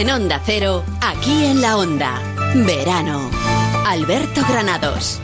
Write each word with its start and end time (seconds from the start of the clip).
En 0.00 0.08
Onda 0.08 0.40
Cero, 0.42 0.82
aquí 1.02 1.44
en 1.44 1.60
la 1.60 1.76
Onda. 1.76 2.22
Verano. 2.54 3.30
Alberto 3.84 4.40
Granados. 4.48 5.20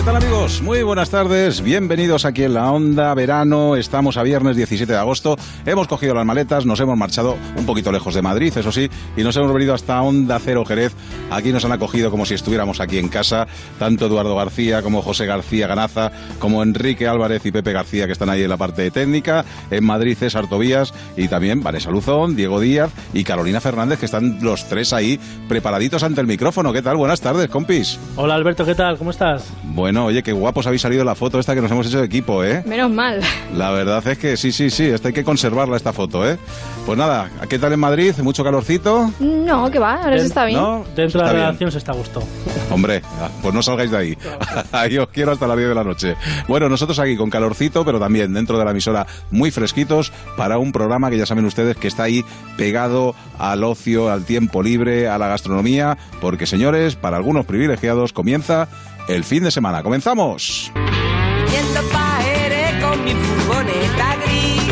¿Qué 0.00 0.06
tal 0.06 0.16
amigos? 0.16 0.62
Muy 0.62 0.82
buenas 0.82 1.10
tardes, 1.10 1.60
bienvenidos 1.60 2.24
aquí 2.24 2.44
en 2.44 2.54
la 2.54 2.72
Onda 2.72 3.12
Verano, 3.12 3.76
estamos 3.76 4.16
a 4.16 4.22
viernes 4.22 4.56
17 4.56 4.90
de 4.90 4.98
agosto, 4.98 5.36
hemos 5.66 5.88
cogido 5.88 6.14
las 6.14 6.24
maletas, 6.24 6.64
nos 6.64 6.80
hemos 6.80 6.96
marchado 6.96 7.36
un 7.54 7.66
poquito 7.66 7.92
lejos 7.92 8.14
de 8.14 8.22
Madrid, 8.22 8.50
eso 8.56 8.72
sí, 8.72 8.88
y 9.14 9.22
nos 9.22 9.36
hemos 9.36 9.52
venido 9.52 9.74
hasta 9.74 10.00
Onda 10.00 10.38
Cero 10.38 10.64
Jerez, 10.64 10.94
aquí 11.30 11.52
nos 11.52 11.66
han 11.66 11.72
acogido 11.72 12.10
como 12.10 12.24
si 12.24 12.32
estuviéramos 12.32 12.80
aquí 12.80 12.96
en 12.96 13.10
casa, 13.10 13.46
tanto 13.78 14.06
Eduardo 14.06 14.34
García 14.36 14.80
como 14.80 15.02
José 15.02 15.26
García 15.26 15.66
Ganaza, 15.66 16.10
como 16.38 16.62
Enrique 16.62 17.06
Álvarez 17.06 17.44
y 17.44 17.52
Pepe 17.52 17.74
García 17.74 18.06
que 18.06 18.12
están 18.12 18.30
ahí 18.30 18.42
en 18.42 18.48
la 18.48 18.56
parte 18.56 18.90
técnica, 18.90 19.44
en 19.70 19.84
Madrid 19.84 20.16
César 20.16 20.48
Tobías 20.48 20.94
y 21.18 21.28
también 21.28 21.62
Vanessa 21.62 21.90
Luzón, 21.90 22.36
Diego 22.36 22.58
Díaz 22.58 22.90
y 23.12 23.22
Carolina 23.22 23.60
Fernández 23.60 23.98
que 23.98 24.06
están 24.06 24.38
los 24.40 24.66
tres 24.66 24.94
ahí 24.94 25.20
preparaditos 25.46 26.02
ante 26.04 26.22
el 26.22 26.26
micrófono. 26.26 26.72
¿Qué 26.72 26.80
tal? 26.80 26.96
Buenas 26.96 27.20
tardes, 27.20 27.50
compis. 27.50 27.98
Hola 28.16 28.34
Alberto, 28.34 28.64
¿qué 28.64 28.74
tal? 28.74 28.96
¿Cómo 28.96 29.10
estás? 29.10 29.52
Bueno, 29.62 29.89
oye, 29.98 30.22
qué 30.22 30.32
guapos 30.32 30.66
habéis 30.66 30.82
salido 30.82 31.04
la 31.04 31.14
foto 31.14 31.38
esta 31.38 31.54
que 31.54 31.60
nos 31.60 31.70
hemos 31.70 31.86
hecho 31.86 31.98
de 31.98 32.06
equipo, 32.06 32.44
¿eh? 32.44 32.62
Menos 32.66 32.90
mal. 32.90 33.20
La 33.54 33.70
verdad 33.70 34.06
es 34.06 34.18
que 34.18 34.36
sí, 34.36 34.52
sí, 34.52 34.70
sí, 34.70 34.86
esta 34.86 35.08
hay 35.08 35.14
que 35.14 35.24
conservarla 35.24 35.76
esta 35.76 35.92
foto, 35.92 36.28
¿eh? 36.28 36.38
Pues 36.86 36.98
nada, 36.98 37.30
¿qué 37.48 37.58
tal 37.58 37.72
en 37.72 37.80
Madrid? 37.80 38.14
¿Mucho 38.22 38.42
calorcito? 38.42 39.10
No, 39.20 39.70
que 39.70 39.78
va, 39.78 40.02
ahora 40.02 40.18
se 40.18 40.26
está 40.26 40.44
bien. 40.44 40.60
¿No? 40.60 40.84
Dentro 40.96 41.20
de 41.20 41.26
la 41.26 41.32
redacción 41.32 41.70
se 41.70 41.78
está 41.78 41.92
a 41.92 41.94
gusto. 41.94 42.22
Hombre, 42.70 43.02
pues 43.42 43.54
no 43.54 43.62
salgáis 43.62 43.90
de 43.90 43.96
ahí. 43.96 44.18
Ahí 44.72 44.98
os 44.98 45.08
quiero 45.08 45.32
hasta 45.32 45.46
las 45.46 45.56
10 45.56 45.68
de 45.68 45.74
la 45.74 45.84
noche. 45.84 46.16
Bueno, 46.48 46.68
nosotros 46.68 46.98
aquí 46.98 47.16
con 47.16 47.30
calorcito, 47.30 47.84
pero 47.84 47.98
también 47.98 48.32
dentro 48.32 48.58
de 48.58 48.64
la 48.64 48.70
emisora 48.70 49.06
muy 49.30 49.50
fresquitos 49.50 50.12
para 50.36 50.58
un 50.58 50.72
programa 50.72 51.10
que 51.10 51.18
ya 51.18 51.26
saben 51.26 51.44
ustedes 51.44 51.76
que 51.76 51.88
está 51.88 52.04
ahí 52.04 52.24
pegado 52.56 53.14
al 53.38 53.64
ocio, 53.64 54.10
al 54.10 54.24
tiempo 54.24 54.62
libre, 54.62 55.08
a 55.08 55.18
la 55.18 55.28
gastronomía, 55.28 55.98
porque 56.20 56.46
señores, 56.46 56.96
para 56.96 57.16
algunos 57.16 57.46
privilegiados 57.46 58.12
comienza 58.12 58.68
el 59.10 59.24
fin 59.24 59.42
de 59.42 59.50
semana. 59.50 59.82
¡Comenzamos! 59.82 60.72
Yendo 60.74 61.82
pa' 61.92 62.20
Jerez 62.22 62.80
con 62.82 63.04
mi 63.04 63.12
furgoneta 63.12 64.16
gris. 64.24 64.62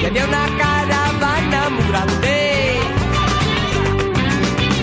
Y 0.00 0.06
había 0.06 0.24
una 0.26 0.46
caravana 0.56 1.70
muy 1.70 1.84
grande. 1.88 2.78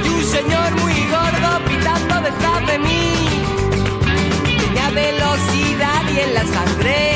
Y 0.06 0.10
un 0.10 0.24
señor 0.24 0.72
muy 0.82 0.94
gordo 1.16 1.66
pitando 1.70 2.22
detrás 2.22 2.68
de 2.68 2.80
mí. 2.80 3.14
Tenía 4.44 4.90
velocidad 4.90 6.02
y 6.14 6.20
en 6.20 6.34
la 6.34 6.46
sangre. 6.46 7.07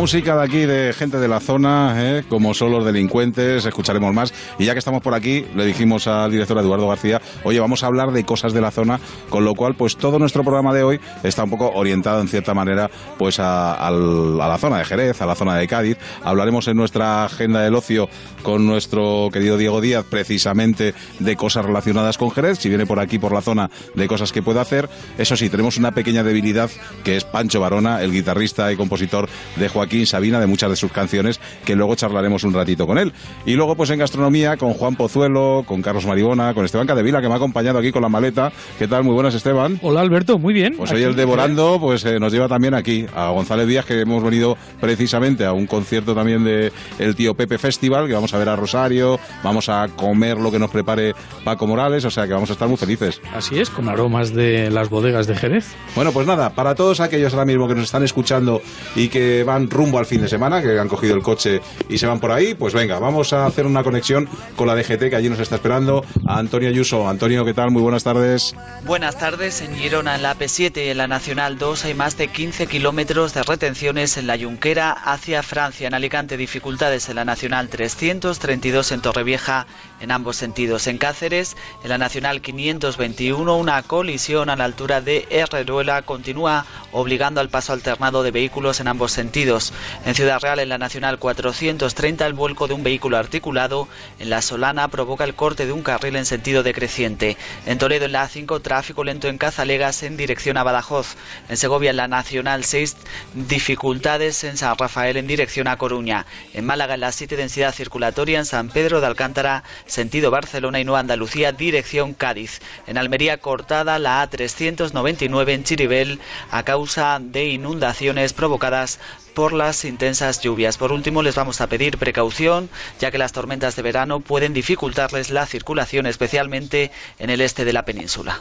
Música 0.00 0.34
de 0.34 0.42
aquí 0.42 0.64
de 0.64 0.94
gente 0.94 1.18
de 1.18 1.28
la 1.28 1.40
zona, 1.40 1.94
¿eh? 1.98 2.24
como 2.26 2.54
son 2.54 2.72
los 2.72 2.86
delincuentes, 2.86 3.66
escucharemos 3.66 4.14
más. 4.14 4.32
Y 4.58 4.64
ya 4.64 4.72
que 4.72 4.78
estamos 4.78 5.02
por 5.02 5.12
aquí, 5.12 5.44
le 5.54 5.66
dijimos 5.66 6.06
al 6.06 6.30
director 6.30 6.56
Eduardo 6.56 6.88
García, 6.88 7.20
oye, 7.44 7.60
vamos 7.60 7.84
a 7.84 7.88
hablar 7.88 8.10
de 8.10 8.24
cosas 8.24 8.54
de 8.54 8.62
la 8.62 8.70
zona, 8.70 8.98
con 9.28 9.44
lo 9.44 9.54
cual, 9.54 9.74
pues 9.74 9.98
todo 9.98 10.18
nuestro 10.18 10.42
programa 10.42 10.72
de 10.72 10.84
hoy 10.84 11.00
está 11.22 11.44
un 11.44 11.50
poco 11.50 11.70
orientado 11.74 12.22
en 12.22 12.28
cierta 12.28 12.54
manera, 12.54 12.90
pues 13.18 13.40
a, 13.40 13.74
a 13.74 13.90
la 13.90 14.56
zona 14.56 14.78
de 14.78 14.86
Jerez, 14.86 15.20
a 15.20 15.26
la 15.26 15.34
zona 15.34 15.56
de 15.56 15.68
Cádiz. 15.68 15.98
Hablaremos 16.24 16.66
en 16.68 16.78
nuestra 16.78 17.26
agenda 17.26 17.60
del 17.60 17.74
ocio 17.74 18.08
con 18.42 18.66
nuestro 18.66 19.28
querido 19.30 19.58
Diego 19.58 19.82
Díaz, 19.82 20.06
precisamente 20.08 20.94
de 21.18 21.36
cosas 21.36 21.66
relacionadas 21.66 22.16
con 22.16 22.30
Jerez, 22.30 22.58
si 22.58 22.70
viene 22.70 22.86
por 22.86 23.00
aquí, 23.00 23.18
por 23.18 23.32
la 23.32 23.42
zona, 23.42 23.70
de 23.94 24.08
cosas 24.08 24.32
que 24.32 24.40
puede 24.40 24.60
hacer. 24.60 24.88
Eso 25.18 25.36
sí, 25.36 25.50
tenemos 25.50 25.76
una 25.76 25.92
pequeña 25.92 26.22
debilidad, 26.22 26.70
que 27.04 27.18
es 27.18 27.24
Pancho 27.24 27.60
Varona, 27.60 28.00
el 28.00 28.12
guitarrista 28.12 28.72
y 28.72 28.76
compositor 28.76 29.28
de 29.56 29.68
Joaquín 29.68 29.89
Sabina, 30.06 30.40
de 30.40 30.46
muchas 30.46 30.70
de 30.70 30.76
sus 30.76 30.92
canciones, 30.92 31.40
que 31.64 31.76
luego 31.76 31.94
charlaremos 31.94 32.44
un 32.44 32.54
ratito 32.54 32.86
con 32.86 32.98
él. 32.98 33.12
Y 33.46 33.54
luego, 33.54 33.76
pues 33.76 33.90
en 33.90 33.98
gastronomía, 33.98 34.56
con 34.56 34.72
Juan 34.72 34.96
Pozuelo, 34.96 35.64
con 35.66 35.82
Carlos 35.82 36.06
Maribona, 36.06 36.54
con 36.54 36.64
Esteban 36.64 36.86
Cadevila, 36.86 37.20
que 37.20 37.28
me 37.28 37.34
ha 37.34 37.36
acompañado 37.36 37.78
aquí 37.78 37.92
con 37.92 38.02
la 38.02 38.08
maleta. 38.08 38.52
¿Qué 38.78 38.88
tal? 38.88 39.04
Muy 39.04 39.14
buenas, 39.14 39.34
Esteban. 39.34 39.78
Hola 39.82 40.00
Alberto, 40.00 40.38
muy 40.38 40.54
bien. 40.54 40.74
Pues 40.76 40.92
hoy 40.92 41.02
el 41.02 41.16
Devorando 41.16 41.78
pues 41.80 42.04
eh, 42.04 42.18
nos 42.18 42.32
lleva 42.32 42.48
también 42.48 42.74
aquí 42.74 43.06
a 43.14 43.30
González 43.30 43.66
Díaz, 43.66 43.84
que 43.84 44.00
hemos 44.00 44.22
venido 44.22 44.56
precisamente 44.80 45.44
a 45.44 45.52
un 45.52 45.66
concierto 45.66 46.14
también 46.14 46.44
de 46.44 46.72
el 46.98 47.14
tío 47.14 47.34
Pepe 47.34 47.58
Festival, 47.58 48.06
que 48.06 48.14
vamos 48.14 48.32
a 48.34 48.38
ver 48.38 48.48
a 48.48 48.56
Rosario, 48.56 49.18
vamos 49.42 49.68
a 49.68 49.88
comer 49.88 50.38
lo 50.38 50.50
que 50.50 50.58
nos 50.58 50.70
prepare 50.70 51.14
Paco 51.44 51.66
Morales, 51.66 52.04
o 52.04 52.10
sea 52.10 52.26
que 52.26 52.32
vamos 52.32 52.50
a 52.50 52.54
estar 52.54 52.68
muy 52.68 52.76
felices. 52.76 53.20
Así 53.34 53.58
es, 53.58 53.70
con 53.70 53.88
aromas 53.88 54.34
de 54.34 54.70
las 54.70 54.88
bodegas 54.88 55.26
de 55.26 55.34
Jerez. 55.34 55.74
Bueno, 55.94 56.12
pues 56.12 56.26
nada, 56.26 56.50
para 56.50 56.74
todos 56.74 57.00
aquellos 57.00 57.32
ahora 57.32 57.46
mismo 57.46 57.68
que 57.68 57.74
nos 57.74 57.84
están 57.84 58.02
escuchando 58.02 58.62
y 58.94 59.08
que 59.08 59.44
van 59.44 59.68
rumbo 59.80 59.98
al 59.98 60.04
fin 60.04 60.20
de 60.20 60.28
semana, 60.28 60.60
que 60.60 60.78
han 60.78 60.88
cogido 60.88 61.14
el 61.14 61.22
coche 61.22 61.62
y 61.88 61.96
se 61.96 62.06
van 62.06 62.20
por 62.20 62.32
ahí, 62.32 62.52
pues 62.52 62.74
venga, 62.74 62.98
vamos 62.98 63.32
a 63.32 63.46
hacer 63.46 63.64
una 63.64 63.82
conexión 63.82 64.28
con 64.54 64.66
la 64.66 64.74
DGT 64.74 65.08
que 65.08 65.16
allí 65.16 65.30
nos 65.30 65.38
está 65.38 65.54
esperando, 65.54 66.04
a 66.26 66.38
Antonio 66.38 66.68
Ayuso. 66.68 67.08
Antonio, 67.08 67.46
¿qué 67.46 67.54
tal? 67.54 67.70
Muy 67.70 67.80
buenas 67.80 68.04
tardes. 68.04 68.54
Buenas 68.84 69.16
tardes. 69.16 69.62
En 69.62 69.74
Girona, 69.74 70.16
en 70.16 70.22
la 70.22 70.36
P7 70.36 70.84
y 70.84 70.88
en 70.90 70.98
la 70.98 71.06
Nacional 71.06 71.56
2 71.56 71.86
hay 71.86 71.94
más 71.94 72.18
de 72.18 72.28
15 72.28 72.66
kilómetros 72.66 73.32
de 73.32 73.42
retenciones 73.42 74.18
en 74.18 74.26
la 74.26 74.38
Junquera 74.38 74.92
hacia 74.92 75.42
Francia. 75.42 75.86
En 75.86 75.94
Alicante, 75.94 76.36
dificultades 76.36 77.08
en 77.08 77.16
la 77.16 77.24
Nacional 77.24 77.70
332 77.70 78.92
en 78.92 79.00
Torrevieja 79.00 79.66
en 80.00 80.10
ambos 80.10 80.36
sentidos. 80.36 80.86
En 80.88 80.98
Cáceres, 80.98 81.56
en 81.82 81.88
la 81.88 81.96
Nacional 81.96 82.42
521, 82.42 83.56
una 83.56 83.82
colisión 83.82 84.50
a 84.50 84.56
la 84.56 84.64
altura 84.64 85.00
de 85.00 85.26
Herreruela 85.30 86.02
continúa 86.02 86.66
obligando 86.92 87.40
al 87.40 87.48
paso 87.48 87.72
alternado 87.72 88.22
de 88.22 88.30
vehículos 88.30 88.80
en 88.80 88.88
ambos 88.88 89.12
sentidos. 89.12 89.69
En 90.04 90.14
Ciudad 90.14 90.40
Real, 90.40 90.58
en 90.58 90.68
la 90.68 90.78
Nacional 90.78 91.18
430, 91.18 92.26
el 92.26 92.32
vuelco 92.32 92.68
de 92.68 92.74
un 92.74 92.82
vehículo 92.82 93.16
articulado 93.16 93.88
en 94.18 94.30
la 94.30 94.42
Solana 94.42 94.88
provoca 94.88 95.24
el 95.24 95.34
corte 95.34 95.66
de 95.66 95.72
un 95.72 95.82
carril 95.82 96.16
en 96.16 96.26
sentido 96.26 96.62
decreciente. 96.62 97.36
En 97.66 97.78
Toledo, 97.78 98.06
en 98.06 98.12
la 98.12 98.26
A5, 98.26 98.62
tráfico 98.62 99.04
lento 99.04 99.28
en 99.28 99.38
Cazalegas 99.38 100.02
en 100.02 100.16
dirección 100.16 100.56
a 100.56 100.62
Badajoz. 100.62 101.16
En 101.48 101.56
Segovia, 101.56 101.90
en 101.90 101.96
la 101.96 102.08
Nacional 102.08 102.64
6, 102.64 102.96
dificultades 103.34 104.44
en 104.44 104.56
San 104.56 104.76
Rafael 104.76 105.16
en 105.16 105.26
dirección 105.26 105.68
a 105.68 105.76
Coruña. 105.76 106.26
En 106.54 106.64
Málaga, 106.64 106.94
en 106.94 107.00
la 107.00 107.12
7, 107.12 107.36
densidad 107.36 107.74
circulatoria 107.74 108.38
en 108.38 108.46
San 108.46 108.68
Pedro 108.68 109.00
de 109.00 109.06
Alcántara, 109.06 109.64
sentido 109.86 110.30
Barcelona 110.30 110.80
y 110.80 110.84
Nueva 110.84 111.00
Andalucía, 111.00 111.52
dirección 111.52 112.14
Cádiz. 112.14 112.60
En 112.86 112.98
Almería, 112.98 113.38
cortada 113.38 113.98
la 113.98 114.28
A399 114.28 115.50
en 115.50 115.64
Chiribel 115.64 116.20
a 116.50 116.62
causa 116.62 117.18
de 117.20 117.46
inundaciones 117.46 118.32
provocadas 118.32 118.98
por 119.30 119.52
las 119.52 119.84
intensas 119.84 120.40
lluvias. 120.40 120.76
Por 120.76 120.92
último, 120.92 121.22
les 121.22 121.34
vamos 121.34 121.60
a 121.60 121.66
pedir 121.66 121.98
precaución, 121.98 122.68
ya 122.98 123.10
que 123.10 123.18
las 123.18 123.32
tormentas 123.32 123.76
de 123.76 123.82
verano 123.82 124.20
pueden 124.20 124.52
dificultarles 124.52 125.30
la 125.30 125.46
circulación, 125.46 126.06
especialmente 126.06 126.90
en 127.18 127.30
el 127.30 127.40
este 127.40 127.64
de 127.64 127.72
la 127.72 127.84
península. 127.84 128.38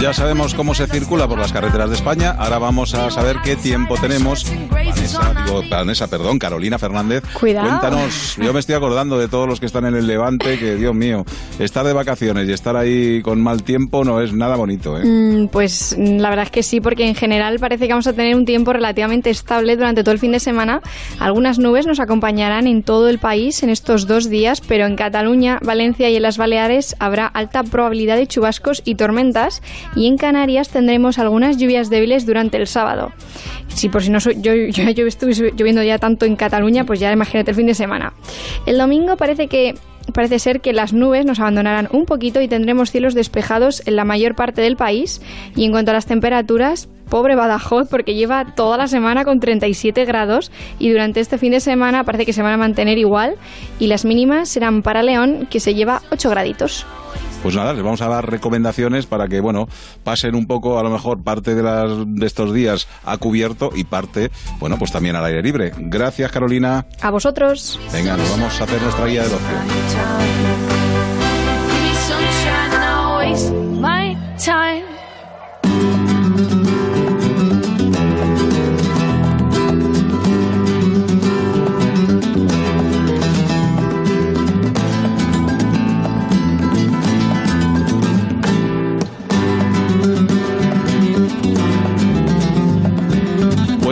Ya 0.00 0.14
sabemos 0.14 0.54
cómo 0.54 0.74
se 0.74 0.86
circula 0.86 1.28
por 1.28 1.38
las 1.38 1.52
carreteras 1.52 1.90
de 1.90 1.96
España. 1.96 2.30
Ahora 2.38 2.58
vamos 2.58 2.94
a 2.94 3.10
saber 3.10 3.36
qué 3.44 3.54
tiempo 3.54 3.96
tenemos. 4.00 4.46
Vanessa, 4.70 5.44
digo, 5.44 5.62
Vanessa, 5.68 6.08
perdón, 6.08 6.38
Carolina 6.38 6.78
Fernández. 6.78 7.22
Cuidado. 7.38 7.68
Cuéntanos, 7.68 8.36
yo 8.38 8.52
me 8.54 8.60
estoy 8.60 8.76
acordando 8.76 9.18
de 9.18 9.28
todos 9.28 9.46
los 9.46 9.60
que 9.60 9.66
están 9.66 9.84
en 9.84 9.94
el 9.94 10.06
Levante, 10.06 10.58
que 10.58 10.76
Dios 10.76 10.94
mío, 10.94 11.26
estar 11.58 11.84
de 11.84 11.92
vacaciones 11.92 12.48
y 12.48 12.52
estar 12.52 12.76
ahí 12.76 13.20
con 13.20 13.42
mal 13.42 13.62
tiempo 13.62 14.04
no 14.04 14.22
es 14.22 14.32
nada 14.32 14.56
bonito, 14.56 14.98
¿eh? 14.98 15.04
Mm, 15.04 15.48
Pues 15.48 15.96
mm, 15.98 16.16
la 16.18 16.30
verdad 16.30 16.46
es 16.46 16.50
que 16.50 16.62
sí, 16.62 16.80
porque 16.80 17.06
en 17.06 17.14
general 17.14 17.58
parece 17.58 17.86
que 17.86 17.92
vamos 17.92 18.06
a 18.06 18.14
tener 18.14 18.34
un 18.34 18.46
tiempo 18.46 18.72
relativamente 18.72 19.28
estable 19.28 19.76
durante 19.76 20.02
todo 20.02 20.12
el 20.12 20.18
fin 20.18 20.32
de 20.32 20.40
semana. 20.40 20.80
Algunas 21.18 21.58
nubes 21.58 21.86
nos 21.86 22.00
acompañarán 22.00 22.66
en 22.66 22.82
todo 22.82 23.08
el 23.10 23.18
país 23.18 23.62
en 23.62 23.68
estos 23.68 24.06
dos 24.06 24.30
días, 24.30 24.62
pero 24.62 24.86
en 24.86 24.96
Cataluña, 24.96 25.58
Valencia 25.62 26.08
y 26.08 26.16
en 26.16 26.22
las 26.22 26.38
Baleares 26.38 26.96
habrá 27.00 27.26
alta 27.26 27.62
probabilidad 27.64 28.16
de 28.16 28.26
chubascos 28.26 28.80
y 28.86 28.94
tormentas 28.94 29.41
y 29.96 30.06
en 30.06 30.16
Canarias 30.16 30.68
tendremos 30.68 31.18
algunas 31.18 31.56
lluvias 31.56 31.90
débiles 31.90 32.26
durante 32.26 32.56
el 32.56 32.66
sábado. 32.66 33.12
Si 33.68 33.88
por 33.88 34.02
si 34.02 34.10
no 34.10 34.20
soy, 34.20 34.36
yo, 34.40 34.54
yo, 34.54 35.06
estuve 35.06 35.32
lloviendo 35.56 35.82
ya 35.82 35.98
tanto 35.98 36.26
en 36.26 36.36
Cataluña, 36.36 36.84
pues 36.84 37.00
ya 37.00 37.12
imagínate 37.12 37.50
el 37.50 37.56
fin 37.56 37.66
de 37.66 37.74
semana. 37.74 38.12
El 38.66 38.78
domingo 38.78 39.16
parece 39.16 39.48
que 39.48 39.74
parece 40.12 40.38
ser 40.38 40.60
que 40.60 40.72
las 40.72 40.92
nubes 40.92 41.24
nos 41.24 41.40
abandonarán 41.40 41.88
un 41.92 42.04
poquito 42.04 42.40
y 42.40 42.48
tendremos 42.48 42.90
cielos 42.90 43.14
despejados 43.14 43.82
en 43.86 43.96
la 43.96 44.04
mayor 44.04 44.34
parte 44.34 44.60
del 44.60 44.76
país. 44.76 45.22
Y 45.56 45.64
en 45.64 45.70
cuanto 45.72 45.92
a 45.92 45.94
las 45.94 46.06
temperaturas, 46.06 46.88
pobre 47.08 47.36
Badajoz, 47.36 47.88
porque 47.88 48.14
lleva 48.14 48.54
toda 48.54 48.76
la 48.76 48.88
semana 48.88 49.24
con 49.24 49.40
37 49.40 50.04
grados 50.04 50.50
y 50.78 50.90
durante 50.90 51.20
este 51.20 51.38
fin 51.38 51.52
de 51.52 51.60
semana 51.60 52.04
parece 52.04 52.26
que 52.26 52.32
se 52.32 52.42
van 52.42 52.52
a 52.52 52.56
mantener 52.56 52.98
igual 52.98 53.34
y 53.78 53.86
las 53.86 54.04
mínimas 54.04 54.48
serán 54.48 54.82
para 54.82 55.02
León, 55.02 55.46
que 55.50 55.60
se 55.60 55.74
lleva 55.74 56.02
8 56.10 56.30
graditos. 56.30 56.86
Pues 57.42 57.56
nada, 57.56 57.72
les 57.72 57.82
vamos 57.82 58.00
a 58.02 58.08
dar 58.08 58.30
recomendaciones 58.30 59.06
para 59.06 59.26
que, 59.28 59.40
bueno, 59.40 59.68
pasen 60.04 60.34
un 60.34 60.46
poco, 60.46 60.78
a 60.78 60.82
lo 60.82 60.90
mejor, 60.90 61.22
parte 61.22 61.54
de, 61.54 61.62
las, 61.62 61.90
de 62.06 62.26
estos 62.26 62.54
días 62.54 62.86
a 63.04 63.16
cubierto 63.16 63.70
y 63.74 63.84
parte, 63.84 64.30
bueno, 64.58 64.78
pues 64.78 64.92
también 64.92 65.16
al 65.16 65.24
aire 65.24 65.42
libre. 65.42 65.72
Gracias, 65.76 66.30
Carolina. 66.30 66.86
A 67.00 67.10
vosotros. 67.10 67.80
Venga, 67.92 68.16
nos 68.16 68.30
vamos 68.30 68.60
a 68.60 68.64
hacer 68.64 68.80
nuestra 68.80 69.06
guía 69.06 69.22
del 69.24 69.32
ocio. 69.32 69.46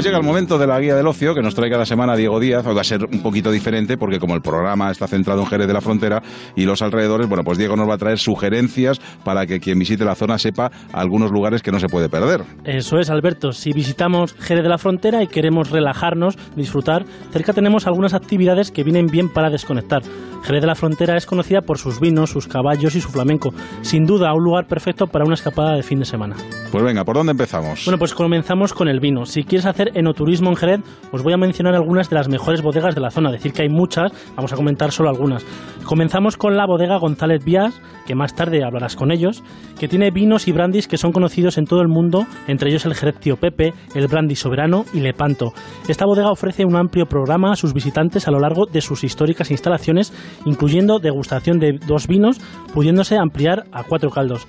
Pues 0.01 0.07
llega 0.07 0.19
el 0.19 0.25
momento 0.25 0.57
de 0.57 0.67
la 0.67 0.81
guía 0.81 0.95
del 0.95 1.07
ocio 1.07 1.35
que 1.35 1.43
nos 1.43 1.55
trae 1.55 1.69
cada 1.69 1.85
semana 1.85 2.17
Diego 2.17 2.41
Díaz. 2.41 2.67
Hoy 2.67 2.75
va 2.75 2.81
a 2.81 2.85
ser 2.85 3.05
un 3.05 3.23
poquito 3.23 3.51
diferente 3.51 3.99
porque 3.99 4.19
como 4.19 4.35
el 4.35 4.41
programa 4.41 4.91
está 4.91 5.07
centrado 5.07 5.43
en 5.43 5.47
Jerez 5.47 5.67
de 5.67 5.75
la 5.75 5.83
Frontera 5.83 6.23
y 6.57 6.65
los 6.65 6.81
alrededores, 6.81 7.29
bueno, 7.29 7.45
pues 7.45 7.59
Diego 7.59 7.77
nos 7.77 7.87
va 7.87 7.97
a 7.97 7.99
traer 7.99 8.19
sugerencias 8.19 8.99
para 9.27 9.45
que 9.45 9.61
quien 9.61 9.79
visite 9.79 10.03
la 10.07 10.15
zona 10.15 10.39
sepa 10.39 10.71
algunos 10.95 11.31
lugares 11.31 11.61
que 11.61 11.71
no 11.71 11.79
se 11.79 11.89
puede 11.89 12.09
perder. 12.09 12.45
Eso 12.65 12.99
es, 12.99 13.11
Alberto. 13.11 13.53
Si 13.53 13.75
visitamos 13.75 14.33
Jerez 14.39 14.63
de 14.63 14.71
la 14.71 14.79
Frontera 14.79 15.23
y 15.23 15.27
queremos 15.27 15.69
relajarnos, 15.69 16.39
disfrutar, 16.57 17.05
cerca 17.31 17.53
tenemos 17.53 17.87
algunas 17.87 18.15
actividades 18.15 18.71
que 18.71 18.85
vienen 18.85 19.05
bien 19.05 19.29
para 19.29 19.51
desconectar. 19.51 20.01
Jerez 20.43 20.63
de 20.63 20.67
la 20.67 20.77
Frontera 20.77 21.19
es 21.19 21.27
conocida 21.27 21.61
por 21.61 21.77
sus 21.77 22.01
vinos, 22.01 22.31
sus 22.31 22.49
caballos 22.49 22.95
y 22.95 23.03
su 23.03 23.11
flamenco. 23.11 23.53
Sin 23.83 24.07
duda, 24.07 24.33
un 24.33 24.43
lugar 24.43 24.67
perfecto 24.67 25.07
para 25.09 25.27
una 25.27 25.35
escapada 25.35 25.75
de 25.75 25.83
fin 25.83 25.99
de 25.99 26.07
semana. 26.07 26.37
Pues 26.73 26.83
venga, 26.83 27.05
¿por 27.05 27.17
dónde 27.17 27.33
empezamos? 27.33 27.85
Bueno, 27.85 27.99
pues 27.99 28.15
comenzamos 28.15 28.73
con 28.73 28.89
el 28.89 29.01
vino. 29.01 29.27
Si 29.27 29.45
quieres 29.45 29.67
hacer 29.67 29.90
enoturismo 29.95 30.51
en 30.51 30.57
Jerez, 30.57 30.81
os 31.13 31.23
voy 31.23 31.33
a 31.33 31.37
mencionar 31.37 31.75
algunas 31.75 32.11
de 32.11 32.17
las 32.17 32.29
mejores 32.29 32.63
bodegas 32.63 32.95
de 32.95 33.01
la 33.01 33.11
zona. 33.11 33.31
Decir 33.31 33.53
que 33.53 33.63
hay 33.63 33.69
muchas, 33.69 34.13
vamos 34.37 34.53
a 34.53 34.57
comentar 34.57 34.93
solo 34.93 35.09
algunas. 35.09 35.45
Comenzamos 35.85 36.37
con 36.37 36.57
la 36.57 36.67
bodega 36.67 36.99
González 36.99 37.45
Vías, 37.45 37.81
que 38.07 38.15
más 38.15 38.35
tarde 38.35 38.65
hablarás 38.65 38.97
con 38.97 39.13
ellos, 39.13 39.43
que 39.79 39.89
tiene 39.89 40.11
vinos 40.11 40.49
y 40.49 40.53
brandis 40.53 40.89
que 40.89 40.99
son 40.99 41.13
conocidos 41.13 41.59
en 41.59 41.65
todo 41.65 41.81
el 41.81 41.89
mundo, 41.89 42.27
entre 42.47 42.71
ellos 42.71 42.87
el 42.87 42.95
Jerez 42.95 43.19
Tío 43.19 43.37
Pepe, 43.37 43.73
el 43.95 44.07
Brandy 44.09 44.37
Soberano 44.37 44.85
y 44.93 45.01
Lepanto. 45.01 45.53
Esta 45.89 46.07
bodega 46.07 46.31
ofrece 46.31 46.65
un 46.65 46.77
amplio 46.77 47.07
programa 47.07 47.53
a 47.53 47.57
sus 47.57 47.73
visitantes 47.73 48.27
a 48.27 48.31
lo 48.31 48.41
largo 48.41 48.67
de 48.67 48.81
sus 48.81 49.05
históricas 49.05 49.51
instalaciones, 49.51 50.13
incluyendo 50.45 50.99
degustación 50.99 51.59
de 51.59 51.79
dos 51.87 52.07
vinos, 52.07 52.41
pudiéndose 52.75 53.17
ampliar 53.17 53.65
a 53.73 53.85
cuatro 53.85 54.11
caldos. 54.11 54.47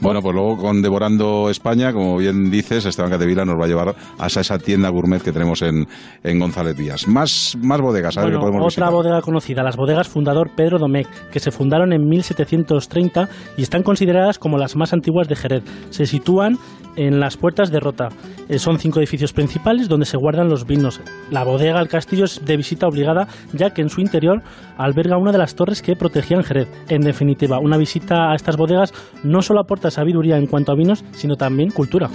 Bueno, 0.00 0.22
pues 0.22 0.34
luego 0.34 0.56
con 0.56 0.80
Devorando 0.82 1.50
España, 1.50 1.92
como 1.92 2.16
bien 2.16 2.50
dices, 2.50 2.86
Esteban 2.86 3.10
Catevila 3.10 3.44
nos 3.44 3.58
va 3.58 3.64
a 3.64 3.68
llevar 3.68 3.94
a 4.18 4.26
esa 4.26 4.58
tienda 4.58 4.88
gourmet 4.90 5.22
que 5.22 5.32
tenemos 5.32 5.62
en, 5.62 5.86
en 6.22 6.38
González 6.38 6.76
Díaz. 6.76 7.06
Más, 7.08 7.56
más 7.60 7.80
bodegas, 7.80 8.16
a 8.16 8.20
ver 8.22 8.30
Bueno, 8.30 8.38
qué 8.38 8.46
podemos 8.46 8.72
otra 8.74 8.86
visitar. 8.86 8.92
bodega 8.92 9.22
conocida, 9.22 9.62
las 9.62 9.76
bodegas 9.76 10.08
Fundador 10.08 10.50
Pedro 10.54 10.78
Domecq, 10.78 11.08
que 11.32 11.40
se 11.40 11.50
fundaron 11.50 11.92
en 11.92 12.08
1730 12.08 13.28
y 13.56 13.62
están 13.62 13.82
consideradas 13.82 14.38
como 14.38 14.58
las 14.58 14.76
más 14.76 14.92
antiguas 14.92 15.28
de 15.28 15.36
Jerez. 15.36 15.64
Se 15.90 16.06
sitúan 16.06 16.58
en 16.96 17.20
las 17.20 17.36
puertas 17.36 17.70
de 17.70 17.78
Rota. 17.78 18.08
Eh, 18.48 18.58
son 18.58 18.78
cinco 18.78 18.98
edificios 18.98 19.32
principales 19.32 19.88
donde 19.88 20.06
se 20.06 20.16
guardan 20.16 20.48
los 20.48 20.66
vinos. 20.66 21.00
La 21.30 21.44
bodega 21.44 21.80
El 21.80 21.88
Castillo 21.88 22.24
es 22.24 22.44
de 22.44 22.56
visita 22.56 22.88
obligada, 22.88 23.28
ya 23.52 23.70
que 23.70 23.82
en 23.82 23.88
su 23.88 24.00
interior 24.00 24.42
alberga 24.76 25.16
una 25.16 25.30
de 25.30 25.38
las 25.38 25.54
torres 25.54 25.80
que 25.80 25.94
protegían 25.94 26.42
Jerez. 26.42 26.68
En 26.88 27.02
definitiva, 27.02 27.60
una 27.60 27.76
visita 27.76 28.32
a 28.32 28.34
estas 28.34 28.56
bodegas 28.56 28.92
no 29.22 29.42
solo 29.42 29.60
aporta 29.60 29.87
sabiduría 29.90 30.36
en 30.38 30.46
cuanto 30.46 30.72
a 30.72 30.74
vinos, 30.74 31.04
sino 31.12 31.36
también 31.36 31.70
cultura. 31.70 32.08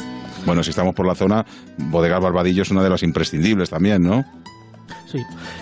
Bueno, 0.46 0.64
si 0.64 0.72
estamos 0.72 0.94
por 0.94 1.08
la 1.08 1.16
zona, 1.16 1.46
Bodegas 1.78 2.22
Barbadillo 2.22 2.64
es 2.64 2.72
una 2.72 2.84
de 2.84 2.90
las 2.90 3.04
imprescindibles 3.04 3.70
también, 3.70 4.02
¿no? 4.04 4.26
Sí. 5.06 5.20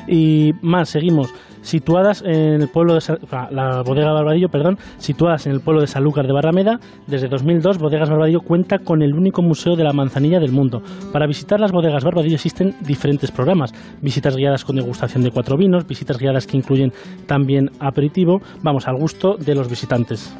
Y 0.07 0.53
más, 0.61 0.89
seguimos. 0.89 1.31
Situadas 1.61 2.23
en 2.25 2.59
el 2.63 2.69
pueblo 2.69 2.95
de 2.95 3.01
Sa- 3.01 3.19
la 3.51 3.83
bodega 3.83 4.11
Barbadillo, 4.11 4.49
perdón, 4.49 4.79
situadas 4.97 5.45
en 5.45 5.51
el 5.51 5.61
pueblo 5.61 5.81
de 5.81 5.85
Sanlúcar 5.85 6.25
de 6.25 6.33
Barrameda, 6.33 6.79
desde 7.05 7.27
2002 7.27 7.77
Bodegas 7.77 8.09
Barbadillo 8.09 8.41
cuenta 8.41 8.79
con 8.79 9.03
el 9.03 9.13
único 9.13 9.43
museo 9.43 9.75
de 9.75 9.83
la 9.83 9.93
manzanilla 9.93 10.39
del 10.39 10.51
mundo. 10.51 10.81
Para 11.13 11.27
visitar 11.27 11.59
las 11.59 11.71
bodegas 11.71 12.03
Barbadillo 12.03 12.33
existen 12.33 12.73
diferentes 12.81 13.29
programas, 13.29 13.73
visitas 14.01 14.35
guiadas 14.35 14.65
con 14.65 14.77
degustación 14.77 15.21
de 15.21 15.29
cuatro 15.29 15.55
vinos, 15.55 15.85
visitas 15.85 16.17
guiadas 16.17 16.47
que 16.47 16.57
incluyen 16.57 16.93
también 17.27 17.69
aperitivo, 17.79 18.41
vamos 18.63 18.87
al 18.87 18.95
gusto 18.95 19.37
de 19.37 19.53
los 19.53 19.69
visitantes. 19.69 20.33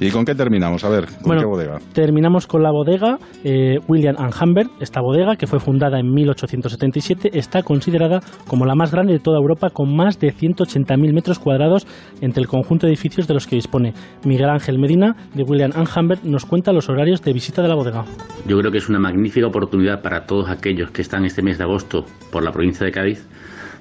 ¿Y 0.00 0.10
con 0.10 0.24
qué 0.24 0.34
terminamos? 0.34 0.84
A 0.84 0.88
ver, 0.88 1.06
¿con 1.06 1.22
Bueno, 1.24 1.42
qué 1.42 1.46
bodega? 1.46 1.78
Terminamos 1.92 2.46
con 2.46 2.62
la 2.62 2.70
bodega 2.70 3.18
eh, 3.44 3.78
William 3.86 4.16
and 4.18 4.34
Humbert. 4.40 4.70
Esta 4.80 5.00
bodega, 5.00 5.36
que 5.36 5.46
fue 5.46 5.60
fundada 5.60 6.00
en 6.00 6.12
1877, 6.12 7.30
está 7.38 7.62
considerada 7.62 8.20
como 8.48 8.66
la 8.66 8.74
más 8.74 8.90
grande 8.90 9.12
de 9.12 9.20
toda 9.20 9.38
Europa, 9.38 9.70
con 9.70 9.94
más 9.94 10.18
de 10.18 10.34
180.000 10.34 11.12
metros 11.12 11.38
cuadrados 11.38 11.86
entre 12.20 12.42
el 12.42 12.48
conjunto 12.48 12.86
de 12.86 12.92
edificios 12.92 13.28
de 13.28 13.34
los 13.34 13.46
que 13.46 13.56
dispone. 13.56 13.94
Miguel 14.24 14.50
Ángel 14.50 14.78
Medina, 14.78 15.16
de 15.34 15.44
William 15.44 15.70
and 15.74 15.88
Humbert, 15.96 16.24
nos 16.24 16.44
cuenta 16.44 16.72
los 16.72 16.88
horarios 16.88 17.22
de 17.22 17.32
visita 17.32 17.62
de 17.62 17.68
la 17.68 17.74
bodega. 17.74 18.04
Yo 18.46 18.58
creo 18.58 18.72
que 18.72 18.78
es 18.78 18.88
una 18.88 18.98
magnífica 18.98 19.46
oportunidad 19.46 20.02
para 20.02 20.26
todos 20.26 20.50
aquellos 20.50 20.90
que 20.90 21.02
están 21.02 21.24
este 21.24 21.42
mes 21.42 21.58
de 21.58 21.64
agosto 21.64 22.04
por 22.32 22.42
la 22.42 22.52
provincia 22.52 22.84
de 22.84 22.92
Cádiz 22.92 23.26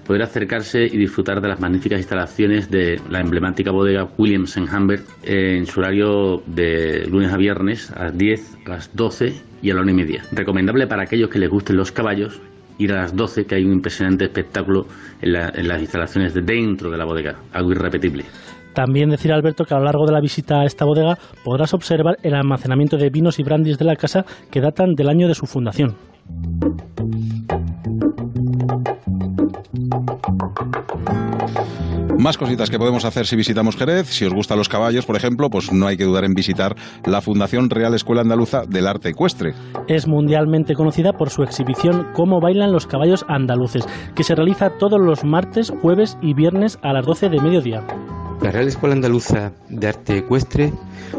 poder 0.05 0.23
acercarse 0.23 0.85
y 0.85 0.97
disfrutar 0.97 1.41
de 1.41 1.47
las 1.47 1.59
magníficas 1.59 2.00
instalaciones 2.00 2.69
de 2.69 3.00
la 3.09 3.21
emblemática 3.21 3.71
bodega 3.71 4.07
Williams 4.17 4.57
Humbert 4.57 5.05
en 5.23 5.65
su 5.65 5.79
horario 5.79 6.44
de 6.45 7.05
lunes 7.07 7.31
a 7.31 7.38
viernes 7.38 7.91
a 7.91 8.05
las 8.05 8.17
10, 8.17 8.57
a 8.65 8.69
las 8.69 8.95
12 8.95 9.33
y 9.61 9.71
a 9.71 9.75
la 9.75 9.81
1 9.81 9.91
y 9.91 9.94
media. 9.94 10.23
Recomendable 10.31 10.88
para 10.88 11.03
aquellos 11.03 11.29
que 11.29 11.39
les 11.39 11.50
gusten 11.50 11.77
los 11.77 11.91
caballos 11.91 12.41
ir 12.79 12.91
a 12.91 13.01
las 13.01 13.15
12 13.15 13.45
que 13.45 13.55
hay 13.55 13.63
un 13.63 13.73
impresionante 13.73 14.25
espectáculo 14.25 14.88
en, 15.21 15.35
en 15.35 15.67
las 15.67 15.81
instalaciones 15.81 16.33
de 16.33 16.41
dentro 16.41 16.89
de 16.89 16.97
la 16.97 17.05
bodega, 17.05 17.35
algo 17.53 17.71
irrepetible. 17.71 18.25
También 18.73 19.09
decir, 19.09 19.31
Alberto, 19.31 19.65
que 19.65 19.75
a 19.75 19.77
lo 19.77 19.85
largo 19.85 20.05
de 20.07 20.13
la 20.13 20.19
visita 20.19 20.61
a 20.61 20.65
esta 20.65 20.83
bodega 20.83 21.17
podrás 21.44 21.73
observar 21.73 22.17
el 22.23 22.33
almacenamiento 22.33 22.98
de 22.98 23.10
vinos 23.10 23.38
y 23.39 23.43
brandis 23.43 23.77
de 23.77 23.86
la 23.86 23.95
casa 23.95 24.25
que 24.51 24.62
datan 24.62 24.95
del 24.95 25.10
año 25.10 25.27
de 25.27 25.36
su 25.36 25.45
fundación. 25.45 25.95
Más 32.18 32.38
cositas 32.38 32.70
que 32.70 32.77
podemos 32.77 33.06
hacer 33.06 33.25
si 33.25 33.36
visitamos 33.36 33.75
Jerez. 33.75 34.08
Si 34.08 34.25
os 34.25 34.34
gustan 34.34 34.58
los 34.58 34.70
caballos, 34.70 35.06
por 35.06 35.15
ejemplo, 35.15 35.50
pues 35.50 35.74
no 35.74 35.88
hay 35.88 35.98
que 35.98 36.06
dudar 36.06 36.24
en 36.24 36.34
visitar 36.34 36.75
la 37.06 37.22
Fundación 37.22 37.70
Real 37.70 37.94
Escuela 37.94 38.22
Andaluza 38.22 38.63
del 38.68 38.88
Arte 38.88 39.10
Ecuestre. 39.10 39.53
es 39.88 40.08
mundialmente 40.08 40.75
conocida 40.75 41.13
por 41.13 41.30
su 41.30 41.44
exhibición 41.44 42.08
Cómo 42.13 42.39
bailan 42.39 42.72
los 42.72 42.88
caballos 42.88 43.25
andaluces, 43.27 43.86
que 44.15 44.24
se 44.24 44.36
realiza 44.36 44.77
todos 44.77 45.00
los 45.01 45.24
martes, 45.24 45.74
jueves 45.82 46.18
y 46.22 46.34
viernes 46.34 46.80
a 46.82 46.94
las 46.94 47.06
12 47.06 47.30
de 47.30 47.42
mediodía. 47.42 47.84
La 48.43 48.51
Real 48.51 48.67
Escuela 48.67 48.93
Andaluza 48.93 49.53
de 49.69 49.88
Arte 49.88 50.17
Ecuestre 50.17 50.73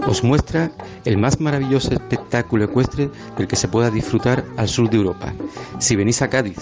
os 0.07 0.23
muestra 0.23 0.71
el 1.07 1.17
más 1.17 1.41
maravilloso 1.41 1.95
espectáculo 1.95 2.65
ecuestre 2.65 3.09
del 3.39 3.49
que 3.49 3.57
se 3.57 3.67
pueda 3.67 3.91
disfrutar 3.91 4.45
al 4.59 4.69
sur 4.69 4.91
de 4.91 4.99
Europa. 4.99 5.33
Si 5.79 5.97
venís 5.97 6.21
a 6.21 6.29
Cádiz, 6.29 6.59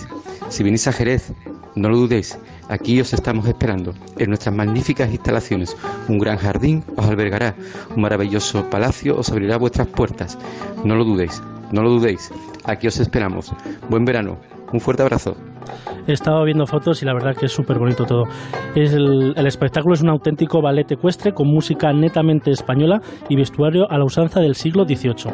si 0.51 0.63
venís 0.63 0.87
a 0.87 0.93
Jerez, 0.93 1.33
no 1.75 1.89
lo 1.89 1.97
dudéis, 1.97 2.39
aquí 2.69 3.01
os 3.01 3.13
estamos 3.13 3.49
esperando. 3.49 3.93
En 4.19 4.29
nuestras 4.29 4.55
magníficas 4.55 5.11
instalaciones, 5.11 5.77
un 6.07 6.21
gran 6.21 6.39
jardín 6.39 6.85
os 6.95 7.07
albergará, 7.07 7.57
un 7.97 8.03
maravilloso 8.03 8.71
palacio 8.71 9.19
os 9.19 9.31
abrirá 9.31 9.57
vuestras 9.57 9.89
puertas. 9.89 10.39
No 10.85 10.95
lo 10.95 11.05
dudéis, 11.05 11.43
no 11.73 11.83
lo 11.83 11.91
dudéis, 11.91 12.31
aquí 12.63 12.87
os 12.87 13.01
esperamos. 13.01 13.53
Buen 13.91 14.05
verano, 14.05 14.39
un 14.73 14.81
fuerte 14.81 15.03
abrazo. 15.03 15.37
He 16.07 16.13
estado 16.13 16.45
viendo 16.45 16.67
fotos 16.67 17.03
y 17.03 17.07
la 17.07 17.15
verdad 17.15 17.37
que 17.37 17.47
es 17.47 17.53
súper 17.53 17.79
bonito 17.79 18.05
todo. 18.05 18.25
Es 18.75 18.93
el, 18.93 19.35
el 19.37 19.47
espectáculo 19.47 19.95
es 19.95 20.03
un 20.03 20.11
auténtico 20.11 20.61
ballet 20.61 20.91
ecuestre 20.91 21.33
con 21.33 21.49
música 21.49 21.93
netamente 21.93 22.51
española 22.51 23.01
y 23.29 23.37
vestuario 23.37 23.91
a 23.91 23.99
la 23.99 24.05
usanza 24.05 24.41
del 24.41 24.55
siglo 24.55 24.85
XVIII. 24.85 25.33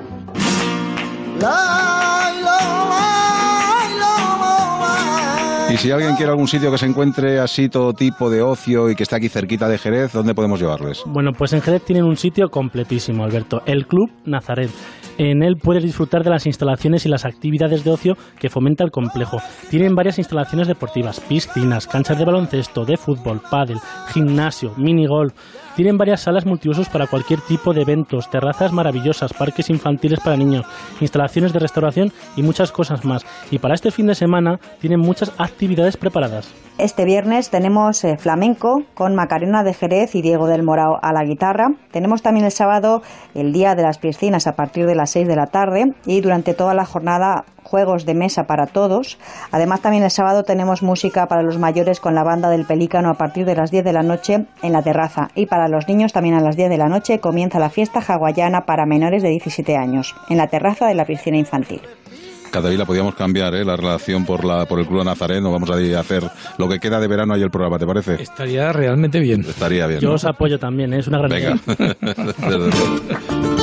Y 5.70 5.76
si 5.76 5.90
alguien 5.90 6.16
quiere 6.16 6.30
algún 6.30 6.48
sitio 6.48 6.70
que 6.70 6.78
se 6.78 6.86
encuentre 6.86 7.38
así 7.40 7.68
todo 7.68 7.92
tipo 7.92 8.30
de 8.30 8.40
ocio 8.40 8.88
y 8.88 8.94
que 8.94 9.02
esté 9.02 9.16
aquí 9.16 9.28
cerquita 9.28 9.68
de 9.68 9.76
Jerez, 9.76 10.14
¿dónde 10.14 10.34
podemos 10.34 10.58
llevarles? 10.58 11.02
Bueno, 11.06 11.32
pues 11.36 11.52
en 11.52 11.60
Jerez 11.60 11.84
tienen 11.84 12.04
un 12.04 12.16
sitio 12.16 12.48
completísimo, 12.48 13.22
Alberto, 13.22 13.60
el 13.66 13.86
Club 13.86 14.10
Nazaret. 14.24 14.70
En 15.18 15.42
él 15.42 15.56
puedes 15.56 15.82
disfrutar 15.82 16.22
de 16.22 16.30
las 16.30 16.46
instalaciones 16.46 17.04
y 17.04 17.08
las 17.08 17.24
actividades 17.24 17.82
de 17.82 17.90
ocio 17.90 18.16
que 18.38 18.48
fomenta 18.48 18.84
el 18.84 18.92
complejo. 18.92 19.38
Tienen 19.68 19.96
varias 19.96 20.18
instalaciones 20.18 20.68
deportivas, 20.68 21.18
piscinas, 21.18 21.88
canchas 21.88 22.18
de 22.18 22.24
baloncesto, 22.24 22.84
de 22.84 22.96
fútbol, 22.96 23.40
pádel, 23.50 23.78
gimnasio, 24.12 24.74
minigolf. 24.76 25.34
Tienen 25.78 25.96
varias 25.96 26.22
salas 26.22 26.44
multiusos 26.44 26.88
para 26.88 27.06
cualquier 27.06 27.40
tipo 27.40 27.72
de 27.72 27.82
eventos, 27.82 28.28
terrazas 28.28 28.72
maravillosas, 28.72 29.32
parques 29.32 29.70
infantiles 29.70 30.18
para 30.18 30.36
niños, 30.36 30.66
instalaciones 31.00 31.52
de 31.52 31.60
restauración 31.60 32.12
y 32.34 32.42
muchas 32.42 32.72
cosas 32.72 33.04
más. 33.04 33.24
Y 33.52 33.60
para 33.60 33.76
este 33.76 33.92
fin 33.92 34.08
de 34.08 34.16
semana 34.16 34.58
tienen 34.80 34.98
muchas 34.98 35.32
actividades 35.38 35.96
preparadas. 35.96 36.52
Este 36.78 37.04
viernes 37.04 37.50
tenemos 37.50 38.02
eh, 38.02 38.16
flamenco 38.18 38.82
con 38.94 39.14
Macarena 39.14 39.62
de 39.62 39.72
Jerez 39.72 40.16
y 40.16 40.22
Diego 40.22 40.48
del 40.48 40.64
Morao 40.64 40.98
a 41.00 41.12
la 41.12 41.22
guitarra. 41.22 41.68
Tenemos 41.92 42.22
también 42.22 42.46
el 42.46 42.52
sábado 42.52 43.02
el 43.34 43.52
día 43.52 43.76
de 43.76 43.84
las 43.84 43.98
piscinas 43.98 44.48
a 44.48 44.56
partir 44.56 44.84
de 44.84 44.96
las 44.96 45.10
6 45.10 45.28
de 45.28 45.36
la 45.36 45.46
tarde 45.46 45.94
y 46.06 46.20
durante 46.22 46.54
toda 46.54 46.74
la 46.74 46.86
jornada 46.86 47.44
juegos 47.68 48.06
de 48.06 48.14
mesa 48.14 48.44
para 48.44 48.66
todos. 48.66 49.18
Además 49.52 49.80
también 49.80 50.02
el 50.02 50.10
sábado 50.10 50.42
tenemos 50.42 50.82
música 50.82 51.26
para 51.26 51.42
los 51.42 51.58
mayores 51.58 52.00
con 52.00 52.14
la 52.14 52.24
banda 52.24 52.48
del 52.48 52.66
Pelícano 52.66 53.10
a 53.10 53.14
partir 53.14 53.44
de 53.44 53.54
las 53.54 53.70
10 53.70 53.84
de 53.84 53.92
la 53.92 54.02
noche 54.02 54.46
en 54.62 54.72
la 54.72 54.82
terraza 54.82 55.28
y 55.34 55.46
para 55.46 55.68
los 55.68 55.86
niños 55.88 56.12
también 56.12 56.34
a 56.34 56.40
las 56.40 56.56
10 56.56 56.70
de 56.70 56.78
la 56.78 56.88
noche 56.88 57.20
comienza 57.20 57.58
la 57.58 57.70
fiesta 57.70 58.00
hawaiana 58.00 58.62
para 58.62 58.86
menores 58.86 59.22
de 59.22 59.28
17 59.28 59.76
años 59.76 60.14
en 60.28 60.38
la 60.38 60.46
terraza 60.46 60.86
de 60.86 60.94
la 60.94 61.04
piscina 61.04 61.36
infantil. 61.36 61.82
Catalina, 62.50 62.84
podíamos 62.86 63.14
cambiar 63.14 63.54
¿eh? 63.54 63.64
la 63.64 63.76
relación 63.76 64.24
por, 64.24 64.44
la, 64.44 64.66
por 64.66 64.80
el 64.80 64.86
Club 64.86 65.04
Nazareno. 65.04 65.52
Vamos 65.52 65.70
a 65.70 66.00
hacer 66.00 66.24
lo 66.56 66.68
que 66.68 66.78
queda 66.78 66.98
de 66.98 67.06
verano 67.06 67.34
ahí 67.34 67.42
el 67.42 67.50
programa, 67.50 67.78
¿te 67.78 67.86
parece? 67.86 68.22
Estaría 68.22 68.72
realmente 68.72 69.20
bien. 69.20 69.42
Estaría 69.42 69.86
bien. 69.86 70.00
Yo 70.00 70.08
¿no? 70.08 70.14
os 70.14 70.24
apoyo 70.24 70.58
también, 70.58 70.92
¿eh? 70.94 71.00
es 71.00 71.08
una 71.08 71.18
gran 71.18 71.30
Venga. 71.30 71.58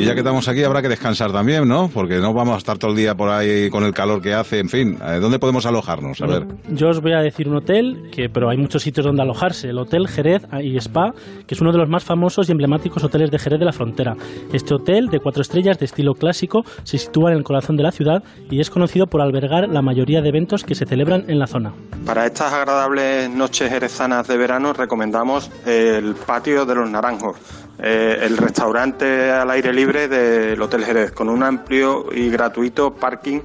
Y 0.00 0.06
ya 0.06 0.14
que 0.14 0.20
estamos 0.20 0.48
aquí, 0.48 0.64
habrá 0.64 0.80
que 0.80 0.88
descansar 0.88 1.30
también, 1.30 1.68
¿no? 1.68 1.88
Porque 1.92 2.18
no 2.20 2.32
vamos 2.32 2.54
a 2.54 2.58
estar 2.58 2.78
todo 2.78 2.92
el 2.92 2.96
día 2.96 3.14
por 3.14 3.28
ahí 3.28 3.68
con 3.68 3.84
el 3.84 3.92
calor 3.92 4.22
que 4.22 4.32
hace. 4.32 4.58
En 4.58 4.68
fin, 4.68 4.96
¿eh? 5.04 5.18
¿dónde 5.20 5.38
podemos 5.38 5.66
alojarnos? 5.66 6.22
A 6.22 6.26
ver. 6.26 6.46
Yo 6.70 6.88
os 6.88 7.02
voy 7.02 7.12
a 7.12 7.20
decir 7.20 7.48
un 7.48 7.56
hotel, 7.56 8.08
que, 8.10 8.30
pero 8.32 8.48
hay 8.48 8.56
muchos 8.56 8.82
sitios 8.82 9.04
donde 9.04 9.22
alojarse. 9.22 9.68
El 9.68 9.78
Hotel 9.78 10.08
Jerez 10.08 10.42
y 10.62 10.76
Spa, 10.78 11.12
que 11.46 11.54
es 11.54 11.60
uno 11.60 11.70
de 11.70 11.78
los 11.78 11.88
más 11.88 12.02
famosos 12.02 12.48
y 12.48 12.52
emblemáticos 12.52 13.04
hoteles 13.04 13.30
de 13.30 13.38
Jerez 13.38 13.58
de 13.58 13.66
la 13.66 13.72
Frontera. 13.72 14.14
Este 14.52 14.74
hotel, 14.74 15.08
de 15.08 15.20
cuatro 15.20 15.42
estrellas 15.42 15.78
de 15.78 15.84
estilo 15.84 16.14
clásico, 16.14 16.62
se 16.82 16.96
sitúa 16.96 17.32
en 17.32 17.36
el 17.36 17.44
corazón 17.44 17.76
de 17.76 17.82
la 17.82 17.92
ciudad 17.92 18.22
y 18.50 18.60
es 18.60 18.70
conocido 18.70 19.06
por 19.06 19.20
albergar 19.20 19.68
la 19.68 19.82
mayoría 19.82 20.22
de 20.22 20.30
eventos 20.30 20.64
que 20.64 20.74
se 20.74 20.86
celebran 20.86 21.24
en 21.28 21.38
la 21.38 21.46
zona. 21.46 21.74
Para 22.06 22.24
estas 22.24 22.54
agradables 22.54 23.28
noches 23.28 23.68
jerezanas 23.68 24.26
de 24.26 24.38
verano 24.38 24.72
recomendamos 24.72 25.50
el 25.66 26.14
patio 26.14 26.64
de 26.64 26.74
los 26.74 26.90
Naranjos, 26.90 27.36
eh, 27.82 28.18
el 28.22 28.36
restaurante 28.36 29.30
al 29.30 29.50
aire 29.50 29.72
libre 29.72 29.89
del 29.92 30.62
Hotel 30.62 30.84
Jerez, 30.84 31.10
con 31.10 31.28
un 31.28 31.42
amplio 31.42 32.06
y 32.12 32.30
gratuito 32.30 32.94
parking 32.94 33.40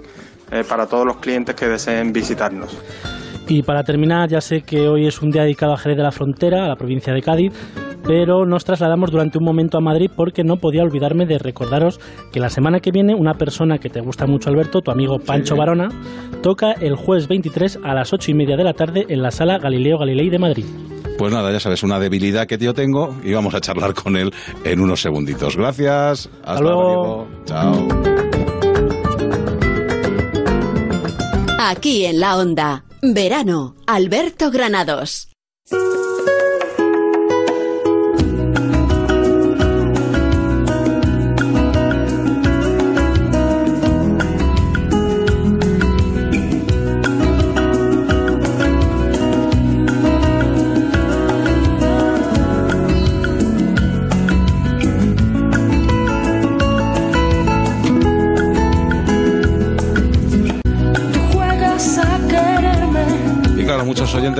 eh, 0.51 0.63
para 0.63 0.85
todos 0.85 1.03
los 1.03 1.17
clientes 1.17 1.55
que 1.55 1.67
deseen 1.67 2.13
visitarnos. 2.13 2.77
Y 3.47 3.61
para 3.61 3.83
terminar, 3.83 4.27
ya 4.27 4.41
sé 4.41 4.61
que 4.61 4.87
hoy 4.87 5.05
es 5.05 5.21
un 5.21 5.29
día 5.29 5.43
dedicado 5.43 5.73
a 5.73 5.77
Jerez 5.77 5.97
de 5.97 6.03
la 6.03 6.11
Frontera, 6.11 6.65
a 6.65 6.67
la 6.67 6.75
provincia 6.75 7.13
de 7.13 7.21
Cádiz, 7.21 7.53
pero 8.03 8.45
nos 8.45 8.65
trasladamos 8.65 9.11
durante 9.11 9.37
un 9.37 9.43
momento 9.43 9.77
a 9.77 9.81
Madrid 9.81 10.09
porque 10.15 10.43
no 10.43 10.57
podía 10.57 10.81
olvidarme 10.83 11.25
de 11.25 11.37
recordaros 11.37 11.99
que 12.31 12.39
la 12.39 12.49
semana 12.49 12.79
que 12.79 12.91
viene 12.91 13.13
una 13.13 13.33
persona 13.33 13.77
que 13.77 13.89
te 13.89 14.01
gusta 14.01 14.25
mucho, 14.25 14.49
Alberto, 14.49 14.81
tu 14.81 14.91
amigo 14.91 15.19
Pancho 15.19 15.55
Barona, 15.55 15.89
toca 16.41 16.71
el 16.71 16.95
jueves 16.95 17.27
23 17.27 17.79
a 17.83 17.93
las 17.93 18.13
8 18.13 18.31
y 18.31 18.33
media 18.33 18.57
de 18.57 18.63
la 18.63 18.73
tarde 18.73 19.05
en 19.09 19.21
la 19.21 19.31
sala 19.31 19.59
Galileo 19.59 19.99
Galilei 19.99 20.29
de 20.29 20.39
Madrid. 20.39 20.65
Pues 21.17 21.33
nada, 21.33 21.51
ya 21.51 21.59
sabes, 21.59 21.83
una 21.83 21.99
debilidad 21.99 22.45
que 22.45 22.57
yo 22.57 22.73
tengo 22.73 23.15
y 23.23 23.33
vamos 23.33 23.53
a 23.55 23.61
charlar 23.61 23.93
con 23.93 24.17
él 24.17 24.33
en 24.63 24.81
unos 24.81 25.01
segunditos. 25.01 25.55
Gracias. 25.55 26.29
Hasta, 26.43 26.61
luego. 26.61 27.21
amigo. 27.21 27.27
Chao. 27.45 27.87
Aquí 31.59 32.05
en 32.05 32.19
la 32.19 32.37
onda. 32.37 32.84
Verano. 33.13 33.75
Alberto 33.85 34.49
Granados. 34.49 35.29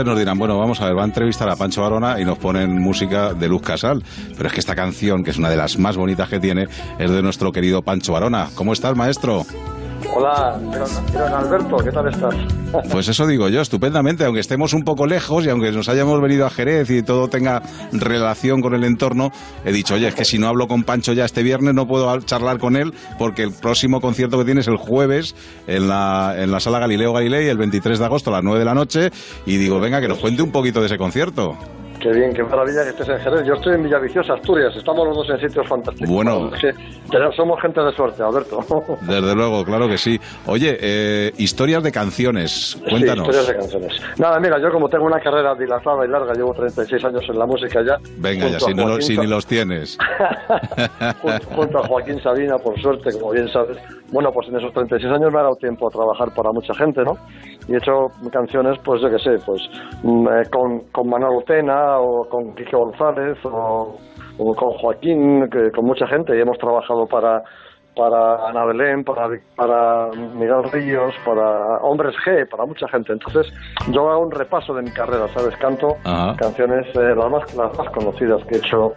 Nos 0.03 0.17
dirán, 0.17 0.37
bueno, 0.37 0.57
vamos 0.57 0.81
a 0.81 0.85
ver, 0.85 0.97
va 0.97 1.03
a 1.03 1.05
entrevistar 1.05 1.49
a 1.49 1.55
Pancho 1.55 1.81
Barona 1.81 2.19
y 2.19 2.25
nos 2.25 2.37
ponen 2.37 2.81
música 2.81 3.33
de 3.33 3.47
Luz 3.47 3.61
Casal. 3.61 4.03
Pero 4.35 4.47
es 4.47 4.53
que 4.53 4.59
esta 4.59 4.75
canción, 4.75 5.23
que 5.23 5.31
es 5.31 5.37
una 5.37 5.49
de 5.49 5.57
las 5.57 5.77
más 5.77 5.95
bonitas 5.95 6.27
que 6.27 6.39
tiene, 6.39 6.67
es 6.99 7.11
de 7.11 7.21
nuestro 7.21 7.51
querido 7.51 7.81
Pancho 7.81 8.13
Barona. 8.13 8.49
¿Cómo 8.55 8.73
estás, 8.73 8.95
maestro? 8.95 9.43
Hola, 10.13 10.59
Alberto, 11.37 11.77
¿qué 11.77 11.91
tal 11.91 12.07
estás? 12.07 12.35
Pues 12.91 13.07
eso 13.07 13.27
digo 13.27 13.49
yo, 13.49 13.61
estupendamente, 13.61 14.25
aunque 14.25 14.39
estemos 14.39 14.73
un 14.73 14.83
poco 14.83 15.07
lejos 15.07 15.45
y 15.45 15.49
aunque 15.49 15.71
nos 15.71 15.89
hayamos 15.89 16.21
venido 16.21 16.45
a 16.45 16.49
Jerez 16.49 16.89
y 16.89 17.03
todo 17.03 17.27
tenga 17.27 17.61
relación 17.91 18.61
con 18.61 18.73
el 18.73 18.83
entorno, 18.83 19.31
he 19.63 19.71
dicho, 19.71 19.95
oye, 19.95 20.07
es 20.07 20.15
que 20.15 20.25
si 20.25 20.37
no 20.37 20.47
hablo 20.47 20.67
con 20.67 20.83
Pancho 20.83 21.13
ya 21.13 21.25
este 21.25 21.43
viernes 21.43 21.73
no 21.73 21.87
puedo 21.87 22.19
charlar 22.21 22.57
con 22.57 22.75
él 22.75 22.93
porque 23.17 23.43
el 23.43 23.51
próximo 23.51 24.01
concierto 24.01 24.37
que 24.37 24.45
tiene 24.45 24.61
es 24.61 24.67
el 24.67 24.77
jueves 24.77 25.35
en 25.67 25.87
la, 25.87 26.35
en 26.37 26.51
la 26.51 26.59
sala 26.59 26.79
Galileo 26.79 27.13
Galilei 27.13 27.47
el 27.47 27.57
23 27.57 27.99
de 27.99 28.05
agosto 28.05 28.29
a 28.29 28.33
las 28.33 28.43
9 28.43 28.59
de 28.59 28.65
la 28.65 28.73
noche 28.73 29.11
y 29.45 29.57
digo, 29.57 29.79
venga, 29.79 30.01
que 30.01 30.07
nos 30.07 30.19
cuente 30.19 30.41
un 30.41 30.51
poquito 30.51 30.79
de 30.79 30.87
ese 30.87 30.97
concierto. 30.97 31.57
Qué 31.99 32.11
bien, 32.11 32.33
qué 32.33 32.43
maravilla 32.43 32.83
que 32.83 32.89
estés 32.89 33.09
en 33.09 33.19
Jerez. 33.19 33.45
Yo 33.47 33.53
estoy 33.55 33.75
en 33.75 33.83
Villaviciosa, 33.83 34.33
Asturias. 34.33 34.75
Estamos 34.75 35.07
los 35.07 35.15
dos 35.17 35.29
en 35.29 35.39
sitios 35.47 35.67
fantásticos. 35.67 36.09
Bueno. 36.13 36.51
Somos 37.35 37.61
gente 37.61 37.81
de 37.81 37.91
suerte, 37.93 38.21
Alberto. 38.21 38.59
Desde 39.01 39.33
luego, 39.35 39.63
claro 39.63 39.87
que 39.87 39.97
sí. 39.97 40.19
Oye, 40.45 40.77
eh, 40.79 41.31
historias 41.37 41.81
de 41.83 41.91
canciones, 41.91 42.77
cuéntanos. 42.89 43.25
Sí, 43.27 43.31
historias 43.31 43.47
de 43.47 43.55
canciones. 43.55 44.01
Nada, 44.17 44.39
mira, 44.39 44.59
yo 44.61 44.69
como 44.71 44.87
tengo 44.89 45.05
una 45.05 45.19
carrera 45.19 45.55
dilatada 45.55 46.05
y 46.05 46.09
larga, 46.09 46.33
llevo 46.33 46.53
36 46.53 47.03
años 47.05 47.23
en 47.27 47.39
la 47.39 47.45
música 47.45 47.81
ya. 47.85 47.97
Venga, 48.17 48.49
ya, 48.49 48.59
si, 48.59 48.73
no 48.73 48.87
lo- 48.87 49.01
si 49.01 49.17
ni 49.17 49.25
los 49.27 49.45
tienes. 49.47 49.97
junto, 51.21 51.47
junto 51.55 51.77
a 51.79 51.87
Joaquín 51.87 52.21
Sabina, 52.21 52.57
por 52.57 52.79
suerte, 52.81 53.11
como 53.13 53.31
bien 53.31 53.47
sabes. 53.49 53.77
Bueno, 54.11 54.31
pues 54.31 54.47
en 54.49 54.55
esos 54.55 54.71
36 54.73 55.11
años 55.11 55.31
me 55.31 55.39
ha 55.39 55.43
dado 55.43 55.55
tiempo 55.55 55.87
a 55.87 55.91
trabajar 55.91 56.29
para 56.35 56.51
mucha 56.51 56.73
gente, 56.75 57.03
¿no? 57.03 57.17
Y 57.67 57.73
he 57.73 57.77
hecho 57.77 58.07
canciones, 58.31 58.77
pues 58.83 59.01
yo 59.01 59.09
qué 59.09 59.19
sé, 59.19 59.37
pues 59.45 59.61
mm, 60.03 60.27
eh, 60.27 60.43
con, 60.51 60.79
con 60.91 61.09
Manolo 61.09 61.41
Tena 61.41 61.99
o 61.99 62.27
con 62.29 62.53
Quique 62.55 62.75
González 62.75 63.37
o, 63.45 63.97
o 64.37 64.55
con 64.55 64.71
Joaquín, 64.71 65.49
que, 65.49 65.71
con 65.71 65.85
mucha 65.85 66.07
gente. 66.07 66.37
Y 66.37 66.41
hemos 66.41 66.57
trabajado 66.59 67.07
para 67.07 67.43
para 67.95 68.47
Ana 68.47 68.65
Belén, 68.65 69.03
para, 69.03 69.29
para 69.55 70.09
Miguel 70.11 70.63
Ríos, 70.71 71.13
para 71.25 71.77
Hombres 71.77 72.15
G, 72.25 72.47
para 72.49 72.65
mucha 72.65 72.87
gente. 72.89 73.13
Entonces, 73.13 73.51
yo 73.89 74.09
hago 74.11 74.21
un 74.23 74.31
repaso 74.31 74.73
de 74.73 74.81
mi 74.81 74.91
carrera, 74.91 75.27
¿sabes? 75.33 75.55
Canto 75.57 75.97
Ajá. 76.03 76.35
canciones, 76.37 76.85
eh, 76.95 77.15
las, 77.15 77.31
más, 77.31 77.55
las 77.55 77.77
más 77.77 77.89
conocidas 77.91 78.43
que 78.45 78.55
he 78.55 78.57
hecho 78.57 78.93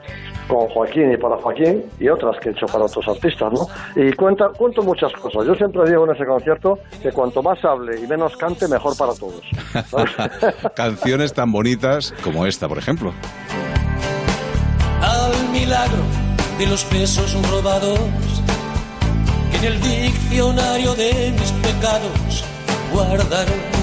con 0.49 0.67
Joaquín 0.69 1.13
y 1.13 1.17
para 1.17 1.37
Joaquín, 1.37 1.85
y 2.01 2.09
otras 2.09 2.39
que 2.41 2.49
he 2.49 2.53
hecho 2.53 2.67
para 2.67 2.85
otros 2.85 3.07
artistas, 3.07 3.53
¿no? 3.53 3.67
Y 4.03 4.13
cuenta, 4.15 4.49
cuento 4.57 4.83
muchas 4.83 5.13
cosas. 5.13 5.47
Yo 5.47 5.55
siempre 5.55 5.89
digo 5.89 6.05
en 6.07 6.15
ese 6.15 6.25
concierto 6.25 6.79
que 7.03 7.13
cuanto 7.13 7.43
más 7.43 7.63
hable 7.65 8.01
y 8.01 8.07
menos 8.07 8.37
cante, 8.37 8.67
mejor 8.67 8.97
para 8.97 9.13
todos. 9.15 9.43
Canciones 10.75 11.35
tan 11.35 11.53
bonitas 11.53 12.15
como 12.25 12.47
esta, 12.47 12.67
por 12.67 12.79
ejemplo. 12.79 13.13
al 15.03 15.49
milagro 15.53 16.03
de 16.59 16.67
los 16.67 16.91
besos 16.91 17.37
robados 17.51 18.01
en 19.59 19.65
el 19.65 19.81
diccionario 19.81 20.95
de 20.95 21.33
mis 21.33 21.51
pecados 21.53 22.45
guardaron. 22.93 23.78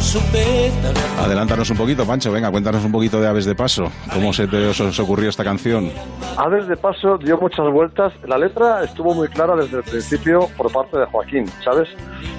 Adelántanos 1.19 1.69
un 1.69 1.77
poquito, 1.77 2.05
Pancho. 2.05 2.31
Venga, 2.31 2.51
cuéntanos 2.51 2.83
un 2.83 2.91
poquito 2.91 3.19
de 3.21 3.27
Aves 3.27 3.45
de 3.45 3.55
Paso. 3.55 3.91
¿Cómo 4.13 4.33
se 4.33 4.47
te 4.47 4.67
os, 4.67 4.79
os 4.79 4.99
ocurrió 4.99 5.29
esta 5.29 5.43
canción? 5.43 5.91
A 6.37 6.49
ver, 6.49 6.65
de 6.65 6.75
paso, 6.75 7.17
dio 7.17 7.37
muchas 7.37 7.71
vueltas. 7.71 8.13
La 8.27 8.37
letra 8.37 8.83
estuvo 8.83 9.13
muy 9.13 9.27
clara 9.29 9.55
desde 9.55 9.77
el 9.77 9.83
principio 9.83 10.49
por 10.57 10.71
parte 10.71 10.97
de 10.97 11.05
Joaquín, 11.05 11.45
¿sabes? 11.63 11.87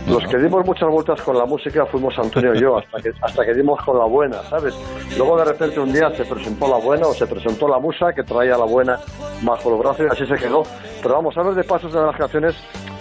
Los 0.07 0.23
que 0.29 0.37
dimos 0.39 0.67
muchas 0.67 0.89
vueltas 0.89 1.21
con 1.23 1.37
la 1.39 1.47
música 1.47 1.87
fuimos 1.87 2.17
Antonio 2.19 2.55
y 2.55 2.61
yo, 2.61 2.77
hasta 2.79 3.01
que, 3.01 3.13
hasta 3.23 3.45
que 3.45 3.55
dimos 3.55 3.83
con 3.83 3.99
la 3.99 4.05
buena, 4.05 4.43
¿sabes? 4.51 4.75
Luego 5.17 5.39
de 5.39 5.47
repente 5.47 5.81
un 5.81 5.93
día 5.93 6.11
se 6.15 6.25
presentó 6.25 6.69
la 6.69 6.77
buena 6.77 7.07
o 7.07 7.15
se 7.15 7.27
presentó 7.27 7.69
la 7.69 7.79
musa 7.79 8.13
que 8.13 8.23
traía 8.23 8.59
la 8.59 8.67
buena 8.67 8.99
bajo 9.43 9.71
los 9.71 9.79
brazos 9.79 10.07
y 10.07 10.13
así 10.13 10.27
se 10.27 10.37
quedó. 10.37 10.63
Pero 11.03 11.15
vamos, 11.15 11.37
a 11.39 11.43
ver, 11.43 11.55
de 11.55 11.65
paso 11.65 11.89
es 11.89 11.95
una 11.95 12.03
de 12.03 12.07
las 12.09 12.17
canciones 12.17 12.55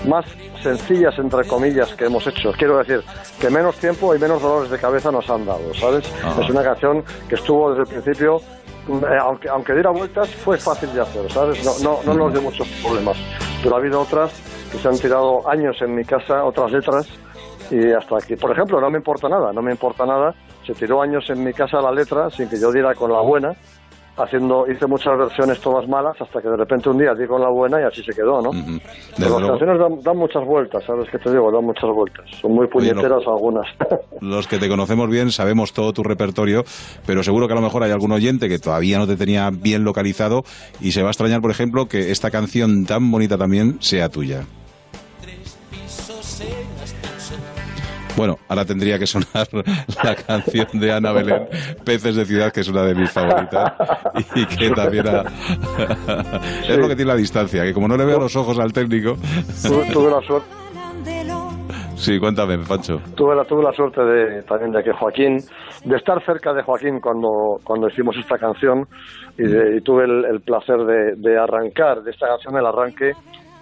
más 0.08 0.26
sencillas, 0.62 1.18
entre 1.18 1.46
comillas, 1.46 1.94
que 1.96 2.06
hemos 2.06 2.26
hecho. 2.28 2.52
Quiero 2.58 2.78
decir, 2.78 3.04
que 3.40 3.50
menos 3.50 3.76
tiempo 3.78 4.16
y 4.16 4.20
menos 4.20 4.42
dolores 4.56 4.72
de 4.72 4.80
cabeza 4.80 5.12
nos 5.12 5.30
han 5.30 5.46
dado, 5.46 5.74
¿sabes? 5.74 6.12
Ajá. 6.24 6.42
Es 6.42 6.50
una 6.50 6.64
canción 6.64 7.04
que 7.30 7.36
estuvo 7.36 7.70
desde 7.70 7.84
el 7.84 8.02
principio 8.02 8.42
eh, 8.88 9.18
aunque, 9.20 9.50
aunque 9.50 9.74
diera 9.74 9.90
vueltas, 9.90 10.30
fue 10.30 10.58
fácil 10.58 10.94
de 10.94 11.02
hacer, 11.02 11.32
¿sabes? 11.32 11.64
No, 11.66 11.74
no, 11.82 12.04
no 12.06 12.14
nos 12.14 12.34
dio 12.34 12.42
muchos 12.42 12.68
problemas. 12.84 13.18
Pero 13.64 13.76
ha 13.76 13.80
habido 13.80 14.02
otras 14.02 14.32
que 14.72 14.78
se 14.78 14.88
han 14.88 14.98
tirado 14.98 15.50
años 15.50 15.76
en 15.82 15.96
mi 15.96 16.04
casa, 16.04 16.44
otras 16.44 16.72
letras, 16.72 17.08
y 17.72 17.92
hasta 17.92 18.18
aquí. 18.18 18.36
Por 18.36 18.52
ejemplo, 18.52 18.80
no 18.80 18.92
me 18.92 18.98
importa 18.98 19.28
nada, 19.28 19.52
no 19.52 19.62
me 19.62 19.72
importa 19.72 20.06
nada. 20.06 20.36
Se 20.66 20.74
tiró 20.74 21.02
años 21.02 21.28
en 21.30 21.44
mi 21.44 21.54
casa 21.54 21.82
la 21.82 21.92
letra 21.92 22.30
sin 22.30 22.48
que 22.48 22.60
yo 22.60 22.72
diera 22.72 22.94
con 22.94 23.12
la 23.12 23.22
buena. 23.22 23.54
Haciendo, 24.18 24.66
hice 24.72 24.88
muchas 24.88 25.18
versiones 25.18 25.60
todas 25.60 25.88
malas 25.90 26.16
hasta 26.20 26.42
que 26.42 26.48
de 26.48 26.56
repente 26.56 26.90
un 26.90 26.98
día 26.98 27.14
di 27.14 27.28
con 27.28 27.42
la 27.42 27.50
buena 27.50 27.82
y 27.82 27.84
así 27.84 28.02
se 28.02 28.14
quedó, 28.14 28.42
¿no? 28.42 28.52
Pero 29.18 29.40
las 29.40 29.50
canciones 29.50 29.80
dan, 29.80 30.02
dan 30.02 30.18
muchas 30.18 30.46
vueltas, 30.46 30.84
¿sabes 30.86 31.10
qué 31.10 31.18
te 31.18 31.32
digo? 31.32 31.52
Dan 31.52 31.66
muchas 31.66 31.90
vueltas. 31.94 32.26
Son 32.42 32.54
muy 32.54 32.68
puñeteras 32.68 33.22
algunas. 33.28 33.68
Los 34.22 34.48
que 34.48 34.58
te 34.58 34.70
conocemos 34.70 35.10
bien 35.10 35.32
sabemos 35.32 35.74
todo 35.74 35.92
tu 35.92 36.04
repertorio, 36.04 36.64
pero 37.06 37.24
seguro 37.24 37.48
que 37.48 37.54
a 37.54 37.58
lo 37.58 37.62
mejor 37.62 37.84
hay 37.84 37.92
algún 37.92 38.14
oyente 38.14 38.48
que 38.48 38.60
todavía 38.60 38.98
no 39.00 39.08
te 39.08 39.18
tenía 39.18 39.50
bien 39.52 39.84
localizado 39.84 40.44
y 40.80 40.92
se 40.92 41.02
va 41.02 41.10
a 41.10 41.12
extrañar, 41.12 41.42
por 41.42 41.52
ejemplo, 41.52 41.88
que 41.88 42.12
esta 42.12 42.32
canción 42.32 42.86
tan 42.86 43.12
bonita 43.12 43.38
también 43.38 43.82
sea 43.82 44.10
tuya. 44.10 44.46
Bueno, 48.16 48.38
ahora 48.48 48.64
tendría 48.64 48.98
que 48.98 49.06
sonar 49.06 49.48
la 50.04 50.16
canción 50.16 50.68
de 50.74 50.92
Ana 50.92 51.12
Belén, 51.12 51.48
Peces 51.84 52.16
de 52.16 52.26
Ciudad, 52.26 52.52
que 52.52 52.62
es 52.62 52.68
una 52.70 52.84
de 52.84 52.96
mis 52.96 53.12
favoritas 53.12 53.74
y 54.36 54.46
que 54.46 54.70
también 54.72 55.06
ha- 55.08 55.24
es 56.68 56.78
lo 56.78 56.88
que 56.88 56.96
tiene 56.96 57.12
la 57.12 57.18
distancia, 57.18 57.64
que 57.64 57.74
como 57.74 57.88
no 57.90 57.98
le 57.98 58.06
veo 58.06 58.20
los 58.20 58.36
ojos 58.38 58.58
al 58.60 58.72
técnico... 58.72 59.18
tuve, 59.64 59.92
tuve 59.92 60.12
la 60.12 60.22
suerte. 60.22 60.48
Sí, 61.98 62.20
cuéntame, 62.20 62.58
Pancho. 62.60 63.00
Tuve 63.16 63.36
la, 63.36 63.46
tuve 63.46 63.64
la 63.64 63.72
suerte 63.74 64.02
de, 64.02 64.44
también 64.44 64.72
de 64.72 64.84
que 64.84 64.92
Joaquín, 64.92 65.40
de 65.86 65.96
estar 65.96 66.24
cerca 66.26 66.54
de 66.54 66.62
Joaquín 66.62 67.00
cuando, 67.00 67.60
cuando 67.64 67.88
hicimos 67.90 68.16
esta 68.18 68.38
canción 68.38 68.88
y, 69.38 69.44
de- 69.44 69.78
y 69.78 69.82
tuve 69.82 70.04
el, 70.06 70.26
el 70.26 70.42
placer 70.42 70.78
de, 70.86 71.16
de 71.16 71.38
arrancar 71.38 72.02
de 72.04 72.12
esta 72.12 72.28
canción, 72.28 72.58
el 72.58 72.66
arranque 72.66 73.14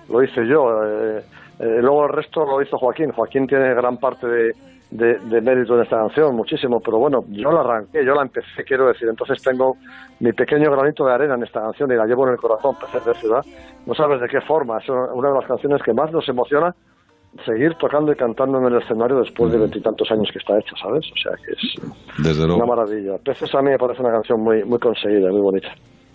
lo 0.10 0.24
hice 0.24 0.46
yo. 0.48 0.68
eh, 0.86 1.22
eh, 1.64 1.82
luego 1.82 2.06
el 2.06 2.14
resto 2.14 2.46
lo 2.46 2.62
hizo 2.62 2.78
Joaquín. 2.78 3.12
Joaquín 3.12 3.48
tiene 3.48 3.74
gran 3.74 3.98
parte 3.98 4.28
de, 4.28 4.52
de, 4.92 5.20
de 5.20 5.42
mérito 5.42 5.76
en 5.76 5.84
esta 5.84 5.98
canción, 5.98 6.36
muchísimo, 6.36 6.80
pero 6.80 7.00
bueno, 7.00 7.24
yo 7.30 7.52
la 7.52 7.62
arranqué, 7.62 8.06
yo 8.06 8.14
la 8.14 8.24
empecé, 8.24 8.64
quiero 8.66 8.88
decir. 8.88 9.08
Entonces 9.08 9.42
tengo 9.42 9.78
mi 10.20 10.32
pequeño 10.34 10.72
granito 10.72 11.06
de 11.06 11.14
arena 11.14 11.36
en 11.36 11.44
esta 11.44 11.62
canción 11.62 11.92
y 11.92 11.96
la 11.96 12.06
llevo 12.06 12.26
en 12.28 12.34
el 12.34 12.38
corazón, 12.38 12.76
Peces 12.80 13.06
de 13.06 13.14
Ciudad. 13.16 13.44
No 13.86 13.94
sabes 13.94 14.20
de 14.22 14.28
qué 14.28 14.42
forma, 14.42 14.78
es 14.80 14.90
una 14.90 15.30
de 15.30 15.36
las 15.36 15.46
canciones 15.46 15.82
que 15.84 15.94
más 15.94 16.12
nos 16.12 16.28
emociona 16.28 16.74
seguir 17.46 17.74
tocando 17.76 18.12
y 18.12 18.16
cantando 18.16 18.60
en 18.60 18.66
el 18.66 18.82
escenario 18.82 19.18
después 19.18 19.52
de 19.52 19.58
veintitantos 19.58 20.10
años 20.12 20.30
que 20.32 20.38
está 20.38 20.58
hecha, 20.60 20.76
¿sabes? 20.80 21.04
O 21.12 21.18
sea 21.18 21.32
que 21.44 21.52
es 21.54 22.24
Desde 22.24 22.46
una 22.46 22.66
maravilla. 22.66 23.18
Peces 23.26 23.54
a 23.56 23.62
mí 23.62 23.72
me 23.72 23.78
parece 23.78 24.02
una 24.04 24.12
canción 24.12 24.40
muy, 24.40 24.64
muy 24.64 24.78
conseguida, 24.78 25.32
muy 25.32 25.42
bonita. 25.42 25.70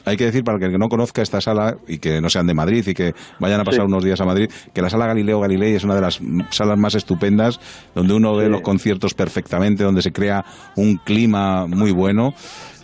Hay 0.09 0.17
que 0.17 0.25
decir, 0.25 0.43
para 0.45 0.59
el 0.59 0.73
que 0.73 0.79
no 0.79 0.89
conozca 0.89 1.23
esta 1.23 1.41
sala 1.41 1.77
y 1.87 1.99
que 1.99 2.21
no 2.21 2.29
sean 2.29 2.47
de 2.47 2.55
Madrid 2.55 2.85
y 2.87 2.95
que 2.95 3.13
vayan 3.39 3.61
a 3.61 3.65
pasar 3.65 3.83
Sí. 3.83 3.87
unos 3.87 4.05
días 4.05 4.21
a 4.21 4.25
Madrid, 4.25 4.51
que 4.73 4.83
la 4.83 4.89
sala 4.89 5.07
Galileo 5.07 5.41
Galilei 5.41 5.75
es 5.75 5.85
una 5.85 5.95
de 5.95 6.01
las 6.01 6.21
mm, 6.21 6.41
salas 6.51 6.79
más 6.79 6.95
estupendas, 6.95 7.61
donde 7.95 8.15
uno 8.15 8.37
ve 8.37 8.49
los 8.49 8.63
conciertos 8.63 9.15
perfectamente, 9.15 9.85
donde 9.85 10.03
se 10.03 10.13
crea 10.13 10.45
un 10.77 10.97
clima 10.97 11.67
muy 11.67 11.93
bueno. 11.93 12.31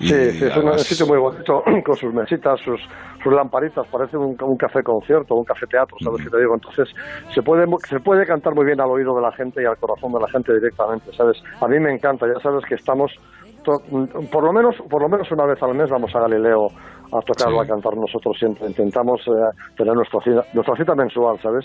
Y 0.01 0.09
Sí, 0.09 0.31
sí, 0.33 0.45
es 0.45 0.57
un, 0.57 0.79
sitio 0.79 1.07
muy 1.07 1.19
bonito, 1.19 1.63
con 1.85 1.97
sus 1.97 2.13
mesitas, 2.13 2.61
sus, 2.61 2.81
sus 3.23 3.33
lamparitas, 3.33 3.87
parece 3.91 4.17
un, 4.17 4.37
un 4.41 4.57
café 4.57 4.83
concierto, 4.83 5.35
un 5.37 5.45
café 5.45 5.67
teatro, 5.67 5.97
¿sabes 6.03 6.23
qué 6.25 6.31
te 6.31 6.39
digo? 6.39 6.55
Entonces, 6.55 6.89
se 7.33 7.43
puede, 7.43 7.65
se 7.89 8.01
puede 8.01 8.27
cantar 8.27 8.55
muy 8.55 8.67
bien 8.67 8.81
al 8.81 8.91
oído 8.91 9.15
de 9.15 9.23
la 9.23 9.33
gente 9.33 9.63
y 9.63 9.67
al 9.67 9.77
corazón 9.77 10.13
de 10.13 10.21
la 10.21 10.29
gente 10.29 10.53
directamente, 10.53 11.13
¿sabes? 11.17 11.41
A 11.61 11.69
mí 11.69 11.79
me 11.79 11.93
encanta, 11.95 12.27
ya 12.27 12.41
sabes 12.41 12.65
que 12.69 12.75
estamos, 12.75 13.13
to- 13.65 13.83
por 14.31 14.45
lo 14.45 14.53
menos 14.53 14.77
por 14.89 15.03
lo 15.03 15.09
menos 15.09 15.31
una 15.33 15.45
vez 15.47 15.61
al 15.63 15.75
mes 15.75 15.91
vamos 15.91 16.15
a 16.15 16.21
Galileo 16.21 16.69
a 17.13 17.21
tocarlo, 17.23 17.61
a 17.61 17.67
cantar 17.67 17.97
nosotros 17.97 18.37
siempre, 18.39 18.67
intentamos 18.67 19.21
eh, 19.27 19.31
tener 19.77 19.95
nuestra 19.95 20.21
cita, 20.21 20.45
nuestra 20.53 20.77
cita 20.77 20.95
mensual, 20.95 21.39
¿sabes? 21.41 21.65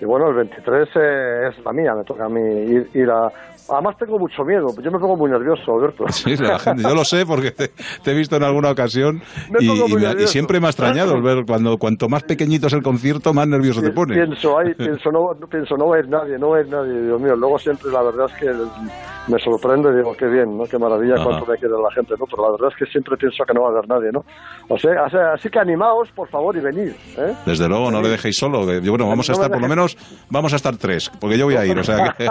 Y 0.00 0.04
bueno, 0.04 0.28
el 0.28 0.34
23 0.34 0.88
eh, 0.94 1.48
es 1.48 1.64
la 1.64 1.72
mía, 1.72 1.94
me 1.94 2.04
toca 2.04 2.26
a 2.26 2.28
mí 2.28 2.40
ir, 2.40 2.90
ir 2.94 3.10
a... 3.10 3.28
Además 3.68 3.96
tengo 3.98 4.18
mucho 4.18 4.44
miedo, 4.44 4.68
yo 4.82 4.90
me 4.90 4.98
pongo 4.98 5.16
muy 5.16 5.30
nervioso, 5.30 5.74
Alberto. 5.74 6.04
Sí, 6.16 6.36
la 6.36 6.58
gente, 6.58 6.82
yo 6.82 6.94
lo 6.94 7.04
sé 7.04 7.24
porque 7.26 7.50
te, 7.50 7.68
te 8.02 8.10
he 8.10 8.14
visto 8.14 8.36
en 8.36 8.42
alguna 8.42 8.70
ocasión 8.70 9.22
y, 9.60 9.66
y 9.66 10.22
y 10.22 10.26
siempre 10.26 10.60
me 10.60 10.66
ha 10.66 10.70
extrañado 10.70 11.20
ver 11.22 11.44
cuando 11.46 11.76
cuanto 11.78 12.08
más 12.08 12.22
pequeñito 12.22 12.66
es 12.66 12.72
el 12.72 12.82
concierto, 12.82 13.32
más 13.32 13.46
nervioso 13.46 13.82
te 13.82 13.90
pone. 13.90 14.14
Pienso, 14.14 14.58
ay, 14.58 14.74
pienso, 14.78 15.10
no, 15.10 15.30
pienso, 15.48 15.76
no 15.76 15.88
va 15.88 15.96
a 15.96 15.98
ir 16.00 16.08
nadie, 16.08 16.38
no 16.38 16.50
va 16.50 16.58
a 16.58 16.60
ir 16.60 16.68
nadie, 16.68 17.02
Dios 17.02 17.20
mío. 17.20 17.36
Luego 17.36 17.58
siempre 17.58 17.90
la 17.90 18.02
verdad 18.02 18.26
es 18.32 18.40
que 18.40 18.52
me 19.28 19.38
sorprende 19.40 19.94
digo, 19.94 20.14
qué 20.16 20.26
bien, 20.26 20.56
¿no? 20.56 20.64
Qué 20.64 20.78
maravilla, 20.78 21.14
Ajá. 21.14 21.24
cuánto 21.24 21.46
me 21.46 21.58
quiere 21.58 21.74
la 21.74 21.90
gente, 21.92 22.14
¿no? 22.18 22.26
Pero 22.26 22.42
la 22.44 22.50
verdad 22.52 22.68
es 22.72 22.76
que 22.78 22.90
siempre 22.90 23.16
pienso 23.16 23.44
que 23.44 23.54
no 23.54 23.62
va 23.62 23.68
a 23.68 23.72
haber 23.72 23.88
nadie, 23.88 24.10
¿no? 24.12 24.24
O 24.68 24.78
sea, 24.78 25.04
o 25.04 25.10
sea, 25.10 25.32
así 25.34 25.48
que 25.48 25.58
animaos, 25.58 26.08
por 26.14 26.28
favor, 26.28 26.56
y 26.56 26.60
venid, 26.60 26.92
¿eh? 27.18 27.34
Desde 27.44 27.68
luego, 27.68 27.90
no 27.90 28.00
le 28.02 28.08
dejéis 28.08 28.36
solo. 28.36 28.64
bueno, 28.64 29.08
vamos 29.08 29.28
a 29.28 29.32
estar, 29.32 29.50
por 29.50 29.60
lo 29.60 29.68
menos, 29.68 29.96
vamos 30.30 30.52
a 30.52 30.56
estar 30.56 30.76
tres, 30.76 31.10
porque 31.20 31.38
yo 31.38 31.46
voy 31.46 31.56
a 31.56 31.66
ir, 31.66 31.78
o 31.78 31.84
sea 31.84 32.14
que, 32.16 32.26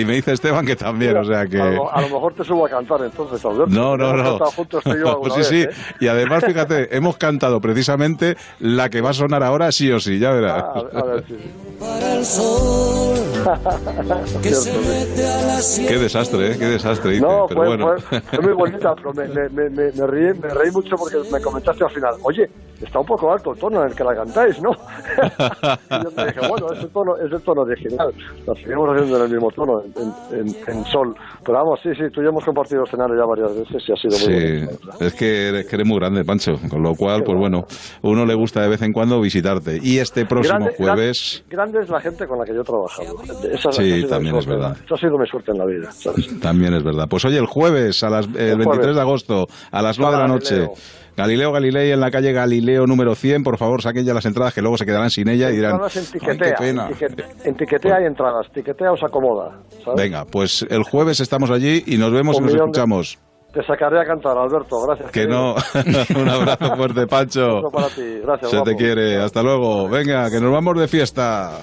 y 0.00 0.04
me 0.04 0.14
dice 0.14 0.32
Esteban 0.32 0.64
que 0.68 0.76
también, 0.76 1.16
o 1.16 1.24
sea 1.24 1.46
que... 1.46 1.60
A, 1.60 1.70
lo, 1.70 1.92
a 1.92 2.00
lo 2.02 2.08
mejor 2.08 2.34
te 2.34 2.44
subo 2.44 2.66
a 2.66 2.68
cantar 2.68 3.00
entonces, 3.02 3.44
Alberto. 3.44 3.74
No, 3.74 3.96
no, 3.96 4.14
no. 4.14 4.38
juntos 4.38 4.84
tú 4.84 4.90
y 4.90 5.00
yo 5.00 5.22
sí, 5.30 5.38
vez, 5.38 5.48
sí. 5.48 5.62
¿eh? 5.62 5.70
Y 6.00 6.08
además, 6.08 6.44
fíjate, 6.44 6.94
hemos 6.96 7.16
cantado 7.16 7.60
precisamente 7.60 8.36
la 8.60 8.90
que 8.90 9.00
va 9.00 9.10
a 9.10 9.14
sonar 9.14 9.42
ahora 9.42 9.72
sí 9.72 9.90
o 9.90 9.98
sí, 9.98 10.18
ya 10.18 10.30
verás. 10.30 10.64
Ah, 10.64 10.82
a 10.94 11.02
ver, 11.04 11.24
sí. 11.26 11.36
Para 11.80 12.14
el 12.14 12.24
sol 12.24 13.27
sí. 15.60 15.86
Qué 15.86 15.98
desastre, 15.98 16.52
¿eh? 16.52 16.56
Qué 16.58 16.66
desastre, 16.66 17.12
dice. 17.12 17.22
No, 17.22 17.46
pero 17.48 17.60
fue, 17.60 17.68
bueno. 17.68 17.98
fue, 17.98 18.20
fue 18.20 18.38
muy 18.40 18.52
bonita, 18.52 18.94
pero 18.96 19.12
me, 19.14 19.28
me, 19.28 19.48
me, 19.48 19.70
me, 19.92 20.06
reí, 20.06 20.34
me 20.38 20.48
reí 20.48 20.70
mucho 20.70 20.96
porque 20.96 21.16
me 21.30 21.40
comentaste 21.40 21.84
al 21.84 21.90
final, 21.90 22.14
oye, 22.22 22.48
está 22.80 23.00
un 23.00 23.06
poco 23.06 23.32
alto 23.32 23.52
el 23.52 23.58
tono 23.58 23.82
en 23.82 23.90
el 23.90 23.94
que 23.96 24.04
la 24.04 24.14
cantáis, 24.14 24.60
¿no? 24.60 24.70
y 24.70 26.04
yo 26.04 26.10
te 26.10 26.26
dije, 26.26 26.48
bueno, 26.48 26.72
es 26.72 26.80
el 26.80 26.88
tono, 26.90 27.16
es 27.16 27.32
el 27.32 27.42
tono 27.42 27.62
original, 27.62 28.12
la 28.46 28.54
seguimos 28.54 28.90
haciendo 28.90 29.16
en 29.16 29.22
el 29.24 29.30
mismo 29.30 29.50
tono, 29.50 29.82
en, 29.82 30.38
en, 30.38 30.56
en 30.66 30.84
sol. 30.86 31.14
Pero 31.44 31.58
vamos, 31.58 31.80
sí, 31.82 31.90
sí, 31.94 32.04
tú 32.12 32.20
y 32.20 32.24
yo 32.24 32.30
hemos 32.30 32.44
compartido 32.44 32.84
escenario 32.84 33.16
ya 33.16 33.24
varias 33.24 33.54
veces 33.56 33.82
y 33.88 33.92
ha 33.92 33.96
sido 33.96 34.18
muy 34.18 34.38
Sí, 34.38 34.64
bonito. 34.64 35.04
es 35.04 35.14
que 35.14 35.48
eres, 35.48 35.66
que 35.66 35.76
eres 35.76 35.86
muy 35.88 35.98
grande, 35.98 36.24
Pancho, 36.24 36.58
con 36.70 36.82
lo 36.82 36.94
cual, 36.94 37.22
pues 37.24 37.38
bueno, 37.38 37.66
uno 38.02 38.24
le 38.26 38.34
gusta 38.34 38.60
de 38.62 38.68
vez 38.68 38.82
en 38.82 38.92
cuando 38.92 39.20
visitarte. 39.20 39.78
Y 39.82 39.98
este 39.98 40.24
próximo 40.26 40.58
Grande- 40.58 40.74
jueves, 40.76 41.44
gran- 41.48 41.70
grande 41.72 41.84
es 41.84 41.90
la 41.90 42.00
gente 42.00 42.26
con 42.26 42.38
la 42.38 42.44
que 42.44 42.54
yo 42.54 42.60
he 42.60 42.64
trabajado. 42.64 43.16
Esa- 43.52 43.72
Sí, 43.72 44.04
también 44.08 44.36
es 44.36 44.46
verdad. 44.46 44.76
Esa 44.84 44.94
ha 44.94 44.98
sido 44.98 45.18
mi 45.18 45.26
suerte 45.26 45.52
en 45.52 45.58
la 45.58 45.66
vida, 45.66 45.90
¿sabes? 45.92 46.40
también 46.40 46.74
es 46.74 46.82
verdad. 46.82 47.06
Pues 47.08 47.24
oye, 47.24 47.38
el 47.38 47.46
jueves, 47.46 48.02
a 48.02 48.10
las, 48.10 48.26
el, 48.26 48.36
El 48.36 48.56
23 48.58 48.64
jueves. 48.76 48.94
de 48.96 49.00
agosto, 49.00 49.46
a 49.70 49.82
las 49.82 49.98
9 49.98 50.16
de 50.16 50.22
la 50.22 50.28
noche, 50.28 50.54
Galileo. 50.54 50.74
Galileo 51.16 51.52
Galilei 51.52 51.90
en 51.90 51.98
la 52.00 52.10
calle 52.12 52.32
Galileo 52.32 52.86
número 52.86 53.14
100, 53.16 53.42
por 53.42 53.58
favor, 53.58 53.82
saquen 53.82 54.04
ya 54.04 54.14
las 54.14 54.24
entradas 54.24 54.54
que 54.54 54.62
luego 54.62 54.78
se 54.78 54.86
quedarán 54.86 55.10
sin 55.10 55.28
ella 55.28 55.50
y 55.50 55.56
dirán, 55.56 55.72
Entradas 55.72 55.96
en 55.96 56.02
"Ay, 56.04 56.08
qué 56.12 56.18
tiquetea, 56.20 56.56
pena". 56.56 56.88
en, 56.88 56.94
tiquete- 56.94 57.24
en 57.44 57.54
tiquetea 57.56 57.96
hay 57.96 58.04
entradas, 58.04 58.46
tiquetea 58.54 58.92
os 58.92 59.02
acomoda, 59.02 59.58
¿sabes? 59.84 60.00
Venga, 60.00 60.24
pues 60.24 60.64
el 60.70 60.84
jueves 60.84 61.18
estamos 61.20 61.50
allí 61.50 61.82
y 61.86 61.96
nos 61.98 62.12
vemos 62.12 62.36
y 62.36 62.38
Un 62.38 62.44
nos 62.44 62.52
millón 62.54 62.66
de- 62.66 62.70
escuchamos. 62.78 63.18
Te 63.52 63.64
sacaré 63.64 63.98
a 63.98 64.04
cantar, 64.04 64.36
Alberto, 64.38 64.76
gracias. 64.86 65.10
Que 65.10 65.20
querido. 65.22 65.56
no. 65.56 66.20
Un 66.22 66.28
abrazo 66.28 66.76
fuerte, 66.76 67.06
Pancho. 67.06 67.56
Otro 67.56 67.70
para 67.70 67.88
ti, 67.88 68.02
gracias. 68.22 68.50
Se 68.50 68.56
te 68.58 68.62
guapo. 68.62 68.78
quiere. 68.78 69.16
Hasta 69.16 69.42
luego. 69.42 69.88
Venga, 69.88 70.30
que 70.30 70.38
nos 70.38 70.52
vamos 70.52 70.78
de 70.78 70.86
fiesta. 70.86 71.62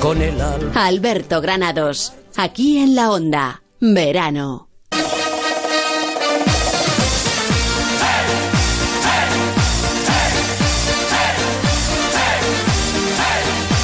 Con 0.00 0.20
el 0.22 0.40
alma. 0.40 0.86
Alberto 0.86 1.40
Granados, 1.40 2.12
aquí 2.36 2.78
en 2.78 2.94
la 2.94 3.10
onda. 3.10 3.62
Verano. 3.80 4.65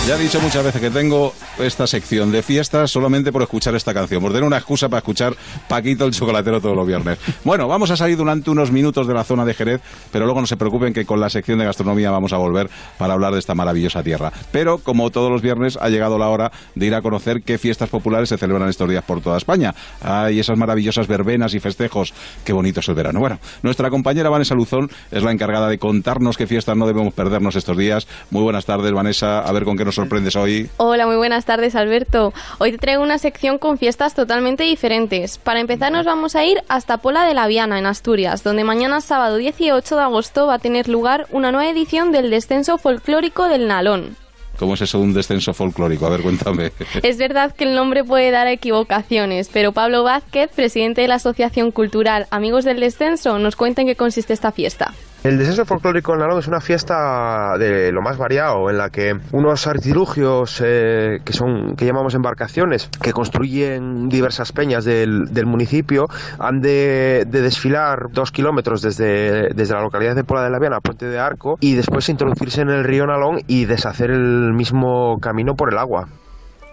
Ya 0.09 0.17
he 0.17 0.19
dicho 0.19 0.41
muchas 0.41 0.65
veces 0.65 0.81
que 0.81 0.91
tengo 0.91 1.33
esta 1.61 1.87
sección 1.87 2.33
de 2.33 2.43
fiestas 2.43 2.91
solamente 2.91 3.31
por 3.31 3.41
escuchar 3.41 3.77
esta 3.77 3.95
canción, 3.95 4.21
por 4.21 4.33
tener 4.33 4.43
una 4.43 4.57
excusa 4.57 4.89
para 4.89 4.99
escuchar 4.99 5.35
Paquito 5.69 6.05
el 6.05 6.11
chocolatero 6.11 6.61
todos 6.61 6.75
los 6.75 6.85
viernes. 6.85 7.19
Bueno, 7.45 7.69
vamos 7.69 7.89
a 7.93 7.97
salir 7.97 8.17
durante 8.17 8.51
unos 8.51 8.73
minutos 8.73 9.07
de 9.07 9.15
la 9.15 9.23
zona 9.23 9.45
de 9.45 9.55
Jerez, 9.55 9.81
pero 10.11 10.25
luego 10.25 10.41
no 10.41 10.49
se 10.49 10.57
preocupen 10.57 10.93
que 10.93 11.05
con 11.05 11.21
la 11.21 11.31
sección 11.31 11.61
de 11.61 11.67
gastronomía 11.67 12.11
vamos 12.11 12.33
a 12.33 12.37
volver 12.37 12.69
para 12.99 13.15
hablar 13.15 13.33
de 13.33 13.39
esta 13.39 13.55
maravillosa 13.55 14.03
tierra. 14.03 14.33
Pero 14.51 14.79
como 14.79 15.11
todos 15.11 15.31
los 15.31 15.41
viernes 15.41 15.79
ha 15.81 15.89
llegado 15.89 16.19
la 16.19 16.29
hora 16.31 16.51
de 16.75 16.85
ir 16.85 16.97
a 16.97 17.01
conocer 17.01 17.43
qué 17.45 17.57
fiestas 17.57 17.89
populares 17.89 18.29
se 18.29 18.39
celebran 18.39 18.69
estos 18.69 18.89
días 18.89 19.05
por 19.05 19.21
toda 19.21 19.37
España. 19.37 19.73
Hay 20.01 20.41
esas 20.41 20.59
maravillosas 20.59 21.07
verbenas 21.07 21.55
y 21.55 21.61
festejos. 21.61 22.13
Qué 22.45 22.53
bonito 22.53 22.81
es 22.81 22.89
el 22.89 22.97
verano. 22.97 23.21
Bueno, 23.21 23.39
nuestra 23.63 23.89
compañera 23.89 24.31
Vanessa 24.31 24.57
Luzón 24.57 24.91
es 25.13 25.23
la 25.23 25.31
encargada 25.31 25.69
de 25.69 25.79
contarnos 25.79 26.37
qué 26.37 26.49
fiestas 26.49 26.77
no 26.77 26.89
debemos 26.89 27.15
perdernos 27.15 27.55
estos 27.55 27.77
días. 27.77 28.09
Muy 28.31 28.43
buenas 28.43 28.65
tardes, 28.65 28.91
Vanessa. 28.93 29.39
A 29.39 29.53
ver 29.53 29.63
con 29.63 29.77
qué 29.77 29.85
nos 29.85 29.92
sorprendes 29.93 30.37
hoy. 30.37 30.69
Hola, 30.77 31.07
muy 31.07 31.17
buenas 31.17 31.45
tardes, 31.45 31.75
Alberto. 31.75 32.33
Hoy 32.59 32.73
te 32.73 32.79
traigo 32.79 33.03
una 33.03 33.19
sección 33.19 33.59
con 33.59 33.79
fiestas 33.79 34.15
totalmente 34.15 34.65
diferentes. 34.65 35.39
Para 35.39 35.61
empezar, 35.61 35.93
nos 35.93 36.07
vamos 36.07 36.37
a 36.37 36.45
ir 36.45 36.63
hasta 36.69 36.99
Pola 36.99 37.27
de 37.27 37.35
la 37.35 37.47
Viana, 37.47 37.79
en 37.79 37.87
Asturias, 37.87 38.43
donde 38.43 38.65
mañana, 38.65 39.01
sábado 39.01 39.37
18 39.37 39.97
de 39.97 40.03
agosto, 40.03 40.47
va 40.47 40.55
a 40.55 40.59
tener 40.59 40.89
lugar 40.89 41.27
una 41.31 41.53
nueva 41.53 41.71
edición 41.71 42.13
del 42.13 42.31
descenso 42.31 42.79
folclórico 42.79 43.49
del 43.49 43.69
Nalón. 43.69 44.17
¿Cómo 44.59 44.75
es 44.75 44.83
eso 44.83 44.99
de 44.99 45.05
un 45.05 45.15
descenso 45.15 45.55
folclórico? 45.55 46.07
A 46.07 46.11
ver, 46.11 46.23
cuéntame. 46.23 46.73
Es 47.03 47.19
verdad 47.19 47.55
que 47.55 47.65
el 47.65 47.75
nombre 47.75 48.05
puede 48.05 48.31
dar 48.31 48.47
a 48.47 48.53
equivocaciones, 48.53 49.49
pero 49.53 49.73
Pablo 49.73 50.05
Vázquez, 50.05 50.51
presidente 50.55 51.01
de 51.01 51.09
la 51.09 51.17
Asociación 51.17 51.73
Cultural 51.73 52.27
Amigos 52.31 52.65
del 52.65 52.81
Descenso, 52.81 53.39
nos 53.39 53.57
cuenta 53.57 53.81
en 53.81 53.89
qué 53.89 53.97
consiste 53.97 54.33
esta 54.33 54.53
fiesta. 54.53 54.95
El 55.25 55.39
descenso 55.39 55.65
folclórico 55.65 56.15
en 56.15 56.19
Narón 56.19 56.41
es 56.41 56.49
una 56.49 56.61
fiesta 56.61 57.57
de 57.57 57.93
lo 57.93 58.03
más 58.03 58.19
variado, 58.19 58.69
en 58.69 58.77
la 58.77 58.91
que 58.91 59.15
unos 59.31 59.69
artilugios 59.69 60.61
eh, 60.65 61.21
que 61.25 61.33
son 61.33 61.77
que 61.77 61.87
llamamos 61.87 62.17
embarcaciones, 62.17 62.91
que 63.01 63.13
construyen 63.13 64.09
diversas 64.09 64.51
peñas 64.51 64.85
del, 64.85 65.27
del 65.33 65.47
municipio, 65.47 66.07
han 66.41 66.61
de, 66.61 67.25
de 67.29 67.41
desfilar 67.41 68.09
dos 68.11 68.33
kilómetros 68.33 68.83
desde, 68.83 69.51
desde 69.55 69.75
la 69.75 69.83
localidad 69.83 70.17
de 70.17 70.25
Pola 70.25 70.43
de 70.43 70.51
la 70.51 70.59
Viana 70.59 70.81
Puente 70.81 71.07
de 71.07 71.21
Arco 71.21 71.57
y 71.61 71.77
después 71.77 72.09
introducirse 72.09 72.63
en 72.63 72.71
el 72.71 72.83
río 72.83 73.07
Nalón 73.07 73.43
y 73.47 73.67
deshacer 73.67 74.11
el 74.11 74.53
mismo 74.55 75.19
camino 75.21 75.55
por 75.55 75.73
el 75.73 75.79
agua. 75.79 76.09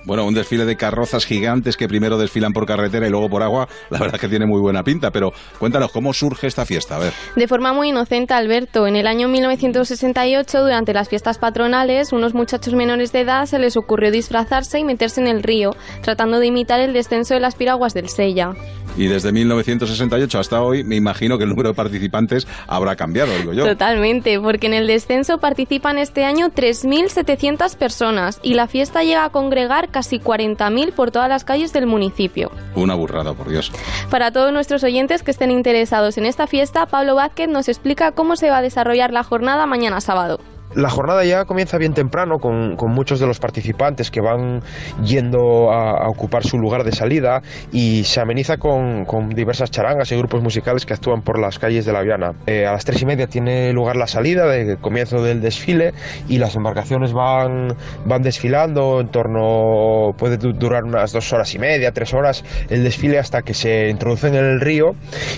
Bueno, 0.05 0.25
un 0.25 0.33
desfile 0.33 0.65
de 0.65 0.77
carrozas 0.77 1.25
gigantes 1.25 1.75
que 1.75 1.87
primero 1.87 2.17
desfilan 2.17 2.53
por 2.53 2.65
carretera 2.65 3.07
y 3.07 3.09
luego 3.09 3.29
por 3.29 3.43
agua, 3.43 3.67
la 3.89 3.99
verdad 3.99 4.19
que 4.19 4.29
tiene 4.29 4.45
muy 4.45 4.61
buena 4.61 4.83
pinta, 4.83 5.11
pero 5.11 5.31
cuéntanos, 5.59 5.91
¿cómo 5.91 6.13
surge 6.13 6.47
esta 6.47 6.65
fiesta? 6.65 6.95
A 6.95 6.99
ver. 6.99 7.13
De 7.35 7.47
forma 7.47 7.73
muy 7.73 7.89
inocente, 7.89 8.33
Alberto, 8.33 8.87
en 8.87 8.95
el 8.95 9.07
año 9.07 9.27
1968, 9.27 10.61
durante 10.61 10.93
las 10.93 11.09
fiestas 11.09 11.37
patronales, 11.37 12.13
unos 12.13 12.33
muchachos 12.33 12.73
menores 12.73 13.11
de 13.11 13.21
edad 13.21 13.45
se 13.45 13.59
les 13.59 13.75
ocurrió 13.75 14.11
disfrazarse 14.11 14.79
y 14.79 14.85
meterse 14.85 15.19
en 15.19 15.27
el 15.27 15.43
río, 15.43 15.71
tratando 16.01 16.39
de 16.39 16.47
imitar 16.47 16.79
el 16.79 16.93
descenso 16.93 17.33
de 17.33 17.41
las 17.41 17.55
piraguas 17.55 17.93
del 17.93 18.09
Sella. 18.09 18.53
Y 18.97 19.07
desde 19.07 19.31
1968 19.31 20.39
hasta 20.39 20.61
hoy, 20.61 20.83
me 20.83 20.95
imagino 20.95 21.37
que 21.37 21.43
el 21.43 21.49
número 21.49 21.69
de 21.69 21.75
participantes 21.75 22.47
habrá 22.67 22.95
cambiado, 22.95 23.31
digo 23.37 23.53
yo. 23.53 23.65
Totalmente, 23.65 24.39
porque 24.39 24.67
en 24.67 24.73
el 24.73 24.87
descenso 24.87 25.37
participan 25.37 25.97
este 25.97 26.25
año 26.25 26.49
3.700 26.49 27.75
personas 27.77 28.39
y 28.43 28.53
la 28.53 28.67
fiesta 28.67 29.03
llega 29.03 29.25
a 29.25 29.29
congregar 29.29 29.89
casi 29.89 30.19
40.000 30.19 30.91
por 30.93 31.11
todas 31.11 31.29
las 31.29 31.43
calles 31.43 31.73
del 31.73 31.85
municipio. 31.85 32.51
Una 32.75 32.95
burrada, 32.95 33.33
por 33.33 33.49
Dios. 33.49 33.71
Para 34.09 34.31
todos 34.31 34.51
nuestros 34.51 34.83
oyentes 34.83 35.23
que 35.23 35.31
estén 35.31 35.51
interesados 35.51 36.17
en 36.17 36.25
esta 36.25 36.47
fiesta, 36.47 36.85
Pablo 36.85 37.15
Vázquez 37.15 37.47
nos 37.47 37.69
explica 37.69 38.11
cómo 38.11 38.35
se 38.35 38.49
va 38.49 38.57
a 38.57 38.61
desarrollar 38.61 39.11
la 39.11 39.23
jornada 39.23 39.65
mañana 39.65 40.01
sábado. 40.01 40.39
La 40.75 40.89
jornada 40.89 41.23
ya 41.25 41.45
comienza 41.45 41.77
bien 41.77 41.93
temprano 41.93 42.37
con, 42.37 42.75
muchos 42.93 43.19
de 43.19 43.25
los 43.25 43.39
participantes 43.39 44.11
que 44.11 44.21
van 44.21 44.61
yendo 45.03 45.71
a, 45.71 46.07
ocupar 46.09 46.43
su 46.43 46.59
lugar 46.59 46.83
de 46.83 46.91
salida 46.91 47.41
y 47.71 48.03
se 48.03 48.21
ameniza 48.21 48.57
con, 48.57 49.05
diversas 49.29 49.71
charangas 49.71 50.11
y 50.11 50.17
grupos 50.17 50.43
musicales 50.43 50.85
que 50.85 50.93
actúan 50.93 51.21
por 51.21 51.39
las 51.39 51.57
calles 51.57 51.85
de 51.85 51.93
La 51.93 52.01
Viana. 52.01 52.33
Eh, 52.45 52.67
a 52.67 52.73
las 52.73 52.85
tres 52.85 53.01
y 53.01 53.05
media 53.05 53.27
tiene 53.27 53.73
lugar 53.73 53.95
la 53.95 54.05
salida 54.07 54.45
de 54.45 54.77
comienzo 54.77 55.23
del 55.23 55.41
desfile 55.41 55.93
y 56.27 56.37
las 56.37 56.55
embarcaciones 56.55 57.13
van, 57.13 57.75
van 58.05 58.21
desfilando 58.21 58.99
en 59.01 59.09
torno, 59.09 60.11
puede 60.17 60.37
du- 60.37 60.53
durar 60.53 60.83
unas 60.83 61.11
dos 61.11 61.33
horas 61.33 61.53
y 61.55 61.59
media, 61.59 61.91
tres 61.91 62.13
horas 62.13 62.43
el 62.69 62.83
desfile 62.83 63.17
hasta 63.17 63.41
que 63.41 63.53
se 63.53 63.89
introducen 63.89 64.35
en 64.35 64.45
el 64.45 64.61
río 64.61 64.91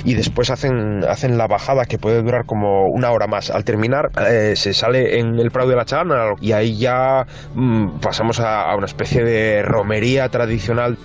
y 0.03 0.13
después 0.13 0.49
hacen, 0.49 1.05
hacen 1.07 1.37
la 1.37 1.47
bajada 1.47 1.85
que 1.85 1.97
puede 1.97 2.21
durar 2.21 2.45
como 2.45 2.85
una 2.87 3.11
hora 3.11 3.27
más. 3.27 3.49
Al 3.49 3.63
terminar 3.63 4.09
eh, 4.27 4.55
se 4.55 4.73
sale 4.73 5.19
en 5.19 5.20
el 5.39 5.51
Prado 5.51 5.69
de 5.69 5.75
la 5.75 5.85
Charana 5.85 6.33
y 6.41 6.51
ahí 6.51 6.77
ya 6.77 7.25
mm, 7.55 7.99
pasamos 8.01 8.39
a, 8.39 8.69
a 8.71 8.75
una 8.75 8.85
especie 8.85 9.23
de 9.23 9.61
romería 9.63 10.29
tradicional. 10.29 10.97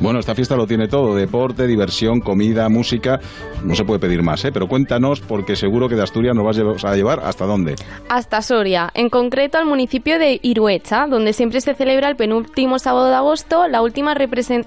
Bueno, 0.00 0.20
esta 0.20 0.34
fiesta 0.36 0.54
lo 0.56 0.66
tiene 0.68 0.86
todo, 0.86 1.16
deporte, 1.16 1.66
diversión, 1.66 2.20
comida, 2.20 2.68
música, 2.68 3.18
no 3.64 3.74
se 3.74 3.84
puede 3.84 3.98
pedir 3.98 4.22
más, 4.22 4.42
¿eh? 4.44 4.52
Pero 4.52 4.68
cuéntanos, 4.68 5.20
porque 5.20 5.56
seguro 5.56 5.88
que 5.88 5.96
de 5.96 6.02
Asturias 6.02 6.34
nos 6.34 6.44
vas 6.44 6.56
a 6.58 6.60
llevar- 6.62 6.86
a 6.92 6.96
llevar 6.96 7.20
hasta 7.24 7.44
dónde. 7.44 7.74
Hasta 8.08 8.40
Soria, 8.40 8.90
en 8.94 9.10
concreto 9.10 9.58
al 9.58 9.66
municipio 9.66 10.18
de 10.18 10.38
Iruecha, 10.42 11.06
donde 11.08 11.32
siempre 11.32 11.60
se 11.60 11.74
celebra 11.74 12.08
el 12.08 12.16
penúltimo 12.16 12.78
sábado 12.78 13.08
de 13.08 13.14
agosto 13.16 13.66
la, 13.66 13.82
última 13.82 14.14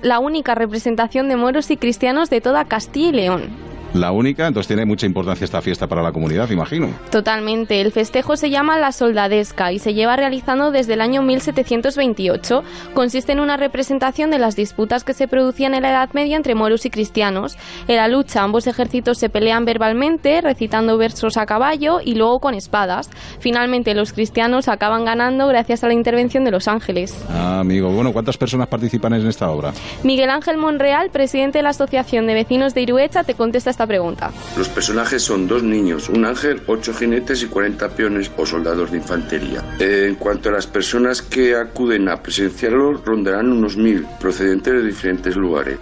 la 0.02 0.20
única 0.20 0.56
representación 0.56 1.30
de 1.30 1.36
moros 1.38 1.72
y 1.72 1.78
cristianos 1.78 2.30
de 2.30 2.42
toda 2.42 2.66
Castilla 2.66 3.10
y 3.10 3.12
León. 3.14 3.73
La 3.94 4.12
única, 4.12 4.48
entonces 4.48 4.68
tiene 4.68 4.86
mucha 4.86 5.06
importancia 5.06 5.46
esta 5.46 5.62
fiesta 5.62 5.86
para 5.88 6.02
la 6.02 6.12
comunidad, 6.12 6.50
imagino. 6.50 6.90
Totalmente. 7.12 7.80
El 7.80 7.92
festejo 7.92 8.36
se 8.38 8.50
llama 8.50 8.80
la 8.80 8.92
soldadesca 8.92 9.72
y 9.72 9.78
se 9.78 9.94
lleva 9.94 10.16
realizando 10.16 10.72
desde 10.72 10.94
el 10.94 11.02
año 11.02 11.22
1728. 11.22 12.64
Consiste 12.96 13.34
en 13.34 13.40
una 13.40 13.56
representación 13.56 14.32
de 14.32 14.40
las 14.40 14.56
disputas 14.56 15.04
que 15.04 15.14
se 15.14 15.28
producían 15.28 15.76
en 15.76 15.84
la 15.84 15.92
Edad 15.92 16.10
Media 16.14 16.38
entre 16.38 16.56
moros 16.56 16.88
y 16.88 16.90
cristianos. 16.90 17.56
En 17.88 17.98
la 17.98 18.08
lucha 18.08 18.42
ambos 18.42 18.66
ejércitos 18.66 19.20
se 19.20 19.30
pelean 19.30 19.64
verbalmente, 19.64 20.42
recitando 20.42 20.98
versos 20.98 21.38
a 21.38 21.46
caballo 21.46 22.00
y 22.04 22.16
luego 22.16 22.40
con 22.40 22.56
espadas. 22.56 23.12
Finalmente 23.40 23.94
los 23.94 24.12
cristianos 24.12 24.70
acaban 24.70 25.06
ganando 25.06 25.48
gracias 25.48 25.84
a 25.84 25.88
la 25.88 25.94
intervención 25.94 26.44
de 26.44 26.52
los 26.52 26.68
ángeles. 26.68 27.24
Ah, 27.30 27.60
amigo, 27.60 27.92
bueno, 27.92 28.12
¿cuántas 28.12 28.38
personas 28.38 28.68
participan 28.68 29.14
en 29.14 29.28
esta 29.28 29.52
obra? 29.52 29.72
Miguel 30.04 30.32
Ángel 30.32 30.58
Monreal, 30.58 31.12
presidente 31.12 31.60
de 31.60 31.64
la 31.64 31.70
Asociación 31.70 32.26
de 32.26 32.34
Vecinos 32.34 32.74
de 32.74 32.82
Iruecha, 32.82 33.24
te 33.24 33.36
contesta 33.36 33.70
esta 33.70 33.83
pregunta. 33.88 34.32
Los 34.58 34.70
personajes 34.70 35.22
son 35.24 35.48
dos 35.48 35.64
niños, 35.64 36.10
un 36.10 36.26
ángel, 36.26 36.62
ocho 36.68 36.94
jinetes 36.94 37.44
y 37.44 37.48
40 37.48 37.90
peones 37.90 38.32
o 38.38 38.46
soldados 38.46 38.92
de 38.92 38.98
infantería. 38.98 39.64
Eh, 39.80 40.08
en 40.10 40.16
cuanto 40.16 40.50
a 40.50 40.54
las 40.54 40.68
personas 40.68 41.22
que 41.22 41.56
acuden 41.56 42.10
a 42.10 42.22
presenciarlo, 42.22 42.94
rondarán 42.94 43.52
unos 43.52 43.78
mil, 43.78 44.06
procedentes 44.20 44.74
de 44.74 44.84
diferentes 44.84 45.36
lugares. 45.36 45.78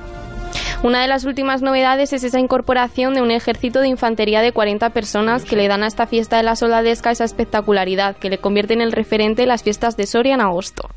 Una 0.83 1.03
de 1.03 1.07
las 1.07 1.25
últimas 1.25 1.61
novedades 1.61 2.11
es 2.11 2.23
esa 2.23 2.39
incorporación 2.39 3.13
de 3.13 3.21
un 3.21 3.29
ejército 3.29 3.81
de 3.81 3.87
infantería 3.87 4.41
de 4.41 4.51
40 4.51 4.89
personas 4.89 5.45
que 5.45 5.55
le 5.55 5.67
dan 5.67 5.83
a 5.83 5.87
esta 5.87 6.07
fiesta 6.07 6.37
de 6.37 6.43
la 6.43 6.55
soldadesca 6.55 7.11
esa 7.11 7.23
espectacularidad 7.23 8.15
que 8.17 8.31
le 8.31 8.39
convierte 8.39 8.73
en 8.73 8.81
el 8.81 8.91
referente 8.91 9.43
de 9.43 9.47
las 9.47 9.61
fiestas 9.61 9.95
de 9.95 10.07
Soria 10.07 10.33
en 10.33 10.41
agosto. 10.41 10.89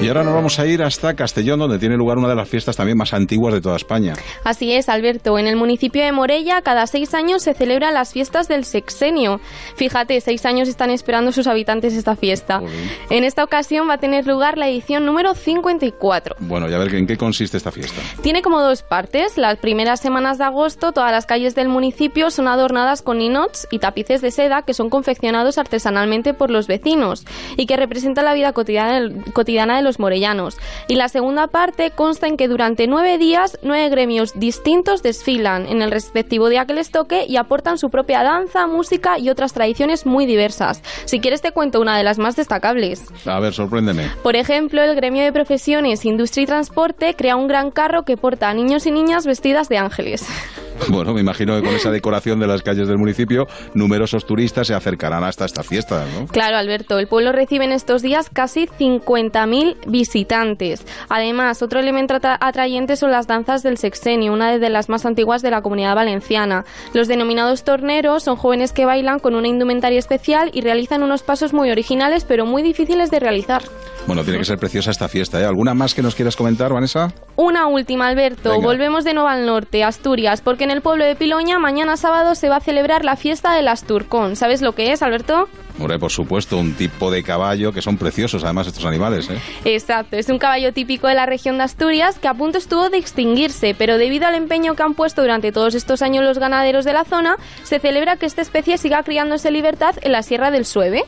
Y 0.00 0.08
ahora 0.08 0.24
nos 0.24 0.34
vamos 0.34 0.58
a 0.58 0.66
ir 0.66 0.82
hasta 0.82 1.14
Castellón, 1.14 1.60
donde 1.60 1.78
tiene 1.78 1.96
lugar 1.96 2.18
una 2.18 2.28
de 2.28 2.34
las 2.34 2.48
fiestas 2.48 2.76
también 2.76 2.98
más 2.98 3.12
antiguas 3.12 3.54
de 3.54 3.60
toda 3.60 3.76
España. 3.76 4.14
Así 4.44 4.72
es, 4.72 4.88
Alberto. 4.88 5.38
En 5.38 5.46
el 5.46 5.56
municipio 5.56 6.04
de 6.04 6.12
Morella, 6.12 6.62
cada 6.62 6.86
seis 6.86 7.14
años 7.14 7.42
se 7.42 7.54
celebran 7.54 7.94
las 7.94 8.12
fiestas 8.12 8.48
del 8.48 8.64
sexenio. 8.64 9.40
Fíjate, 9.76 10.20
seis 10.20 10.46
años 10.46 10.68
están 10.68 10.90
esperando 10.90 11.30
sus 11.32 11.46
habitantes 11.46 11.94
esta 11.94 12.16
fiesta. 12.16 12.62
En 13.10 13.24
esta 13.24 13.44
ocasión 13.44 13.88
va 13.88 13.94
a 13.94 13.98
tener 13.98 14.26
lugar 14.26 14.58
la 14.58 14.68
edición 14.68 15.04
número 15.04 15.34
54. 15.34 16.36
Bueno, 16.40 16.68
y 16.68 16.74
a 16.74 16.78
ver 16.78 16.94
en 16.94 17.06
qué 17.06 17.16
consiste 17.16 17.56
esta 17.56 17.70
fiesta. 17.70 18.00
Tiene 18.22 18.42
como 18.42 18.60
dos 18.60 18.82
partes. 18.82 19.36
Las 19.36 19.58
primeras 19.58 20.00
semanas 20.00 20.38
de 20.38 20.44
agosto, 20.44 20.92
todas 20.92 21.12
las 21.12 21.26
calles 21.26 21.54
del 21.54 21.68
municipio 21.68 22.30
son 22.30 22.48
adornadas 22.48 23.02
con 23.02 23.20
inots 23.20 23.68
y 23.70 23.78
tapices 23.78 24.20
de 24.20 24.30
seda 24.30 24.62
que 24.62 24.74
son 24.74 24.90
confeccionados 24.90 25.58
artesanalmente 25.58 26.34
por 26.34 26.50
los 26.50 26.66
vecinos 26.66 27.24
y 27.56 27.66
que 27.66 27.76
representan 27.76 28.24
la 28.24 28.34
vida 28.34 28.52
cotidiana, 28.52 29.08
cotidiana 29.32 29.81
de 29.82 29.84
los 29.84 29.98
morellanos. 29.98 30.56
Y 30.88 30.94
la 30.94 31.08
segunda 31.08 31.48
parte 31.48 31.90
consta 31.90 32.26
en 32.26 32.36
que 32.36 32.48
durante 32.48 32.86
nueve 32.86 33.18
días, 33.18 33.58
nueve 33.62 33.88
gremios 33.88 34.32
distintos 34.34 35.02
desfilan 35.02 35.66
en 35.66 35.82
el 35.82 35.90
respectivo 35.90 36.48
día 36.48 36.66
que 36.66 36.74
les 36.74 36.90
toque 36.90 37.26
y 37.28 37.36
aportan 37.36 37.78
su 37.78 37.90
propia 37.90 38.22
danza, 38.22 38.66
música 38.66 39.18
y 39.18 39.28
otras 39.28 39.52
tradiciones 39.52 40.06
muy 40.06 40.26
diversas. 40.26 40.82
Si 41.04 41.20
quieres 41.20 41.42
te 41.42 41.52
cuento 41.52 41.80
una 41.80 41.96
de 41.96 42.04
las 42.04 42.18
más 42.18 42.36
destacables. 42.36 43.04
A 43.26 43.40
ver, 43.40 43.52
sorpréndeme. 43.52 44.10
Por 44.22 44.36
ejemplo, 44.36 44.82
el 44.82 44.94
gremio 44.94 45.22
de 45.22 45.32
profesiones, 45.32 46.04
industria 46.04 46.44
y 46.44 46.46
transporte 46.46 47.14
crea 47.14 47.36
un 47.36 47.48
gran 47.48 47.70
carro 47.70 48.04
que 48.04 48.16
porta 48.16 48.48
a 48.48 48.54
niños 48.54 48.86
y 48.86 48.90
niñas 48.90 49.26
vestidas 49.26 49.68
de 49.68 49.78
ángeles. 49.78 50.26
Bueno, 50.88 51.14
me 51.14 51.20
imagino 51.20 51.54
que 51.54 51.62
con 51.62 51.74
esa 51.74 51.90
decoración 51.90 52.40
de 52.40 52.46
las 52.46 52.62
calles 52.62 52.88
del 52.88 52.98
municipio, 52.98 53.46
numerosos 53.74 54.26
turistas 54.26 54.66
se 54.66 54.74
acercarán 54.74 55.22
hasta 55.22 55.44
esta 55.44 55.62
fiesta, 55.62 56.04
¿no? 56.18 56.26
Claro, 56.26 56.56
Alberto, 56.56 56.98
el 56.98 57.06
pueblo 57.06 57.30
recibe 57.32 57.64
en 57.64 57.72
estos 57.72 58.02
días 58.02 58.28
casi 58.30 58.66
50.000 58.66 59.61
visitantes. 59.86 60.84
Además, 61.08 61.62
otro 61.62 61.80
elemento 61.80 62.14
atra- 62.14 62.38
atrayente 62.40 62.96
son 62.96 63.10
las 63.10 63.26
danzas 63.26 63.62
del 63.62 63.78
sexenio, 63.78 64.32
una 64.32 64.58
de 64.58 64.70
las 64.70 64.88
más 64.88 65.06
antiguas 65.06 65.42
de 65.42 65.50
la 65.50 65.62
comunidad 65.62 65.94
valenciana. 65.94 66.64
Los 66.92 67.08
denominados 67.08 67.64
torneros 67.64 68.22
son 68.24 68.36
jóvenes 68.36 68.72
que 68.72 68.84
bailan 68.84 69.18
con 69.18 69.34
una 69.34 69.48
indumentaria 69.48 69.98
especial 69.98 70.50
y 70.52 70.60
realizan 70.60 71.02
unos 71.02 71.22
pasos 71.22 71.52
muy 71.52 71.70
originales 71.70 72.24
pero 72.24 72.46
muy 72.46 72.62
difíciles 72.62 73.10
de 73.10 73.20
realizar. 73.20 73.62
Bueno, 74.06 74.24
tiene 74.24 74.38
que 74.38 74.44
ser 74.44 74.58
preciosa 74.58 74.90
esta 74.90 75.08
fiesta, 75.08 75.40
¿eh? 75.40 75.44
¿Alguna 75.44 75.74
más 75.74 75.94
que 75.94 76.02
nos 76.02 76.14
quieras 76.14 76.34
comentar, 76.36 76.72
Vanessa? 76.72 77.12
Una 77.36 77.66
última, 77.66 78.08
Alberto. 78.08 78.50
Venga. 78.50 78.64
Volvemos 78.66 79.04
de 79.04 79.14
nuevo 79.14 79.28
al 79.28 79.46
norte, 79.46 79.84
Asturias, 79.84 80.40
porque 80.40 80.64
en 80.64 80.70
el 80.70 80.80
pueblo 80.82 81.04
de 81.04 81.14
Piloña 81.14 81.58
mañana 81.58 81.96
sábado 81.96 82.34
se 82.34 82.48
va 82.48 82.56
a 82.56 82.60
celebrar 82.60 83.04
la 83.04 83.16
fiesta 83.16 83.54
del 83.54 83.68
Asturcón. 83.68 84.36
¿Sabes 84.36 84.60
lo 84.60 84.72
que 84.74 84.92
es, 84.92 85.02
Alberto? 85.02 85.48
Hombre, 85.78 85.98
por 85.98 86.10
supuesto, 86.10 86.58
un 86.58 86.74
tipo 86.74 87.10
de 87.10 87.22
caballo 87.22 87.72
que 87.72 87.82
son 87.82 87.96
preciosos, 87.96 88.44
además, 88.44 88.66
estos 88.66 88.84
animales, 88.84 89.28
¿eh? 89.30 89.38
Exacto, 89.64 90.16
es 90.16 90.28
un 90.28 90.38
caballo 90.38 90.72
típico 90.72 91.08
de 91.08 91.14
la 91.14 91.26
región 91.26 91.58
de 91.58 91.64
Asturias 91.64 92.18
que 92.18 92.28
a 92.28 92.34
punto 92.34 92.58
estuvo 92.58 92.90
de 92.90 92.98
extinguirse, 92.98 93.74
pero 93.76 93.98
debido 93.98 94.26
al 94.26 94.34
empeño 94.34 94.74
que 94.74 94.82
han 94.82 94.94
puesto 94.94 95.22
durante 95.22 95.52
todos 95.52 95.74
estos 95.74 96.02
años 96.02 96.24
los 96.24 96.38
ganaderos 96.38 96.84
de 96.84 96.92
la 96.92 97.04
zona, 97.04 97.36
se 97.62 97.78
celebra 97.78 98.16
que 98.16 98.26
esta 98.26 98.42
especie 98.42 98.78
siga 98.78 99.02
criándose 99.02 99.48
en 99.48 99.54
libertad 99.54 99.94
en 100.02 100.12
la 100.12 100.22
Sierra 100.22 100.50
del 100.50 100.66
Sueve. 100.66 101.04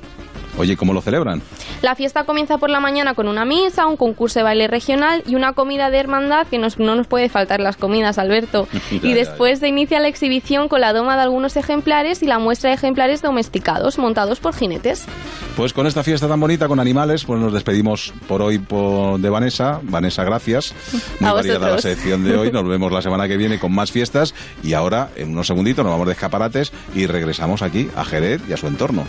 Oye, 0.56 0.76
¿cómo 0.76 0.92
lo 0.92 1.00
celebran? 1.02 1.42
La 1.82 1.94
fiesta 1.96 2.24
comienza 2.24 2.58
por 2.58 2.70
la 2.70 2.78
mañana 2.80 3.14
con 3.14 3.26
una 3.28 3.44
misa, 3.44 3.86
un 3.86 3.96
concurso 3.96 4.38
de 4.38 4.44
baile 4.44 4.68
regional 4.68 5.22
y 5.26 5.34
una 5.34 5.52
comida 5.52 5.90
de 5.90 5.98
hermandad 5.98 6.46
que 6.46 6.58
nos- 6.58 6.78
no 6.78 6.94
nos 6.94 7.06
puede 7.08 7.28
faltar 7.28 7.60
las 7.60 7.76
comidas, 7.76 8.18
Alberto. 8.18 8.68
Ya, 8.90 8.98
y 9.02 9.08
ya, 9.10 9.14
después 9.16 9.58
se 9.58 9.68
inicia 9.68 9.98
la 10.00 10.08
exhibición 10.08 10.68
con 10.68 10.80
la 10.80 10.92
doma 10.92 11.16
de 11.16 11.22
algunos 11.22 11.56
ejemplares 11.56 12.22
y 12.22 12.26
la 12.26 12.38
muestra 12.38 12.70
de 12.70 12.76
ejemplares 12.76 13.22
domesticados 13.22 13.98
montados 13.98 14.38
por 14.40 14.54
jinetes. 14.54 15.04
Pues 15.56 15.72
con 15.72 15.86
esta 15.86 16.02
fiesta 16.04 16.28
tan 16.28 16.38
bonita, 16.40 16.68
con 16.68 16.78
animales, 16.80 17.24
pues 17.24 17.40
nos 17.40 17.52
despedimos 17.52 18.12
por 18.28 18.40
hoy 18.42 18.58
por- 18.58 19.18
de 19.18 19.30
Vanessa. 19.30 19.80
Vanessa, 19.82 20.22
gracias. 20.24 20.72
Muy 21.20 21.28
A 21.30 21.32
variada 21.32 21.70
la 21.70 21.78
sección 21.78 22.22
de 22.24 22.36
hoy. 22.36 22.52
Nos 22.52 22.66
vemos 22.68 22.92
la 22.92 23.02
semana 23.02 23.26
que 23.26 23.36
viene 23.36 23.58
con 23.58 23.72
más 23.74 23.90
fiestas. 23.90 24.34
Y 24.62 24.74
ahora, 24.74 25.10
en 25.16 25.32
unos 25.32 25.46
segunditos, 25.48 25.84
nos 25.84 25.92
vamos 25.92 26.06
de 26.06 26.12
escaparates 26.12 26.72
y 26.94 27.06
regresamos 27.06 27.62
aquí 27.62 27.88
a 27.96 28.04
Jerez 28.04 28.40
y 28.48 28.52
a 28.52 28.56
su 28.56 28.66
entorno. 28.68 29.04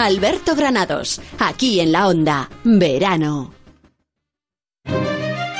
Alberto 0.00 0.56
Granados, 0.56 1.20
aquí 1.38 1.80
en 1.80 1.92
la 1.92 2.08
onda, 2.08 2.48
verano. 2.64 3.52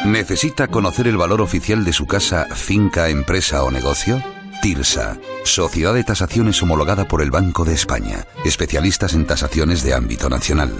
¿Necesita 0.06 0.68
conocer 0.68 1.06
el 1.06 1.18
valor 1.18 1.42
oficial 1.42 1.84
de 1.84 1.92
su 1.92 2.06
casa, 2.06 2.46
finca, 2.54 3.10
empresa 3.10 3.62
o 3.64 3.70
negocio? 3.70 4.22
TIRSA, 4.62 5.18
Sociedad 5.44 5.92
de 5.92 6.04
Tasaciones 6.04 6.62
homologada 6.62 7.06
por 7.06 7.20
el 7.20 7.30
Banco 7.30 7.64
de 7.64 7.74
España, 7.74 8.26
especialistas 8.44 9.12
en 9.12 9.26
tasaciones 9.26 9.82
de 9.82 9.92
ámbito 9.94 10.30
nacional. 10.30 10.72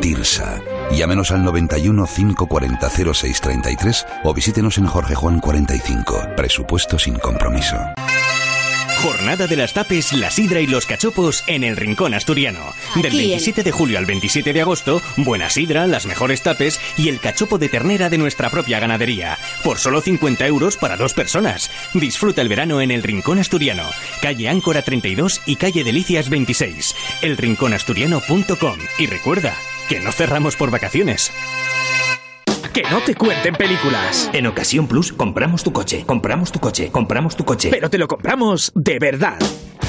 TIRSA. 0.00 0.60
Llámenos 0.92 1.30
al 1.30 1.42
91 1.42 2.06
540 2.06 2.90
0633 2.90 4.06
o 4.24 4.34
visítenos 4.34 4.76
en 4.76 4.86
Jorge 4.86 5.14
Juan 5.14 5.40
45. 5.40 6.28
Presupuesto 6.36 6.98
sin 6.98 7.18
compromiso. 7.18 7.76
Jornada 9.06 9.46
de 9.46 9.54
las 9.54 9.72
tapes, 9.72 10.12
la 10.12 10.32
sidra 10.32 10.60
y 10.60 10.66
los 10.66 10.84
cachopos 10.84 11.44
en 11.46 11.62
el 11.62 11.76
Rincón 11.76 12.12
Asturiano. 12.12 12.74
Del 12.96 13.06
Aquí 13.06 13.20
en- 13.20 13.28
27 13.28 13.62
de 13.62 13.70
julio 13.70 13.98
al 13.98 14.04
27 14.04 14.52
de 14.52 14.60
agosto, 14.60 15.00
buena 15.16 15.48
sidra, 15.48 15.86
las 15.86 16.06
mejores 16.06 16.42
tapes 16.42 16.80
y 16.98 17.08
el 17.08 17.20
cachopo 17.20 17.56
de 17.58 17.68
ternera 17.68 18.10
de 18.10 18.18
nuestra 18.18 18.50
propia 18.50 18.80
ganadería. 18.80 19.38
Por 19.62 19.78
solo 19.78 20.00
50 20.00 20.44
euros 20.48 20.76
para 20.76 20.96
dos 20.96 21.14
personas. 21.14 21.70
Disfruta 21.94 22.42
el 22.42 22.48
verano 22.48 22.80
en 22.80 22.90
el 22.90 23.04
Rincón 23.04 23.38
Asturiano. 23.38 23.84
Calle 24.22 24.48
Áncora 24.48 24.82
32 24.82 25.40
y 25.46 25.54
calle 25.54 25.84
Delicias 25.84 26.28
26. 26.28 26.96
Elrinconasturiano.com. 27.22 28.78
Y 28.98 29.06
recuerda, 29.06 29.54
que 29.88 30.00
no 30.00 30.10
cerramos 30.10 30.56
por 30.56 30.72
vacaciones. 30.72 31.30
Que 32.76 32.82
no 32.90 33.00
te 33.00 33.14
cuenten 33.14 33.54
películas. 33.54 34.28
En 34.34 34.46
Ocasión 34.46 34.86
Plus 34.86 35.10
compramos 35.10 35.64
tu 35.64 35.72
coche, 35.72 36.04
compramos 36.04 36.52
tu 36.52 36.60
coche, 36.60 36.90
compramos 36.92 37.34
tu 37.34 37.42
coche. 37.42 37.70
Pero 37.70 37.88
te 37.88 37.96
lo 37.96 38.06
compramos 38.06 38.70
de 38.74 38.98
verdad. 38.98 39.38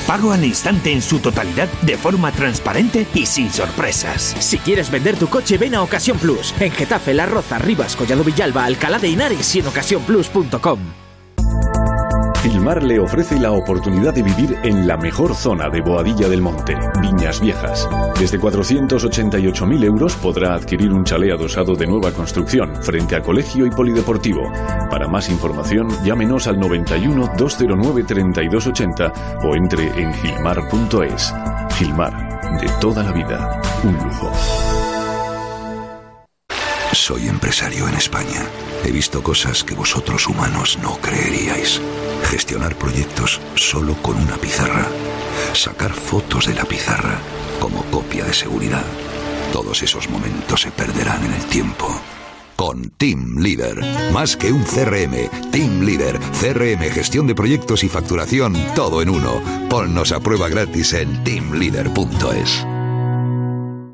Pago 0.08 0.32
al 0.32 0.46
instante 0.46 0.94
en 0.94 1.02
su 1.02 1.20
totalidad 1.20 1.68
de 1.82 1.98
forma 1.98 2.32
transparente 2.32 3.06
y 3.14 3.26
sin 3.26 3.52
sorpresas. 3.52 4.38
Si 4.40 4.58
quieres 4.60 4.90
vender 4.90 5.18
tu 5.18 5.28
coche, 5.28 5.58
ven 5.58 5.76
a 5.76 5.84
Ocasión 5.84 6.18
Plus. 6.18 6.56
En 6.62 6.72
Getafe, 6.72 7.14
La 7.14 7.26
Roza, 7.26 7.60
Rivas, 7.60 7.98
Collado 7.98 8.24
Villalba, 8.24 8.64
Alcalá 8.64 9.00
de 9.00 9.10
Henares 9.10 9.54
y 9.54 9.60
en 9.60 9.68
ocasiónplus.com. 9.68 11.07
Gilmar 12.42 12.84
le 12.84 13.00
ofrece 13.00 13.40
la 13.40 13.52
oportunidad 13.52 14.14
de 14.14 14.24
vivir 14.24 14.58
en 14.64 14.88
la 14.88 14.96
mejor 14.96 15.36
zona 15.36 15.70
de 15.70 15.82
Boadilla 15.82 16.30
del 16.30 16.42
Monte, 16.42 16.78
Viñas 17.02 17.42
Viejas. 17.42 17.90
Desde 18.20 18.40
488.000 18.40 19.84
euros 19.84 20.16
podrá 20.16 20.54
adquirir 20.54 20.94
un 20.94 21.04
chalet 21.04 21.32
adosado 21.32 21.76
de 21.76 21.88
nueva 21.88 22.12
construcción 22.12 22.76
frente 22.84 23.16
a 23.16 23.22
colegio 23.22 23.66
y 23.66 23.70
polideportivo. 23.70 24.52
Para 24.90 25.08
más 25.08 25.30
información, 25.30 25.90
llámenos 26.04 26.48
al 26.48 26.60
91 26.60 27.32
209 27.38 28.04
3280 28.04 29.14
o 29.44 29.56
entre 29.56 29.88
en 30.00 30.14
gilmar.es. 30.14 31.34
Gilmar, 31.78 32.60
de 32.62 32.70
toda 32.80 33.04
la 33.04 33.12
vida, 33.12 33.62
un 33.84 33.94
lujo. 33.94 34.77
Soy 37.08 37.30
empresario 37.30 37.88
en 37.88 37.96
España. 37.96 38.44
He 38.84 38.92
visto 38.92 39.24
cosas 39.24 39.64
que 39.64 39.74
vosotros 39.74 40.28
humanos 40.28 40.78
no 40.84 40.98
creeríais. 40.98 41.80
Gestionar 42.26 42.76
proyectos 42.76 43.40
solo 43.56 43.94
con 44.02 44.18
una 44.18 44.36
pizarra. 44.36 44.86
Sacar 45.54 45.94
fotos 45.94 46.48
de 46.48 46.54
la 46.54 46.66
pizarra 46.66 47.18
como 47.62 47.86
copia 47.86 48.26
de 48.26 48.34
seguridad. 48.34 48.84
Todos 49.54 49.84
esos 49.84 50.10
momentos 50.10 50.60
se 50.60 50.72
perderán 50.72 51.24
en 51.24 51.32
el 51.32 51.46
tiempo. 51.46 51.88
Con 52.58 52.90
Team 52.90 53.38
Leader. 53.38 53.80
Más 54.12 54.36
que 54.36 54.52
un 54.52 54.66
CRM, 54.66 55.50
Team 55.50 55.84
Leader. 55.84 56.20
CRM, 56.20 56.92
gestión 56.92 57.26
de 57.26 57.36
proyectos 57.36 57.86
y 57.86 57.88
facturación, 57.88 58.54
todo 58.76 59.02
en 59.02 59.12
uno. 59.12 59.42
Ponnos 59.70 60.12
a 60.12 60.20
prueba 60.20 60.50
gratis 60.50 60.92
en 60.92 61.24
teamleader.es. 61.24 62.68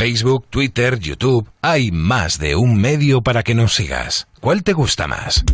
Facebook, 0.00 0.46
Twitter, 0.48 0.98
YouTube, 0.98 1.46
hay 1.60 1.90
más 1.90 2.38
de 2.38 2.56
un 2.56 2.80
medio 2.80 3.20
para 3.20 3.42
que 3.42 3.54
nos 3.54 3.74
sigas. 3.74 4.28
¿Cuál 4.40 4.62
te 4.62 4.72
gusta 4.72 5.06
más? 5.06 5.44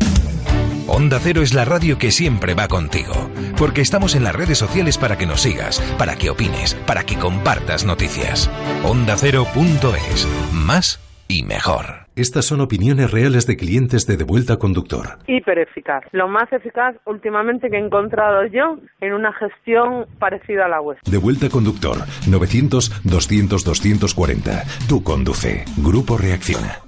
Onda 0.86 1.18
Cero 1.20 1.42
es 1.42 1.52
la 1.52 1.64
radio 1.64 1.98
que 1.98 2.12
siempre 2.12 2.54
va 2.54 2.68
contigo, 2.68 3.28
porque 3.56 3.80
estamos 3.80 4.14
en 4.14 4.22
las 4.22 4.36
redes 4.36 4.56
sociales 4.58 4.98
para 4.98 5.18
que 5.18 5.26
nos 5.26 5.42
sigas, 5.42 5.80
para 5.98 6.14
que 6.14 6.30
opines, 6.30 6.74
para 6.86 7.02
que 7.04 7.18
compartas 7.18 7.84
noticias. 7.84 8.48
OndaCero.es, 8.84 10.28
más 10.52 11.00
y 11.26 11.42
mejor. 11.42 12.05
Estas 12.16 12.46
son 12.46 12.60
opiniones 12.62 13.10
reales 13.10 13.46
de 13.46 13.58
clientes 13.58 14.06
de 14.06 14.16
Devuelta 14.16 14.56
Conductor. 14.56 15.18
hiper 15.26 15.58
eficaz. 15.58 16.02
Lo 16.12 16.28
más 16.28 16.50
eficaz 16.50 16.96
últimamente 17.04 17.68
que 17.68 17.76
he 17.76 17.84
encontrado 17.84 18.46
yo 18.46 18.78
en 19.02 19.12
una 19.12 19.34
gestión 19.34 20.06
parecida 20.18 20.64
a 20.64 20.68
la 20.68 20.80
vuestra. 20.80 21.10
Devuelta 21.10 21.50
Conductor 21.50 21.98
900-200-240. 22.26 24.64
Tú 24.88 25.02
conduce. 25.02 25.66
Grupo 25.76 26.16
Reacciona. 26.16 26.78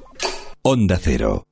Onda 0.62 0.96
Cero. 0.98 1.44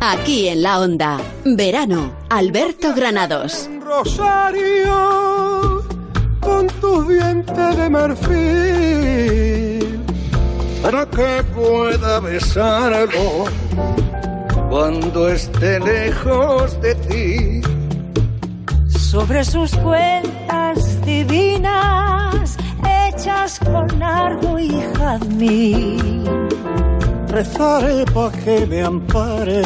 Aquí 0.00 0.48
en 0.48 0.62
la 0.62 0.80
onda, 0.80 1.20
verano, 1.44 2.12
Alberto 2.28 2.92
Granados. 2.94 3.70
Rosario, 3.80 5.71
con 6.42 6.66
tus 6.80 7.08
dientes 7.08 7.76
de 7.76 7.88
marfil, 7.88 8.20
para 10.82 11.06
que 11.06 11.42
pueda 11.54 12.20
besarlo 12.20 13.46
cuando 14.68 15.28
esté 15.28 15.80
lejos 15.80 16.80
de 16.80 16.94
ti. 17.06 17.62
sobre 19.12 19.44
sus 19.44 19.70
cuentas 19.76 21.04
divinas 21.04 22.56
hechas 23.06 23.58
con 23.58 23.86
nardo 23.98 24.58
y 24.58 24.70
jazmín. 24.96 26.24
Rezaré 27.28 28.06
pa' 28.06 28.32
que 28.42 28.66
me 28.66 28.80
ampare 28.82 29.62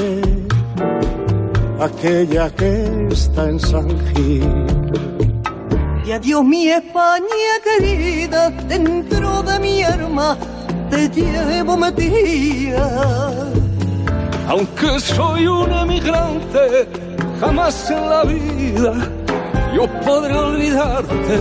aquella 1.81 2.51
que 2.51 3.07
está 3.13 3.51
en 3.51 3.61
San 3.61 3.89
Gil. 4.09 5.36
Y 6.07 6.13
adiós 6.13 6.45
mi 6.45 6.69
España 6.69 7.53
querida, 7.65 8.49
dentro 8.69 9.43
de 9.43 9.59
mi 9.59 9.83
alma 9.83 10.39
te 10.89 11.09
llevo 11.09 11.77
metida. 11.77 13.33
Aunque 14.47 15.01
soy 15.01 15.49
un 15.49 15.73
emigrante, 15.73 16.89
jamás 17.41 17.91
en 17.91 18.09
la 18.09 18.23
vida 18.23 18.95
yo 19.75 19.89
podré 20.03 20.35
olvidarte. 20.35 21.41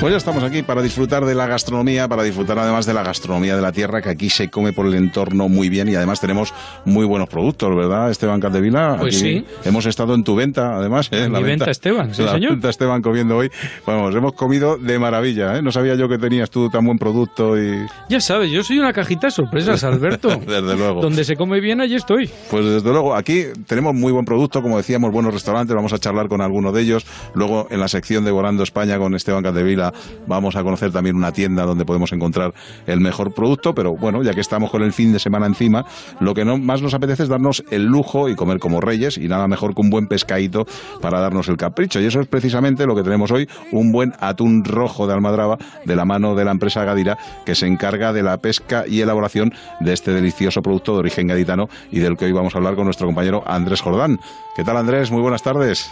Pues 0.00 0.12
ya 0.12 0.16
estamos 0.16 0.42
aquí 0.42 0.62
para 0.62 0.80
disfrutar 0.80 1.26
de 1.26 1.34
la 1.34 1.46
gastronomía, 1.46 2.08
para 2.08 2.22
disfrutar 2.22 2.58
además 2.58 2.86
de 2.86 2.94
la 2.94 3.02
gastronomía 3.02 3.54
de 3.54 3.60
la 3.60 3.70
tierra, 3.70 4.00
que 4.00 4.08
aquí 4.08 4.30
se 4.30 4.48
come 4.48 4.72
por 4.72 4.86
el 4.86 4.94
entorno 4.94 5.46
muy 5.50 5.68
bien 5.68 5.88
y 5.88 5.94
además 5.94 6.22
tenemos 6.22 6.54
muy 6.86 7.04
buenos 7.04 7.28
productos, 7.28 7.76
¿verdad, 7.76 8.10
Esteban 8.10 8.40
Caldevila? 8.40 8.96
Pues 8.98 9.20
Aquí 9.20 9.40
sí. 9.40 9.46
Hemos 9.62 9.84
estado 9.84 10.14
en 10.14 10.24
tu 10.24 10.34
venta, 10.34 10.74
además. 10.76 11.10
¿eh? 11.12 11.24
En 11.24 11.32
mi 11.32 11.42
venta, 11.42 11.70
Esteban, 11.70 12.14
sí, 12.14 12.22
la 12.22 12.32
señor. 12.32 12.52
venta, 12.52 12.70
Esteban, 12.70 13.02
comiendo 13.02 13.36
hoy. 13.36 13.50
Vamos, 13.86 14.14
hemos 14.14 14.32
comido 14.32 14.78
de 14.78 14.98
maravilla, 14.98 15.58
¿eh? 15.58 15.62
No 15.62 15.70
sabía 15.70 15.94
yo 15.96 16.08
que 16.08 16.16
tenías 16.16 16.48
tú 16.48 16.70
tan 16.70 16.86
buen 16.86 16.98
producto 16.98 17.62
y... 17.62 17.84
Ya 18.08 18.22
sabes, 18.22 18.50
yo 18.50 18.64
soy 18.64 18.78
una 18.78 18.94
cajita 18.94 19.26
de 19.26 19.32
sorpresas, 19.32 19.84
Alberto. 19.84 20.28
Desde 20.46 20.76
luego. 20.78 21.02
Donde 21.02 21.24
se 21.24 21.36
come 21.36 21.60
bien, 21.60 21.82
allí 21.82 21.96
estoy. 21.96 22.30
Pues 22.50 22.64
desde 22.64 22.90
luego, 22.90 23.14
aquí 23.14 23.44
tenemos 23.66 23.94
muy 23.94 24.12
buen 24.12 24.24
producto, 24.24 24.62
como 24.62 24.78
decíamos, 24.78 25.12
buenos 25.12 25.34
restaurantes, 25.34 25.76
vamos 25.76 25.92
a 25.92 25.98
charlar 25.98 26.28
con 26.28 26.40
alguno 26.40 26.72
de 26.72 26.80
ellos. 26.80 27.04
Luego, 27.34 27.68
en 27.70 27.80
la 27.80 27.88
sección 27.88 28.24
de 28.24 28.30
Volando 28.30 28.62
España 28.62 28.96
con 28.96 29.14
Esteban 29.14 29.42
Caldevila, 29.42 29.89
vamos 30.26 30.56
a 30.56 30.62
conocer 30.62 30.92
también 30.92 31.16
una 31.16 31.32
tienda 31.32 31.64
donde 31.64 31.84
podemos 31.84 32.12
encontrar 32.12 32.54
el 32.86 33.00
mejor 33.00 33.32
producto, 33.32 33.74
pero 33.74 33.96
bueno, 33.96 34.22
ya 34.22 34.32
que 34.32 34.40
estamos 34.40 34.70
con 34.70 34.82
el 34.82 34.92
fin 34.92 35.12
de 35.12 35.18
semana 35.18 35.46
encima, 35.46 35.84
lo 36.20 36.34
que 36.34 36.44
no 36.44 36.58
más 36.58 36.82
nos 36.82 36.94
apetece 36.94 37.24
es 37.24 37.28
darnos 37.28 37.64
el 37.70 37.84
lujo 37.84 38.28
y 38.28 38.36
comer 38.36 38.58
como 38.58 38.80
reyes, 38.80 39.18
y 39.18 39.28
nada 39.28 39.48
mejor 39.48 39.74
que 39.74 39.80
un 39.80 39.90
buen 39.90 40.06
pescadito 40.06 40.66
para 41.00 41.20
darnos 41.20 41.48
el 41.48 41.56
capricho. 41.56 42.00
Y 42.00 42.06
eso 42.06 42.20
es 42.20 42.26
precisamente 42.26 42.86
lo 42.86 42.94
que 42.94 43.02
tenemos 43.02 43.30
hoy, 43.30 43.48
un 43.72 43.92
buen 43.92 44.12
atún 44.20 44.64
rojo 44.64 45.06
de 45.06 45.14
Almadraba, 45.14 45.58
de 45.84 45.96
la 45.96 46.04
mano 46.04 46.34
de 46.34 46.44
la 46.44 46.52
empresa 46.52 46.84
Gadira, 46.84 47.18
que 47.44 47.54
se 47.54 47.66
encarga 47.66 48.12
de 48.12 48.22
la 48.22 48.38
pesca 48.38 48.84
y 48.86 49.00
elaboración 49.00 49.52
de 49.80 49.92
este 49.92 50.12
delicioso 50.12 50.62
producto 50.62 50.92
de 50.94 51.00
origen 51.00 51.26
gaditano 51.26 51.68
y 51.90 52.00
del 52.00 52.16
que 52.16 52.26
hoy 52.26 52.32
vamos 52.32 52.54
a 52.54 52.58
hablar 52.58 52.74
con 52.74 52.84
nuestro 52.84 53.06
compañero 53.06 53.42
Andrés 53.46 53.80
Jordán. 53.80 54.18
¿Qué 54.56 54.64
tal 54.64 54.76
Andrés? 54.76 55.10
Muy 55.10 55.22
buenas 55.22 55.42
tardes. 55.42 55.90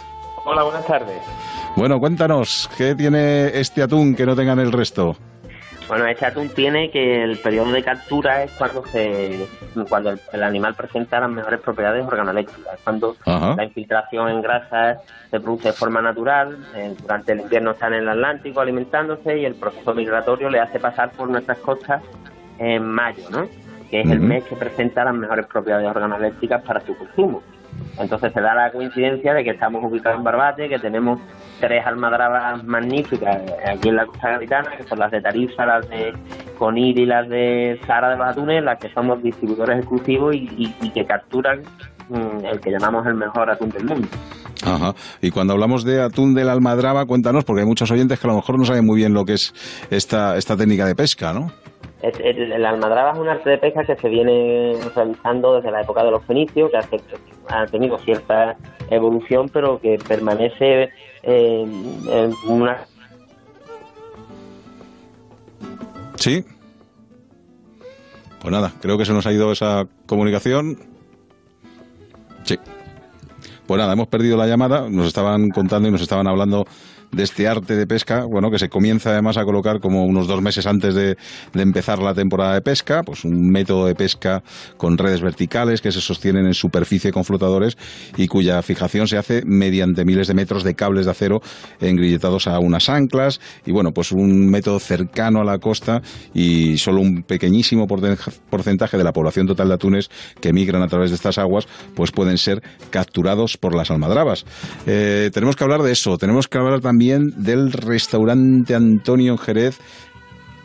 Hola, 0.51 0.63
buenas 0.63 0.87
tardes. 0.87 1.21
Bueno, 1.75 1.99
cuéntanos, 1.99 2.67
¿qué 2.75 2.95
tiene 2.95 3.49
este 3.59 3.83
atún 3.83 4.15
que 4.15 4.25
no 4.25 4.35
tengan 4.35 4.57
el 4.57 4.71
resto? 4.71 5.15
Bueno, 5.87 6.07
este 6.07 6.25
atún 6.25 6.49
tiene 6.49 6.89
que 6.89 7.21
el 7.21 7.37
periodo 7.37 7.71
de 7.71 7.83
captura 7.83 8.43
es 8.43 8.51
cuando 8.53 8.83
se 8.87 9.45
cuando 9.87 10.09
el, 10.09 10.19
el 10.33 10.41
animal 10.41 10.73
presenta 10.73 11.19
las 11.19 11.29
mejores 11.29 11.59
propiedades 11.59 12.03
organoléctricas, 12.03 12.73
es 12.73 12.79
cuando 12.83 13.15
Ajá. 13.27 13.53
la 13.57 13.63
infiltración 13.63 14.27
en 14.29 14.41
grasas 14.41 14.97
se 15.29 15.39
produce 15.39 15.67
de 15.67 15.73
forma 15.73 16.01
natural, 16.01 16.57
eh, 16.75 16.95
durante 16.99 17.33
el 17.33 17.41
invierno 17.41 17.69
está 17.69 17.85
en 17.85 17.93
el 17.93 18.09
Atlántico 18.09 18.59
alimentándose 18.59 19.37
y 19.37 19.45
el 19.45 19.53
proceso 19.53 19.93
migratorio 19.93 20.49
le 20.49 20.59
hace 20.59 20.79
pasar 20.79 21.11
por 21.11 21.29
nuestras 21.29 21.59
costas 21.59 22.01
en 22.57 22.83
mayo, 22.87 23.29
¿no? 23.29 23.47
que 23.91 24.01
es 24.01 24.09
el 24.09 24.19
mes 24.19 24.43
que 24.45 24.55
presenta 24.55 25.03
las 25.03 25.13
mejores 25.13 25.45
propiedades 25.45 25.87
organoléctricas 25.87 26.63
para 26.63 26.79
su 26.81 26.97
consumo. 26.97 27.43
Entonces 27.99 28.31
se 28.33 28.41
da 28.41 28.55
la 28.55 28.71
coincidencia 28.71 29.33
de 29.33 29.43
que 29.43 29.51
estamos 29.51 29.83
ubicados 29.83 30.17
en 30.17 30.23
Barbate, 30.23 30.69
que 30.69 30.79
tenemos 30.79 31.19
tres 31.59 31.85
almadrabas 31.85 32.63
magníficas 32.63 33.41
aquí 33.65 33.89
en 33.89 33.97
la 33.97 34.05
costa 34.05 34.29
gaditana, 34.29 34.77
que 34.77 34.83
son 34.83 34.99
las 34.99 35.11
de 35.11 35.21
Tarifa, 35.21 35.65
las 35.65 35.89
de 35.89 36.13
Conil 36.57 36.97
y 36.97 37.05
las 37.05 37.27
de 37.27 37.79
Sara 37.85 38.09
de 38.09 38.17
los 38.17 38.27
Atunes, 38.27 38.63
las 38.63 38.79
que 38.79 38.89
somos 38.93 39.21
distribuidores 39.21 39.79
exclusivos 39.79 40.33
y, 40.35 40.73
que 40.93 41.05
capturan 41.05 41.61
mm, 42.07 42.45
el 42.45 42.59
que 42.61 42.71
llamamos 42.71 43.05
el 43.05 43.15
mejor 43.15 43.49
atún 43.49 43.69
del 43.69 43.83
mundo. 43.83 44.07
Ajá. 44.63 44.93
Y 45.21 45.31
cuando 45.31 45.53
hablamos 45.53 45.83
de 45.83 46.01
atún 46.01 46.33
de 46.33 46.43
la 46.45 46.53
almadraba, 46.53 47.05
cuéntanos, 47.05 47.43
porque 47.43 47.61
hay 47.61 47.67
muchos 47.67 47.91
oyentes 47.91 48.19
que 48.19 48.27
a 48.27 48.31
lo 48.31 48.37
mejor 48.37 48.57
no 48.57 48.65
saben 48.65 48.85
muy 48.85 48.97
bien 48.97 49.13
lo 49.13 49.25
que 49.25 49.33
es 49.33 49.53
esta, 49.89 50.37
esta 50.37 50.55
técnica 50.55 50.85
de 50.85 50.95
pesca, 50.95 51.33
¿no? 51.33 51.51
El, 52.01 52.65
almadraba 52.65 53.11
es 53.11 53.19
un 53.19 53.27
arte 53.27 53.49
de 53.49 53.57
pesca 53.57 53.83
que 53.83 53.95
se 53.97 54.07
viene 54.07 54.73
realizando 54.95 55.55
desde 55.55 55.71
la 55.71 55.81
época 55.81 56.03
de 56.03 56.11
los 56.11 56.23
fenicios, 56.25 56.71
que 56.71 56.77
hace- 56.77 57.01
ha 57.49 57.65
tenido 57.65 57.97
cierta 57.99 58.55
evolución, 58.89 59.49
pero 59.51 59.79
que 59.81 59.97
permanece 60.07 60.89
eh, 61.23 61.65
en 62.07 62.33
una 62.47 62.85
Sí. 66.15 66.43
Pues 68.41 68.51
nada, 68.51 68.73
creo 68.81 68.97
que 68.97 69.05
se 69.05 69.13
nos 69.13 69.25
ha 69.25 69.31
ido 69.33 69.51
esa 69.51 69.85
comunicación. 70.05 70.77
Sí. 72.43 72.57
Pues 73.67 73.79
nada, 73.79 73.93
hemos 73.93 74.07
perdido 74.07 74.37
la 74.37 74.47
llamada, 74.47 74.89
nos 74.89 75.07
estaban 75.07 75.49
contando 75.49 75.87
y 75.87 75.91
nos 75.91 76.01
estaban 76.01 76.27
hablando 76.27 76.65
de 77.11 77.23
este 77.23 77.47
arte 77.47 77.75
de 77.75 77.87
pesca, 77.87 78.25
bueno, 78.25 78.51
que 78.51 78.59
se 78.59 78.69
comienza 78.69 79.11
además 79.11 79.37
a 79.37 79.45
colocar 79.45 79.79
como 79.79 80.05
unos 80.05 80.27
dos 80.27 80.41
meses 80.41 80.67
antes 80.67 80.93
de, 80.93 81.17
de 81.53 81.61
empezar 81.61 81.99
la 81.99 82.13
temporada 82.13 82.53
de 82.53 82.61
pesca, 82.61 83.03
pues 83.03 83.25
un 83.25 83.49
método 83.49 83.87
de 83.87 83.95
pesca 83.95 84.43
con 84.77 84.97
redes 84.97 85.21
verticales 85.21 85.81
que 85.81 85.91
se 85.91 86.01
sostienen 86.01 86.45
en 86.45 86.53
superficie 86.53 87.11
con 87.11 87.25
flotadores 87.25 87.77
y 88.15 88.27
cuya 88.27 88.61
fijación 88.61 89.07
se 89.07 89.17
hace 89.17 89.43
mediante 89.45 90.05
miles 90.05 90.27
de 90.27 90.33
metros 90.35 90.63
de 90.63 90.75
cables 90.75 91.05
de 91.05 91.11
acero 91.11 91.41
engrilletados 91.79 92.47
a 92.47 92.59
unas 92.59 92.89
anclas 92.89 93.39
y 93.65 93.71
bueno, 93.71 93.91
pues 93.91 94.11
un 94.11 94.49
método 94.49 94.79
cercano 94.79 95.41
a 95.41 95.43
la 95.43 95.57
costa 95.57 96.01
y 96.33 96.77
solo 96.77 97.01
un 97.01 97.23
pequeñísimo 97.23 97.87
porcentaje 97.87 98.97
de 98.97 99.03
la 99.03 99.13
población 99.13 99.47
total 99.47 99.69
de 99.69 99.73
atunes 99.73 100.09
que 100.39 100.53
migran 100.53 100.83
a 100.83 100.87
través 100.87 101.09
de 101.09 101.15
estas 101.15 101.37
aguas 101.37 101.67
pues 101.95 102.11
pueden 102.11 102.37
ser 102.37 102.61
capturados 102.91 103.57
por 103.57 103.75
las 103.75 103.89
almadrabas. 103.89 104.45
Eh, 104.85 105.31
tenemos 105.33 105.55
que 105.55 105.63
hablar 105.63 105.81
de 105.81 105.91
eso, 105.91 106.17
tenemos 106.17 106.47
que 106.47 106.57
hablar 106.57 106.81
también 106.81 106.98
del 107.09 107.71
restaurante 107.71 108.75
Antonio 108.75 109.31
en 109.31 109.37
Jerez 109.37 109.79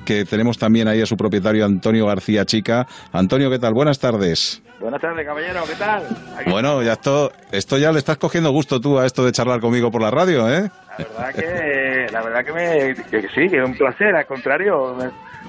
que 0.05 0.25
tenemos 0.27 0.59
también 0.59 0.87
ahí 0.89 1.01
a 1.01 1.07
su 1.07 1.17
propietario 1.17 1.65
Antonio 1.65 2.05
García 2.07 2.45
Chica. 2.45 2.87
Antonio, 3.13 3.49
¿qué 3.49 3.59
tal? 3.59 3.73
Buenas 3.73 3.99
tardes. 3.99 4.61
Buenas 4.79 5.01
tardes, 5.01 5.25
caballero, 5.25 5.63
¿qué 5.67 5.77
tal? 5.77 6.03
Aquí- 6.37 6.51
Bueno, 6.51 6.83
ya 6.83 6.93
esto, 6.93 7.33
esto 7.53 7.79
ya 7.79 7.91
le 7.91 8.01
estás 8.01 8.19
cogiendo 8.19 8.51
gusto 8.51 8.81
tú 8.81 8.99
a 8.99 9.07
esto 9.07 9.25
de 9.25 9.33
charlar 9.33 9.61
conmigo 9.61 9.91
por 9.91 10.03
la 10.03 10.11
radio, 10.11 10.47
¿eh? 10.53 10.69
La 10.99 11.05
verdad 11.07 11.35
que, 11.35 12.07
la 12.13 12.23
verdad 12.23 12.45
que, 12.45 12.53
me, 12.53 12.95
que- 13.11 13.29
sí, 13.29 13.49
que 13.49 13.63
es 13.63 13.65
un 13.67 13.75
placer, 13.79 14.15
al 14.15 14.27
contrario, 14.27 14.95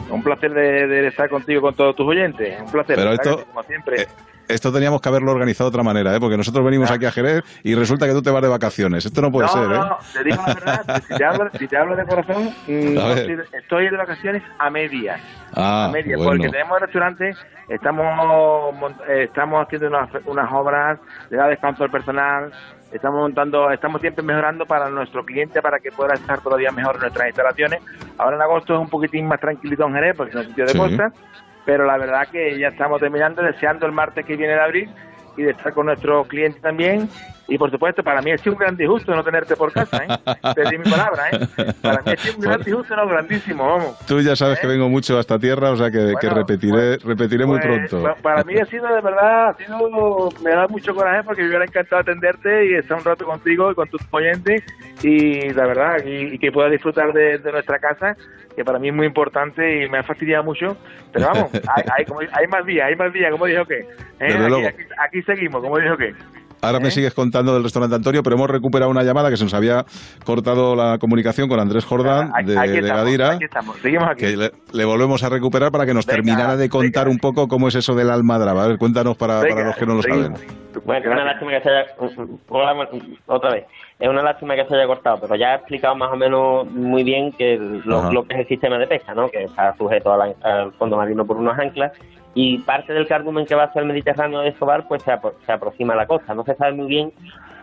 un 0.09 0.23
placer 0.23 0.51
de, 0.53 0.87
de 0.87 1.07
estar 1.07 1.27
contigo 1.27 1.59
con 1.59 1.75
todos 1.75 1.93
tus 1.97 2.07
oyentes, 2.07 2.57
un 2.61 2.71
placer, 2.71 2.95
Pero 2.95 3.11
esto- 3.11 3.37
que 3.39 3.43
como 3.43 3.63
siempre. 3.63 4.07
Esto 4.47 4.71
teníamos 4.71 5.01
que 5.01 5.09
haberlo 5.09 5.31
organizado 5.31 5.69
de 5.69 5.75
otra 5.75 5.83
manera, 5.83 6.15
¿eh? 6.15 6.19
Porque 6.19 6.37
nosotros 6.37 6.63
venimos 6.63 6.91
aquí 6.91 7.05
a 7.05 7.11
Jerez 7.11 7.43
y 7.63 7.73
resulta 7.75 8.05
que 8.05 8.13
tú 8.13 8.21
te 8.21 8.29
vas 8.29 8.41
de 8.41 8.47
vacaciones. 8.47 9.05
Esto 9.05 9.21
no 9.21 9.31
puede 9.31 9.47
no, 9.47 9.53
ser, 9.53 9.63
¿eh? 9.63 9.79
no, 9.79 9.97
te 10.13 10.23
digo 10.23 10.43
la 10.45 10.53
verdad, 10.53 11.03
si 11.07 11.15
te 11.15 11.25
hablo, 11.25 11.49
si 11.57 11.67
te 11.67 11.77
hablo 11.77 11.95
de 11.95 12.05
corazón, 12.05 12.43
mm, 12.67 12.93
no 12.93 13.11
estoy, 13.11 13.89
de 13.89 13.97
vacaciones 13.97 14.43
a 14.59 14.69
medias. 14.69 15.19
Ah, 15.53 15.85
a 15.85 15.91
medias, 15.91 16.17
bueno. 16.17 16.31
porque 16.31 16.49
tenemos 16.49 16.77
el 16.77 16.81
restaurante, 16.83 17.33
estamos 17.69 18.05
eh, 19.07 19.23
estamos 19.23 19.65
haciendo 19.65 19.87
unas, 19.87 20.09
unas 20.25 20.51
obras, 20.51 20.99
le 21.29 21.37
da 21.37 21.47
descanso 21.47 21.83
al 21.83 21.91
personal, 21.91 22.51
estamos 22.91 23.19
montando, 23.21 23.71
estamos 23.71 24.01
siempre 24.01 24.23
mejorando 24.23 24.65
para 24.65 24.89
nuestro 24.89 25.25
cliente 25.25 25.61
para 25.61 25.79
que 25.79 25.91
pueda 25.91 26.13
estar 26.13 26.39
todavía 26.41 26.71
mejor 26.71 26.95
en 26.95 27.01
nuestras 27.01 27.27
instalaciones. 27.27 27.81
Ahora 28.17 28.35
en 28.35 28.41
agosto 28.41 28.75
es 28.75 28.79
un 28.79 28.89
poquitín 28.89 29.27
más 29.27 29.39
tranquilito 29.39 29.85
en 29.87 29.93
Jerez, 29.93 30.15
porque 30.15 30.31
es 30.31 30.35
un 30.35 30.45
sitio 30.47 30.65
de 30.65 30.71
Sí. 30.71 30.77
costa, 30.77 31.11
pero 31.65 31.85
la 31.85 31.97
verdad 31.97 32.27
que 32.31 32.57
ya 32.57 32.69
estamos 32.69 32.99
terminando, 32.99 33.41
deseando 33.41 33.85
el 33.85 33.91
martes 33.91 34.25
que 34.25 34.37
viene 34.37 34.53
de 34.53 34.61
abril 34.61 34.95
y 35.35 35.41
de 35.43 35.51
estar 35.51 35.73
con 35.73 35.87
nuestros 35.87 36.27
clientes 36.27 36.61
también. 36.61 37.09
Y 37.47 37.59
por 37.59 37.69
supuesto, 37.69 38.01
para 38.03 38.21
mí 38.23 38.31
ha 38.31 38.37
sido 38.39 38.53
un 38.53 38.59
gran 38.59 38.75
disgusto 38.75 39.13
no 39.15 39.23
tenerte 39.23 39.55
por 39.55 39.71
casa, 39.71 40.03
¿eh? 40.03 40.07
Te 40.55 40.67
di 40.67 40.79
mi 40.79 40.83
palabra, 40.89 41.29
¿eh? 41.31 41.47
Para 41.79 42.01
mí 42.01 42.17
sido 42.17 42.35
un 42.37 42.41
gran 42.41 42.61
disgusto, 42.63 42.95
no, 42.95 43.07
grandísimo, 43.07 43.63
vamos. 43.67 43.99
Tú 44.07 44.19
ya 44.19 44.35
sabes 44.35 44.59
que 44.59 44.65
vengo 44.65 44.89
mucho 44.89 45.17
a 45.17 45.21
esta 45.21 45.37
tierra, 45.37 45.69
o 45.69 45.75
sea 45.75 45.91
que, 45.91 46.13
que 46.19 46.29
repetiré, 46.29 46.97
repetiré 46.97 47.45
muy 47.45 47.59
Pues, 47.59 47.87
pronto. 47.89 48.03
pa- 48.03 48.15
Para 48.21 48.43
mí 48.43 48.57
ha 48.57 48.65
sido 48.65 48.87
de 48.87 48.99
verdad, 49.01 49.49
ha 49.49 49.53
sido, 49.57 50.29
me 50.43 50.49
da 50.51 50.67
mucho 50.67 50.95
coraje 50.95 51.23
porque 51.23 51.43
me 51.43 51.49
hubiera 51.49 51.65
encantado 51.65 52.01
atenderte 52.01 52.65
y 52.65 52.73
estar 52.73 52.97
un 52.97 53.03
rato 53.05 53.25
contigo 53.25 53.71
y 53.71 53.75
con 53.75 53.87
tus 53.89 54.01
oyentes 54.09 54.63
y 55.03 55.51
la 55.53 55.67
verdad, 55.67 55.97
y, 56.03 56.33
y 56.35 56.39
que 56.39 56.51
puedas 56.51 56.71
disfrutar 56.71 57.13
de, 57.13 57.37
de 57.37 57.51
nuestra 57.51 57.77
casa, 57.77 58.15
que 58.55 58.65
para 58.65 58.79
mí 58.79 58.87
es 58.89 58.95
muy 58.95 59.05
importante 59.05 59.83
y 59.83 59.89
me 59.89 59.99
ha 59.99 60.03
fastidiado 60.03 60.43
mucho. 60.43 60.77
Pero 61.13 61.27
vamos, 61.27 61.51
hay, 61.75 61.83
hay, 61.95 62.05
como- 62.05 62.21
hay 62.21 62.47
más 62.47 62.65
días, 62.65 62.87
hay 62.87 62.95
más 62.95 63.13
días, 63.13 63.29
como 63.31 63.45
dijo 63.45 63.65
que. 63.65 63.85
Desde 64.17 64.45
aquí, 64.47 64.65
aquí, 64.65 64.83
aquí 64.97 65.21
seguimos, 65.21 65.61
como 65.61 65.77
dijo 65.77 65.95
que. 65.95 66.15
Ahora 66.61 66.79
me 66.79 66.89
sigues 66.91 67.13
contando 67.13 67.53
del 67.53 67.63
restaurante 67.63 67.95
Antonio, 67.95 68.23
pero 68.23 68.35
hemos 68.35 68.49
recuperado 68.49 68.89
una 68.89 69.03
llamada 69.03 69.29
que 69.29 69.37
se 69.37 69.43
nos 69.43 69.53
había 69.53 69.85
cortado 70.25 70.75
la 70.75 70.97
comunicación 70.97 71.47
con 71.47 71.59
Andrés 71.59 71.85
Jordán 71.85 72.31
de, 72.45 72.57
aquí 72.57 72.71
de 72.71 72.79
estamos, 72.79 73.03
Gadira. 73.03 73.31
aquí 73.33 73.43
estamos, 73.45 73.77
seguimos 73.81 74.09
aquí. 74.09 74.21
Que 74.21 74.37
le, 74.37 74.51
le 74.73 74.85
volvemos 74.85 75.23
a 75.23 75.29
recuperar 75.29 75.71
para 75.71 75.85
que 75.85 75.93
nos 75.93 76.05
Venga, 76.05 76.15
terminara 76.15 76.57
de 76.57 76.69
contar 76.69 77.07
un 77.07 77.17
poco 77.19 77.47
cómo 77.47 77.67
es 77.67 77.75
eso 77.75 77.93
del 77.93 78.09
almadraba. 78.09 78.63
A 78.63 78.67
ver, 78.67 78.77
cuéntanos 78.77 79.15
para, 79.15 79.41
los 79.43 79.75
que 79.75 79.85
no 79.85 79.95
lo 79.95 80.01
seguimos. 80.01 80.39
saben. 80.39 80.65
Bueno, 80.85 81.05
es 81.05 81.11
una 81.11 81.23
lástima 81.25 81.51
que 81.51 81.61
se 81.61 81.69
haya... 81.69 81.85
Hola, 82.49 82.87
otra 83.27 83.51
vez. 83.53 83.65
Es 83.99 84.09
una 84.09 84.21
lástima 84.23 84.55
que 84.55 84.65
se 84.65 84.75
haya 84.75 84.87
cortado, 84.87 85.19
pero 85.21 85.35
ya 85.35 85.53
he 85.53 85.55
explicado 85.55 85.95
más 85.95 86.11
o 86.11 86.17
menos 86.17 86.67
muy 86.69 87.03
bien 87.03 87.31
que 87.31 87.57
lo, 87.85 88.11
lo 88.11 88.23
que 88.23 88.33
es 88.33 88.39
el 88.41 88.47
sistema 88.47 88.77
de 88.77 88.87
pesca, 88.87 89.13
¿no? 89.13 89.29
Que 89.29 89.43
está 89.43 89.73
sujeto 89.77 90.11
a 90.11 90.17
la- 90.17 90.33
al 90.43 90.73
fondo 90.73 90.97
marino 90.97 91.25
por 91.25 91.37
unos 91.37 91.57
anclas 91.57 91.93
y 92.35 92.59
parte 92.59 92.93
del 92.93 93.07
cardumen 93.07 93.45
que 93.45 93.55
va 93.55 93.63
hacia 93.63 93.79
el 93.81 93.87
Mediterráneo 93.87 94.41
de 94.41 94.49
Escobar 94.49 94.87
pues 94.87 95.01
se, 95.01 95.11
apro- 95.11 95.33
se 95.45 95.51
aproxima 95.51 95.93
a 95.93 95.95
la 95.95 96.05
costa. 96.05 96.35
No 96.35 96.43
se 96.43 96.53
sabe 96.53 96.73
muy 96.73 96.85
bien 96.87 97.11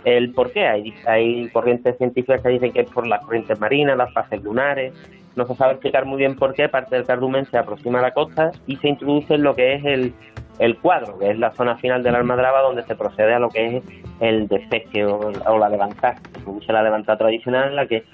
el 0.04 0.32
por 0.32 0.50
qué. 0.50 0.66
Hay, 0.66 0.92
hay 1.06 1.48
corrientes 1.50 1.96
científicas 1.98 2.40
que 2.40 2.48
dicen 2.48 2.72
que 2.72 2.80
es 2.80 2.90
por 2.90 3.06
las 3.06 3.22
corrientes 3.24 3.60
marinas, 3.60 3.96
las 3.96 4.12
fases 4.12 4.42
lunares. 4.42 4.92
No 5.36 5.46
se 5.46 5.54
sabe 5.54 5.72
explicar 5.74 6.04
muy 6.06 6.18
bien 6.18 6.36
por 6.36 6.52
qué 6.54 6.68
parte 6.68 6.96
del 6.96 7.04
cardumen 7.06 7.46
se 7.46 7.58
aproxima 7.58 8.00
a 8.00 8.02
la 8.02 8.10
costa 8.12 8.50
y 8.66 8.76
se 8.76 8.88
introduce 8.88 9.34
en 9.34 9.42
lo 9.42 9.54
que 9.54 9.74
es 9.74 9.84
el, 9.84 10.12
el 10.58 10.78
cuadro, 10.78 11.18
que 11.18 11.30
es 11.30 11.38
la 11.38 11.52
zona 11.52 11.76
final 11.76 12.02
de 12.02 12.10
la 12.10 12.18
almadraba 12.18 12.62
donde 12.62 12.82
se 12.82 12.96
procede 12.96 13.34
a 13.34 13.38
lo 13.38 13.48
que 13.48 13.76
es 13.76 13.84
el 14.20 14.48
despeje 14.48 15.04
o, 15.04 15.30
la 15.58 15.68
levantada. 15.68 16.16
Se 16.32 16.40
produce 16.40 16.72
la 16.72 16.82
levantada 16.82 17.18
tradicional 17.18 17.68
en 17.68 17.76
la 17.76 17.86
que 17.86 18.04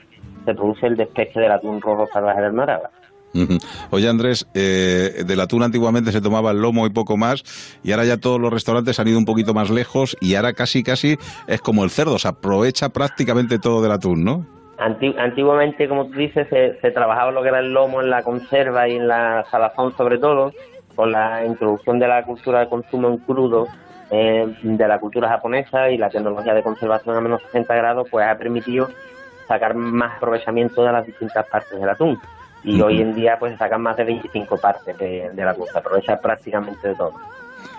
se 0.45 0.55
produce 0.55 0.87
el 0.87 0.97
despeche 0.97 1.41
del 1.41 1.53
atún 1.53 1.81
rojo 1.81 2.07
salvaje 2.13 2.41
del 2.41 2.53
Maraba. 2.53 2.91
Oye 3.91 4.09
Andrés, 4.09 4.49
eh, 4.55 5.23
del 5.27 5.41
atún 5.41 5.63
antiguamente 5.63 6.13
se 6.13 6.21
tomaba 6.21 6.51
el 6.51 6.61
lomo 6.61 6.87
y 6.87 6.91
poco 6.91 7.17
más, 7.17 7.43
y 7.85 7.93
ahora 7.93 8.05
ya 8.05 8.17
todos 8.17 8.41
los 8.41 8.53
restaurantes 8.53 8.99
han 9.01 9.09
ido 9.09 9.19
un 9.19 9.25
poquito 9.25 9.55
más 9.55 9.71
lejos 9.71 10.17
y 10.21 10.35
ahora 10.35 10.53
casi 10.55 10.83
casi 10.83 11.17
es 11.47 11.61
como 11.61 11.85
el 11.85 11.91
cerdo, 11.91 12.19
se 12.19 12.29
aprovecha 12.29 12.89
prácticamente 12.89 13.59
todo 13.59 13.83
del 13.83 13.93
atún, 13.93 14.25
¿no? 14.25 14.47
Anti- 14.79 15.15
antiguamente, 15.19 15.89
como 15.89 16.07
tú 16.07 16.19
dices, 16.19 16.47
se, 16.51 16.79
se 16.81 16.91
trabajaba 16.91 17.31
lo 17.33 17.43
que 17.43 17.49
era 17.49 17.59
el 17.61 17.73
lomo 17.73 18.01
en 18.01 18.11
la 18.11 18.23
conserva 18.23 18.89
y 18.89 18.97
en 18.97 19.09
la 19.09 19.45
salazón 19.51 19.95
sobre 19.97 20.19
todo, 20.19 20.53
con 20.95 21.13
la 21.13 21.45
introducción 21.45 21.99
de 21.99 22.09
la 22.09 22.25
cultura 22.25 22.61
de 22.61 22.69
consumo 22.69 23.09
en 23.09 23.19
crudo 23.19 23.67
eh, 24.11 24.47
de 24.63 24.89
la 24.89 24.99
cultura 24.99 25.29
japonesa 25.29 25.91
y 25.91 25.99
la 25.99 26.09
tecnología 26.11 26.55
de 26.55 26.63
conservación 26.63 27.17
a 27.17 27.21
menos 27.21 27.43
60 27.43 27.75
grados, 27.75 28.09
pues 28.11 28.27
ha 28.27 28.39
permitido 28.39 28.89
sacar 29.47 29.75
más 29.75 30.17
aprovechamiento 30.17 30.83
de 30.83 30.93
las 30.93 31.07
distintas 31.07 31.47
partes 31.49 31.79
del 31.79 31.89
atún. 31.89 32.19
Y 32.65 32.81
hoy 32.81 33.01
en 33.01 33.15
día 33.15 33.37
pues 33.39 33.53
se 33.53 33.59
sacan 33.59 33.83
más 33.83 33.97
de 33.97 34.05
25 34.05 34.59
partes 34.59 34.97
de, 34.99 35.31
de 35.33 35.45
la 35.45 35.55
se 35.55 35.79
aprovecha 35.79 36.21
prácticamente 36.21 36.89
de 36.89 36.95
todo. 36.95 37.13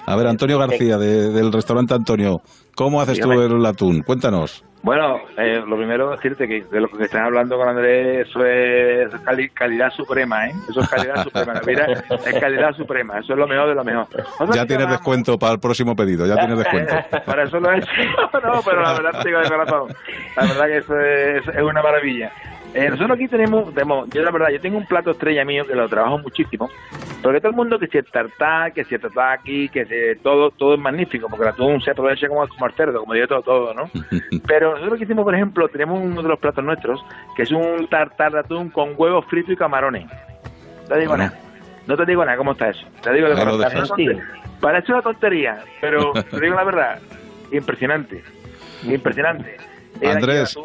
A 0.06 0.16
ver, 0.16 0.28
Antonio 0.28 0.58
García, 0.58 0.98
de- 0.98 1.30
del 1.30 1.52
restaurante 1.52 1.94
Antonio, 1.94 2.42
¿cómo 2.76 3.02
haces 3.02 3.20
tú 3.20 3.32
el 3.32 3.66
atún? 3.66 4.02
Cuéntanos. 4.02 4.64
Bueno, 4.82 5.18
eh, 5.38 5.62
lo 5.68 5.76
primero 5.76 6.10
decirte 6.12 6.48
que 6.48 6.64
de 6.64 6.80
lo 6.80 6.88
que 6.88 7.04
están 7.04 7.26
hablando 7.26 7.58
con 7.58 7.68
Andrés, 7.68 8.28
eso 8.30 8.46
es 8.46 9.14
cali- 9.26 9.50
calidad 9.50 9.92
suprema, 9.92 10.48
¿eh? 10.48 10.54
Eso 10.70 10.80
es 10.80 10.88
calidad 10.90 11.22
suprema. 11.24 11.62
Mira, 11.68 11.86
es 12.26 12.40
calidad 12.40 12.74
suprema, 12.74 13.20
eso 13.20 13.34
es 13.34 13.40
lo 13.40 13.46
mejor 13.46 13.68
de 13.68 13.76
lo 13.76 13.84
mejor. 13.84 14.08
Nosotros 14.18 14.56
Ya 14.56 14.66
tienes 14.66 14.90
descuento 14.90 15.38
para 15.38 15.52
el 15.54 15.60
próximo 15.60 15.96
pedido, 15.98 16.26
ya 16.26 16.38
tienes 16.38 16.58
descuento. 16.60 16.96
Para 17.26 17.44
eso 17.44 17.60
lo 17.60 17.72
he 17.74 17.80
hecho. 17.80 17.88
No, 18.42 18.62
pero 18.64 18.82
la 18.82 18.94
verdad, 18.94 19.22
te 19.22 19.28
digo 19.28 19.40
de 19.42 19.50
corazón, 19.50 19.88
la 20.38 20.44
verdad 20.44 20.66
que 20.68 20.78
eso 20.78 20.98
es, 21.00 21.48
es 21.50 21.62
una 21.62 21.82
maravilla. 21.84 22.32
Eh, 22.74 22.88
nosotros 22.90 23.18
aquí 23.18 23.28
tenemos, 23.28 23.74
tenemos, 23.74 24.08
yo 24.10 24.22
la 24.22 24.30
verdad, 24.30 24.50
yo 24.50 24.62
tengo 24.62 24.78
un 24.78 24.86
plato 24.86 25.12
estrella 25.12 25.44
mío 25.44 25.66
que 25.66 25.74
lo 25.74 25.90
trabajo 25.90 26.20
muchísimo, 26.20 26.70
porque 27.24 27.40
todo 27.40 27.50
el 27.50 27.56
mundo 27.56 27.80
que 27.80 27.88
si 27.88 27.98
el 27.98 28.06
tartar, 28.06 28.74
que 28.74 28.84
si 28.84 28.96
el 28.96 29.02
tataki, 29.02 29.70
que 29.70 29.86
si 29.86 30.22
todo, 30.22 30.52
todo 30.52 30.76
es 30.76 30.80
magnífico, 30.80 31.28
porque 31.30 31.46
el 31.46 31.50
atún 31.50 31.82
se 31.82 31.92
aprovecha 31.92 32.28
como, 32.28 32.48
como 32.48 32.68
el 32.68 32.74
cerdo, 32.74 33.00
como 33.00 33.14
digo 33.14 33.28
todo, 33.28 33.42
todo, 33.42 33.74
¿no? 33.74 33.90
Pero 34.48 34.76
nosotros 34.76 35.00
que 35.00 35.06
hicimos, 35.06 35.24
por 35.24 35.34
ejemplo, 35.34 35.68
tenemos 35.68 36.00
uno 36.00 36.22
de 36.22 36.30
los 36.30 36.40
platos 36.40 36.64
nuestros, 36.64 37.04
que 37.36 37.44
es 37.44 37.52
un 37.52 37.88
tartar 37.88 38.34
de 38.34 38.40
atún 38.40 38.70
con 38.70 38.94
huevos 38.96 39.26
fritos 39.26 39.54
y 39.54 39.58
camarones. 39.58 40.06
No 40.06 40.96
te 40.96 41.00
digo 41.00 41.18
nada. 41.18 41.34
No 41.88 41.98
te 41.98 42.06
digo 42.06 42.24
nada, 42.24 42.38
¿cómo 42.38 42.52
está 42.52 42.70
eso? 42.70 42.86
Te 43.02 43.12
digo 43.14 43.30
de 43.30 43.36
Me 43.36 43.46
lo 43.46 43.58
verdad, 43.58 43.88
tontería. 43.88 44.24
Parece 44.62 44.92
una 44.92 45.02
tontería, 45.02 45.64
pero 45.82 46.14
te 46.30 46.40
digo 46.40 46.56
la 46.56 46.64
verdad, 46.64 47.00
impresionante. 47.52 48.24
Impresionante. 48.84 49.58
Andrés, 50.06 50.56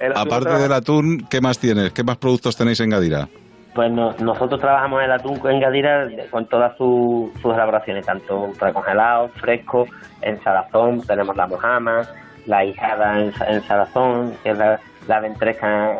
el 0.00 0.12
aparte 0.16 0.54
del 0.54 0.72
atún, 0.72 1.26
¿qué 1.30 1.40
más 1.40 1.58
tienes? 1.58 1.92
¿Qué 1.92 2.02
más 2.02 2.16
productos 2.16 2.56
tenéis 2.56 2.80
en 2.80 2.90
Gadira? 2.90 3.28
Pues 3.74 3.90
no- 3.92 4.12
nosotros 4.18 4.60
trabajamos 4.60 5.02
el 5.04 5.12
atún 5.12 5.40
en 5.48 5.60
Gadira 5.60 6.08
con 6.30 6.46
todas 6.46 6.76
su- 6.76 7.30
sus 7.40 7.54
elaboraciones, 7.54 8.04
tanto 8.04 8.50
precongelado, 8.58 9.28
fresco, 9.36 9.86
en 10.22 10.42
salazón, 10.42 11.02
tenemos 11.02 11.36
la 11.36 11.46
mojama, 11.46 12.02
la 12.46 12.64
hijada 12.64 13.20
en, 13.20 13.32
sa- 13.34 13.46
en 13.48 13.62
salazón, 13.62 14.34
que 14.42 14.50
es 14.50 14.58
la, 14.58 14.80
la 15.06 15.20
ventresca 15.20 15.92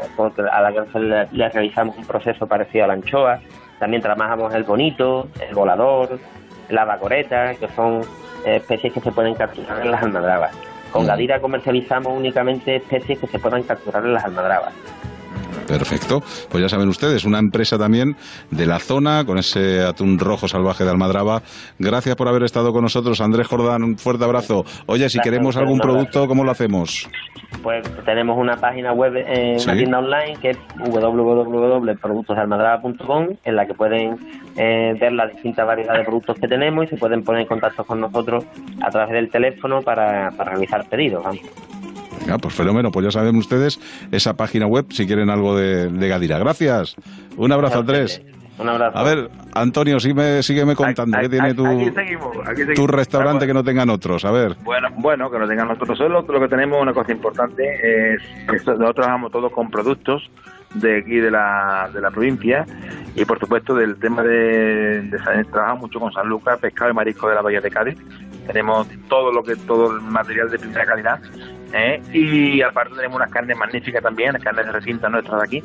a 0.53 0.61
la 0.63 0.73
que 0.73 0.99
le, 0.99 1.29
le 1.31 1.49
realizamos 1.49 1.97
un 1.97 2.05
proceso 2.07 2.47
parecido 2.47 2.85
a 2.85 2.89
la 2.89 2.95
anchoa. 2.95 3.39
También 3.79 4.03
trabajamos 4.03 4.53
el 4.55 4.65
bonito, 4.65 5.29
el 5.47 5.55
volador, 5.55 6.19
la 6.71 6.85
vacoreta, 6.85 7.55
que 7.55 7.69
son 7.69 8.01
eh, 8.45 8.57
especies 8.57 8.93
que 8.93 9.01
se 9.01 9.13
pueden 9.13 9.35
capturar 9.35 9.81
en 9.85 9.91
las 9.93 10.03
almadrabas. 10.03 10.53
Con 10.93 11.07
Gadira 11.07 11.41
comercializamos 11.41 12.13
únicamente 12.17 12.77
especies 12.77 13.19
que 13.19 13.27
se 13.27 13.39
puedan 13.39 13.63
capturar 13.63 14.05
en 14.05 14.15
las 14.15 14.25
almadrabas. 14.25 14.75
Perfecto. 15.67 16.21
Pues 16.51 16.63
ya 16.63 16.69
saben 16.69 16.89
ustedes, 16.89 17.25
una 17.25 17.39
empresa 17.39 17.79
también 17.79 18.17
de 18.51 18.67
la 18.67 18.79
zona 18.79 19.25
con 19.25 19.39
ese 19.39 19.81
atún 19.83 20.19
rojo 20.19 20.49
salvaje 20.49 20.85
de 20.85 20.91
Almadraba. 20.91 21.43
Gracias 21.79 22.17
por 22.17 22.29
haber 22.29 22.43
estado 22.43 22.73
con 22.73 22.83
nosotros, 22.83 23.21
Andrés 23.21 23.47
Jordán. 23.47 23.83
Un 23.85 23.97
fuerte 23.99 24.25
abrazo. 24.25 24.65
Oye, 24.87 25.09
si 25.09 25.21
queremos 25.21 25.57
algún 25.57 25.79
producto, 25.79 26.27
¿cómo 26.27 26.45
lo 26.45 26.51
hacemos? 26.51 27.09
Pues 27.63 27.83
tenemos 28.05 28.37
una 28.39 28.57
página 28.57 28.93
web, 28.93 29.13
eh, 29.17 29.55
Sí. 29.59 29.69
una 29.69 29.77
tienda 29.77 29.99
online 29.99 30.37
que 30.41 30.51
es 30.51 30.59
www.productosalmadraba.com 30.79 33.27
en 33.45 33.57
la 33.57 33.67
que 33.67 33.75
pueden 33.75 34.17
eh, 34.57 34.95
ver 35.01 35.13
la 35.13 35.27
distintas 35.27 35.67
variedad 35.67 35.95
de 35.97 36.05
productos 36.05 36.39
que 36.39 36.49
tenemos 36.49 36.85
y 36.87 36.89
se 36.89 36.97
pueden 36.97 37.23
poner 37.23 37.43
en 37.43 37.49
contacto 37.49 37.85
con 37.85 38.01
nosotros 38.01 38.45
a 38.83 38.91
través 38.91 39.13
del 39.13 39.31
teléfono 39.31 39.81
para, 39.83 40.31
para 40.37 40.53
realizar 40.53 40.89
pedidos. 40.89 41.23
vamos. 41.25 41.41
Venga, 42.31 42.39
pues 42.39 42.55
fenómeno. 42.55 42.91
Pues 42.93 43.05
ya 43.07 43.11
saben 43.11 43.35
ustedes 43.37 43.81
esa 44.13 44.35
página 44.35 44.67
web 44.67 44.87
si 44.91 45.05
quieren 45.07 45.31
algo 45.31 45.57
de, 45.57 45.89
de 45.89 46.09
Gadira. 46.09 46.39
Gracias. 46.39 46.95
Un 47.37 47.51
abrazo, 47.51 47.81
Andrés. 47.81 48.23
Un 48.57 48.69
abrazo. 48.69 48.97
A 48.99 49.03
ver, 49.03 49.31
Antonio, 49.55 49.99
sígueme, 49.99 50.43
sígueme 50.43 50.77
contando. 50.77 51.19
¿Qué 51.19 51.29
tiene 51.29 51.55
tu, 51.55 51.67
Aquí 51.67 51.91
seguimos, 51.91 52.37
aquí 52.47 52.57
seguimos. 52.59 52.75
tu 52.75 52.87
restaurante 52.87 53.47
que 53.47 53.55
no 53.55 53.65
tengan 53.65 53.89
otros? 53.91 54.25
A 54.25 54.31
ver. 54.31 54.55
Bueno, 54.63 54.89
bueno, 54.99 55.29
que 55.31 55.39
lo 55.39 55.49
tengan 55.49 55.67
nosotros. 55.69 55.99
Nosotros 55.99 56.29
lo, 56.29 56.41
que 56.41 56.49
tenemos, 56.49 56.81
una 56.81 56.93
cosa 56.93 57.11
importante, 57.11 58.15
es 58.15 58.23
que 58.47 58.53
nosotros 58.59 58.95
trabajamos 58.95 59.33
todos 59.33 59.51
con 59.51 59.71
productos 59.71 60.31
de 60.75 60.99
aquí 60.99 61.17
de 61.17 61.31
la, 61.33 61.91
de 61.93 62.01
la 62.01 62.11
provincia 62.13 62.65
y 63.17 63.25
por 63.25 63.41
supuesto 63.41 63.75
del 63.75 63.97
tema 63.99 64.23
de, 64.23 65.03
de 65.03 65.19
San- 65.25 65.45
trabajamos 65.47 65.83
mucho 65.83 65.99
con 65.99 66.13
San 66.13 66.29
Lucas, 66.29 66.61
pescado 66.61 66.91
y 66.93 66.95
marisco 66.95 67.29
de 67.29 67.35
la 67.35 67.43
Bahía 67.43 67.61
de 67.61 67.71
Cádiz. 67.71 67.99
Tenemos 68.47 68.87
todo 69.09 69.33
lo 69.33 69.43
que 69.43 69.57
todo 69.57 69.97
el 69.97 70.01
material 70.03 70.49
de 70.51 70.59
primera 70.59 70.85
calidad 70.85 71.19
¿eh? 71.73 72.01
y 72.13 72.63
aparte 72.63 72.95
tenemos 72.95 73.17
unas 73.17 73.31
carnes 73.31 73.57
magníficas 73.57 74.03
también, 74.03 74.33
las 74.33 74.43
carnes 74.43 74.67
de 74.67 74.73
recinta 74.73 75.09
nuestras 75.09 75.41
de 75.41 75.45
aquí, 75.47 75.65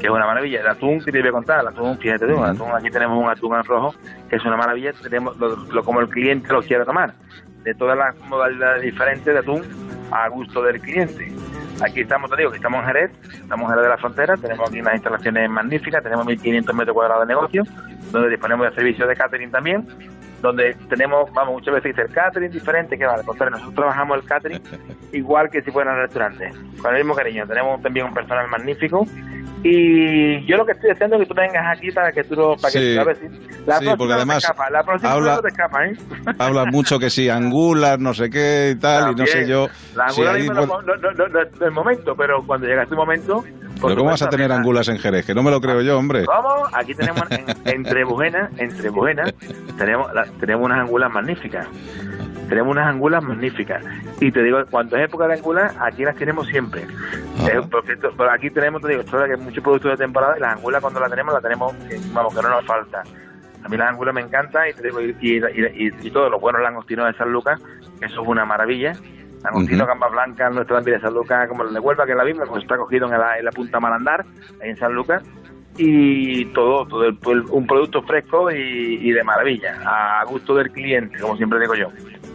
que 0.00 0.06
es 0.06 0.10
una 0.10 0.26
maravilla. 0.26 0.60
El 0.60 0.68
atún 0.68 1.00
que 1.04 1.10
te 1.12 1.20
voy 1.20 1.28
a 1.28 1.32
contar, 1.32 1.60
el 1.60 1.68
atún, 1.68 1.98
fíjate 1.98 2.26
tú, 2.26 2.34
el 2.44 2.50
atún, 2.50 2.68
aquí 2.74 2.90
tenemos 2.90 3.22
un 3.22 3.28
atún 3.30 3.56
en 3.56 3.64
rojo 3.64 3.94
que 4.28 4.36
es 4.36 4.44
una 4.44 4.56
maravilla, 4.56 4.92
tenemos 5.02 5.36
lo, 5.38 5.56
lo- 5.56 5.82
como 5.84 6.00
el 6.00 6.08
cliente 6.08 6.52
lo 6.52 6.62
quiera 6.62 6.84
tomar, 6.84 7.14
de 7.62 7.74
todas 7.74 7.96
las 7.96 8.16
modalidades 8.28 8.82
diferentes 8.82 9.24
de 9.32 9.38
atún 9.38 9.62
a 10.10 10.28
gusto 10.28 10.62
del 10.62 10.80
cliente. 10.80 11.32
Aquí 11.84 12.00
estamos, 12.00 12.30
te 12.30 12.36
digo, 12.38 12.50
que 12.50 12.56
estamos 12.56 12.80
en 12.80 12.86
Jerez, 12.86 13.10
estamos 13.34 13.64
en 13.64 13.68
Jerez 13.68 13.82
de 13.82 13.88
la 13.90 13.98
Frontera, 13.98 14.36
tenemos 14.38 14.68
aquí 14.70 14.80
unas 14.80 14.94
instalaciones 14.94 15.50
magníficas, 15.50 16.02
tenemos 16.02 16.26
1.500 16.26 16.72
metros 16.72 16.94
cuadrados 16.94 17.26
de 17.28 17.34
negocio, 17.34 17.64
donde 18.12 18.30
disponemos 18.30 18.68
de 18.70 18.74
servicios 18.74 19.06
de 19.06 19.14
catering 19.14 19.50
también, 19.50 19.86
donde 20.42 20.74
tenemos, 20.88 21.30
vamos, 21.32 21.54
muchas 21.54 21.74
veces 21.74 21.92
dice 21.96 22.02
el 22.08 22.14
catering 22.14 22.50
diferente, 22.50 22.96
que 22.98 23.04
vale, 23.06 23.20
al 23.20 23.26
contrario, 23.26 23.52
nosotros 23.56 23.74
trabajamos 23.74 24.18
el 24.18 24.24
catering 24.24 24.62
igual 25.12 25.48
que 25.50 25.62
si 25.62 25.70
fuera 25.70 25.92
un 25.92 25.98
restaurante, 25.98 26.50
con 26.80 26.92
el 26.94 27.02
mismo 27.02 27.14
cariño, 27.14 27.46
tenemos 27.46 27.80
también 27.82 28.06
un 28.06 28.14
personal 28.14 28.48
magnífico 28.48 29.06
y 29.62 30.44
yo 30.46 30.56
lo 30.58 30.66
que 30.66 30.72
estoy 30.72 30.90
deseando 30.90 31.16
es 31.16 31.22
que 31.22 31.26
tú 31.28 31.34
vengas 31.34 31.76
aquí 31.76 31.90
para 31.90 32.12
que 32.12 32.22
tú 32.24 32.34
lo, 32.36 32.56
para 32.56 32.72
que 32.72 32.78
Sí. 32.78 32.98
a 32.98 33.04
ver 33.04 33.16
si 33.16 33.26
la 33.66 33.78
Sí, 33.78 33.86
porque 33.96 34.06
te 34.08 34.12
además 34.14 34.36
escapa, 34.38 34.70
la 34.70 34.82
próxima 34.84 35.12
habla- 35.12 35.40
te 35.42 35.48
escapa, 35.48 35.86
¿eh? 35.86 35.92
Hablas 36.38 36.66
mucho 36.70 36.98
que 36.98 37.10
sí, 37.10 37.28
angulas, 37.28 37.98
no 37.98 38.14
sé 38.14 38.30
qué 38.30 38.74
y 38.76 38.78
tal, 38.78 39.12
y 39.12 39.14
no 39.16 39.26
sé 39.26 39.48
yo. 39.48 39.66
La 39.96 40.04
angular 40.04 40.34
ahí, 40.36 40.42
mismo 40.42 40.54
no, 40.60 40.66
bueno, 40.66 40.82
no, 40.82 40.96
no, 40.96 41.10
no, 41.12 41.28
no 41.28 41.40
es 41.42 41.60
el 41.60 41.70
momento, 41.72 42.14
pero 42.16 42.42
cuando 42.46 42.66
llega 42.66 42.82
este 42.84 42.94
momento... 42.94 43.44
por 43.80 43.90
pero 43.90 43.98
¿cómo 44.00 44.10
vas 44.10 44.22
a 44.22 44.28
tener 44.28 44.50
angulas 44.52 44.88
en 44.88 44.98
Jerez? 44.98 45.26
Que 45.26 45.34
no 45.34 45.42
me 45.42 45.50
lo 45.50 45.60
creo 45.60 45.80
yo, 45.82 45.98
hombre. 45.98 46.24
Vamos, 46.26 46.68
aquí 46.72 46.94
tenemos 46.94 47.22
en- 47.30 47.44
entre 47.64 48.04
Bujena, 48.04 48.50
entre 48.56 48.90
Bujena, 48.90 49.24
tenemos, 49.78 50.12
la- 50.14 50.26
tenemos 50.40 50.64
unas 50.66 50.80
angulas 50.80 51.10
magníficas. 51.12 51.66
Tenemos 52.48 52.72
unas 52.72 52.86
angulas 52.86 53.22
magníficas. 53.24 53.84
Y 54.20 54.30
te 54.30 54.42
digo, 54.42 54.58
cuando 54.70 54.96
es 54.96 55.04
época 55.04 55.26
de 55.26 55.34
angulas, 55.34 55.74
aquí 55.80 56.04
las 56.04 56.14
tenemos 56.16 56.46
siempre. 56.46 56.82
Eh, 56.82 57.60
porque 57.70 57.96
pero 57.96 58.30
aquí 58.30 58.50
tenemos, 58.50 58.80
te 58.82 58.88
digo, 58.88 59.00
esto 59.00 59.24
es 59.24 59.30
que 59.30 59.36
muchos 59.36 59.62
productos 59.64 59.90
de 59.92 59.96
temporada 59.96 60.36
y 60.36 60.40
las 60.40 60.56
angulas 60.56 60.80
cuando 60.80 61.00
las 61.00 61.10
tenemos, 61.10 61.34
las 61.34 61.42
tenemos, 61.42 61.74
eh, 61.90 62.00
vamos, 62.12 62.34
que 62.34 62.42
no 62.42 62.48
nos 62.48 62.64
falta. 62.64 63.02
A 63.64 63.68
mí 63.68 63.76
las 63.76 63.88
angulas 63.90 64.14
me 64.14 64.20
encantan 64.20 64.68
y 64.68 64.74
te 64.74 64.82
digo, 64.84 65.00
y, 65.00 65.16
y, 65.20 65.38
y, 65.38 65.92
y 66.06 66.10
todo 66.12 66.30
lo 66.30 66.38
bueno, 66.38 66.60
langostinos 66.60 67.06
de 67.06 67.14
San 67.18 67.32
Lucas, 67.32 67.60
eso 68.00 68.22
es 68.22 68.28
una 68.28 68.44
maravilla. 68.44 68.92
Langostino, 69.46 69.84
Ujú. 69.84 69.88
gambas 69.88 70.12
blancas, 70.12 70.54
nuestro 70.54 70.76
también 70.76 70.98
de 70.98 71.02
San 71.02 71.14
Lucas, 71.14 71.48
como 71.48 71.64
el 71.64 71.72
de 71.74 71.80
Huelva, 71.80 72.04
que 72.06 72.12
es 72.12 72.18
la 72.18 72.24
misma, 72.24 72.44
pues 72.46 72.62
está 72.62 72.76
cogido 72.76 73.06
en 73.06 73.18
la, 73.18 73.38
en 73.38 73.44
la 73.44 73.50
punta 73.52 73.80
Malandar, 73.80 74.24
ahí 74.62 74.70
en 74.70 74.76
San 74.76 74.92
Lucas, 74.92 75.22
y 75.78 76.46
todo, 76.46 76.86
todo 76.86 77.04
el- 77.04 77.44
un 77.50 77.66
producto 77.66 78.02
fresco 78.02 78.50
y, 78.50 78.98
y 79.02 79.12
de 79.12 79.22
maravilla, 79.22 79.76
a 79.84 80.24
gusto 80.24 80.54
del 80.54 80.70
cliente, 80.70 81.18
como 81.20 81.36
siempre 81.36 81.60
digo 81.60 81.74
yo. 81.74 81.88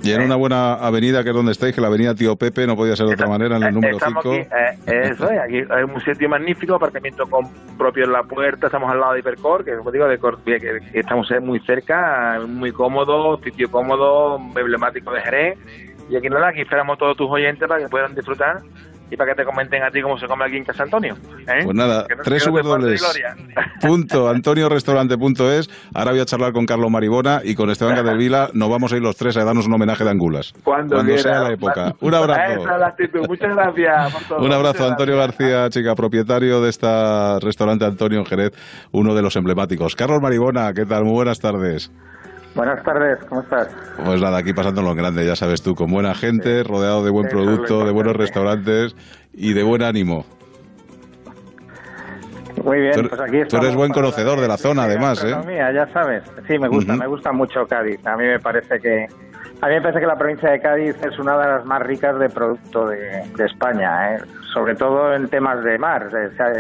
Y 0.04 0.12
en 0.14 0.22
una 0.22 0.36
buena 0.36 0.74
avenida 0.76 1.24
que 1.24 1.30
es 1.30 1.36
donde 1.36 1.52
estáis, 1.52 1.74
que 1.76 1.82
la 1.82 1.88
avenida 1.88 2.14
Tío 2.16 2.36
Pepe, 2.36 2.66
no 2.68 2.76
podía 2.76 2.96
ser 2.96 3.06
de 3.08 3.14
otra 3.14 3.28
manera, 3.28 3.58
en 3.58 3.64
el 3.64 3.74
número 3.74 3.98
Estamos 3.98 4.24
5. 4.24 4.36
aquí, 4.36 4.48
eh, 4.92 5.10
eso 5.12 5.30
es, 5.30 5.40
aquí 5.40 5.58
hay 5.70 5.84
un 5.84 6.02
sitio 6.02 6.28
magnífico, 6.30 6.76
aparcamiento 6.76 7.26
con 7.28 7.48
propio 7.78 8.06
en 8.06 8.12
la 8.12 8.24
puerta, 8.24 8.68
estamos 8.68 8.92
al 8.92 9.00
lado 9.00 9.14
de 9.14 9.20
Hipercor, 9.20 9.64
que 9.66 9.76
como 9.76 9.92
digo, 9.92 10.08
de 10.08 10.18
Cor- 10.20 10.40
que- 10.44 10.60
que 10.60 10.80
estamos 11.00 11.30
eh, 11.32 11.40
muy 11.40 11.60
cerca, 11.62 12.40
muy 12.48 12.72
cómodo, 12.72 13.40
sitio 13.44 13.70
cómodo, 13.72 14.38
emblemático 14.56 15.12
de 15.12 15.22
Jerez, 15.22 15.60
y 16.12 16.18
aquí 16.18 16.30
nada, 16.30 16.50
aquí 16.50 16.62
esperamos 16.62 16.98
todos 16.98 17.16
tus 17.18 17.30
oyentes 17.30 17.68
para 17.68 17.82
que 17.82 17.90
puedan 17.90 18.14
disfrutar 18.14 18.58
y 19.10 19.18
para 19.18 19.32
que 19.32 19.42
te 19.42 19.44
comenten 19.46 19.84
a 19.84 19.92
ti 19.92 20.02
cómo 20.02 20.18
se 20.18 20.26
come 20.26 20.46
aquí 20.46 20.56
en 20.56 20.64
Casa 20.64 20.84
Antonio. 20.84 21.16
¿eh? 21.48 21.64
Pues 21.66 21.76
nada, 21.76 22.06
no- 22.10 22.24
tres 22.24 22.48
no 22.48 22.54
te 22.54 22.64
falte 22.64 22.86
W. 22.86 22.98
gloria. 22.98 23.36
Punto, 23.82 24.30
antonio-restaurante.es. 24.30 25.70
Ahora 25.94 26.12
voy 26.12 26.22
a 26.22 26.26
charlar 26.26 26.54
con 26.54 26.66
Carlos 26.66 26.90
Maribona 26.90 27.42
y 27.44 27.56
con 27.56 27.70
Esteban 27.70 27.96
Capdevila. 27.98 28.50
Nos 28.54 28.70
vamos 28.70 28.94
a 28.94 28.96
ir 28.96 29.02
los 29.02 29.18
tres 29.18 29.36
a 29.36 29.44
darnos 29.44 29.68
un 29.68 29.74
homenaje 29.74 30.04
de 30.06 30.12
angulas. 30.12 30.54
Cuando, 30.64 31.02
sea 31.18 31.42
la 31.42 31.54
época. 31.54 31.94
Un 32.00 32.14
abrazo. 32.14 32.64
Muchas 33.28 33.56
gracias 33.56 34.14
por 34.14 34.24
todo. 34.24 34.46
Un 34.46 34.54
abrazo, 34.54 34.88
Antonio 34.88 35.18
García, 35.18 35.70
chica, 35.70 35.94
propietario 35.94 36.62
de 36.62 36.70
este 36.70 36.88
restaurante 37.42 37.84
Antonio 37.86 38.20
en 38.20 38.26
Jerez, 38.26 38.52
uno 38.92 39.14
de 39.14 39.22
los 39.22 39.36
emblemáticos. 39.36 39.96
Carlos 39.96 40.22
Maribona, 40.22 40.74
¿qué 40.74 40.86
tal? 40.86 41.04
Muy 41.04 41.14
buenas 41.14 41.40
tardes. 41.40 41.92
Buenas 42.56 42.84
tardes, 42.84 43.18
¿cómo 43.30 43.42
estás? 43.42 43.70
Pues 44.04 44.22
nada, 44.22 44.38
aquí 44.40 44.54
pasándolo 44.54 44.92
en 44.92 44.98
grande, 44.98 45.26
ya 45.26 45.36
sabes 45.36 45.62
tú, 45.62 45.74
con 45.74 45.90
buena 45.90 46.14
gente, 46.14 46.64
rodeado 46.64 47.04
de 47.04 47.10
buen 47.10 47.26
lo 47.26 47.32
producto, 47.32 47.86
de 47.86 47.92
buenos 47.92 48.16
restaurantes 48.16 48.96
y 49.34 49.54
de 49.54 49.64
buen 49.64 49.82
ánimo. 49.84 50.26
Muy 52.64 52.80
bien, 52.82 52.94
Tú- 52.94 53.08
pues 53.10 53.22
aquí 53.22 53.32
Tú 53.32 53.38
eres 53.38 53.48
estamos 53.48 53.76
buen 53.76 53.92
conocedor 53.92 54.40
de 54.42 54.48
la 54.48 54.58
zona, 54.58 54.84
además, 54.84 55.24
¿eh? 55.24 55.34
ya 55.74 55.88
sabes. 55.94 56.24
Sí, 56.48 56.60
me 56.60 56.68
gusta, 56.68 56.96
me 56.96 57.08
gusta 57.08 57.32
mucho 57.32 57.66
Cádiz. 57.66 58.06
A 58.06 58.18
mí 58.18 58.26
me 58.26 58.40
parece 58.40 58.80
que 58.80 59.08
a 59.62 59.68
mí 59.68 59.74
me 59.76 59.82
parece 59.82 60.00
que 60.00 60.08
la 60.08 60.18
provincia 60.18 60.50
de 60.52 60.60
Cádiz 60.60 60.96
es 61.04 61.20
una 61.20 61.38
de 61.38 61.46
las 61.48 61.66
más 61.66 61.82
ricas 61.84 62.18
de 62.20 62.30
producto 62.30 62.88
de, 62.88 63.24
de 63.36 63.46
España, 63.46 64.16
¿eh? 64.16 64.20
sobre 64.54 64.76
todo 64.76 65.14
en 65.14 65.28
temas 65.30 65.64
de 65.64 65.78
mar. 65.78 66.08
O 66.08 66.10
sea, 66.10 66.52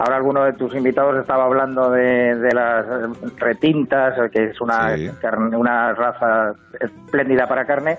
ahora 0.00 0.16
alguno 0.16 0.44
de 0.44 0.52
tus 0.54 0.74
invitados 0.74 1.18
estaba 1.20 1.44
hablando 1.44 1.90
de, 1.90 2.34
de 2.36 2.52
las 2.54 2.84
retintas, 3.38 4.14
que 4.30 4.46
es 4.50 4.60
una, 4.60 4.96
Sí. 4.96 5.10
carne- 5.20 5.56
una 5.56 5.92
raza 5.94 6.52
espléndida 6.80 7.46
para 7.46 7.64
carne. 7.64 7.96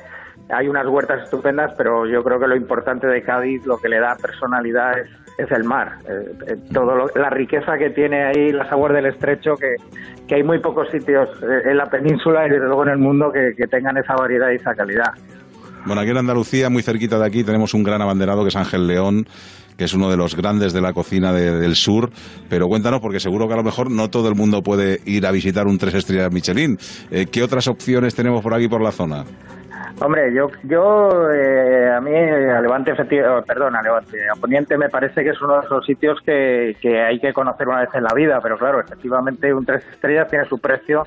Hay 0.49 0.67
unas 0.67 0.85
huertas 0.87 1.23
estupendas, 1.23 1.73
pero 1.77 2.05
yo 2.05 2.21
creo 2.23 2.37
que 2.39 2.47
lo 2.47 2.55
importante 2.55 3.07
de 3.07 3.23
Cádiz, 3.23 3.65
lo 3.65 3.77
que 3.77 3.87
le 3.87 3.99
da 3.99 4.15
personalidad 4.21 4.99
es, 4.99 5.09
es 5.37 5.51
el 5.51 5.63
mar. 5.63 5.93
Eh, 6.07 6.31
eh, 6.47 6.55
todo 6.73 6.95
lo- 6.95 7.07
la 7.15 7.29
riqueza 7.29 7.77
que 7.77 7.89
tiene 7.89 8.23
ahí 8.25 8.51
las 8.51 8.71
aguas 8.71 8.93
del 8.93 9.05
estrecho, 9.07 9.55
que, 9.55 9.75
que 10.27 10.35
hay 10.35 10.43
muy 10.43 10.59
pocos 10.59 10.87
sitios 10.91 11.29
eh, 11.41 11.69
en 11.71 11.77
la 11.77 11.85
península 11.89 12.45
y 12.47 12.49
desde 12.51 12.65
luego 12.65 12.83
en 12.83 12.89
el 12.89 12.97
mundo 12.99 13.31
que, 13.31 13.53
que 13.57 13.67
tengan 13.67 13.97
esa 13.97 14.15
variedad 14.15 14.49
y 14.51 14.55
esa 14.55 14.73
calidad. 14.75 15.11
Bueno, 15.85 16.01
aquí 16.01 16.11
en 16.11 16.17
Andalucía, 16.17 16.69
muy 16.69 16.81
cerquita 16.81 17.19
de 17.19 17.25
aquí, 17.25 17.43
tenemos 17.43 17.73
un 17.73 17.83
gran 17.83 18.01
abanderado 18.01 18.43
que 18.43 18.49
es 18.49 18.55
Ángel 18.55 18.87
León, 18.87 19.27
que 19.77 19.83
es 19.85 19.93
uno 19.93 20.09
de 20.09 20.15
los 20.15 20.35
grandes 20.35 20.71
de 20.71 20.79
la 20.81 20.93
cocina 20.93 21.33
de- 21.33 21.59
del 21.59 21.75
sur. 21.75 22.09
Pero 22.47 22.67
cuéntanos, 22.67 23.01
porque 23.01 23.19
seguro 23.19 23.47
que 23.47 23.53
a 23.55 23.57
lo 23.57 23.63
mejor 23.63 23.91
no 23.91 24.09
todo 24.09 24.29
el 24.29 24.35
mundo 24.35 24.61
puede 24.61 24.99
ir 25.05 25.25
a 25.25 25.31
visitar 25.31 25.67
un 25.67 25.77
tres 25.77 25.95
estrellas 25.95 26.31
Michelin. 26.31 26.77
Eh, 27.11 27.25
¿Qué 27.25 27.43
otras 27.43 27.67
opciones 27.67 28.15
tenemos 28.15 28.41
por 28.41 28.53
aquí 28.53 28.67
por 28.69 28.81
la 28.81 28.91
zona? 28.91 29.25
Hombre, 30.01 30.33
yo, 30.33 30.49
yo 30.63 31.31
eh, 31.31 31.89
a 31.89 32.01
mí 32.01 32.11
a 32.13 32.59
Levante, 32.61 32.93
efecti- 32.93 33.23
oh, 33.25 33.43
perdón, 33.45 33.75
a 33.75 33.81
Levante, 33.81 34.17
a 34.27 34.35
Poniente 34.35 34.77
me 34.77 34.89
parece 34.89 35.23
que 35.23 35.29
es 35.29 35.41
uno 35.41 35.59
de 35.59 35.65
esos 35.65 35.85
sitios 35.85 36.19
que, 36.25 36.75
que 36.81 36.99
hay 37.01 37.19
que 37.19 37.31
conocer 37.31 37.67
una 37.69 37.81
vez 37.81 37.89
en 37.93 38.03
la 38.03 38.13
vida, 38.13 38.39
pero 38.41 38.57
claro, 38.57 38.81
efectivamente 38.81 39.53
un 39.53 39.65
tres 39.65 39.85
estrellas 39.87 40.27
tiene 40.29 40.45
su 40.45 40.59
precio 40.59 41.03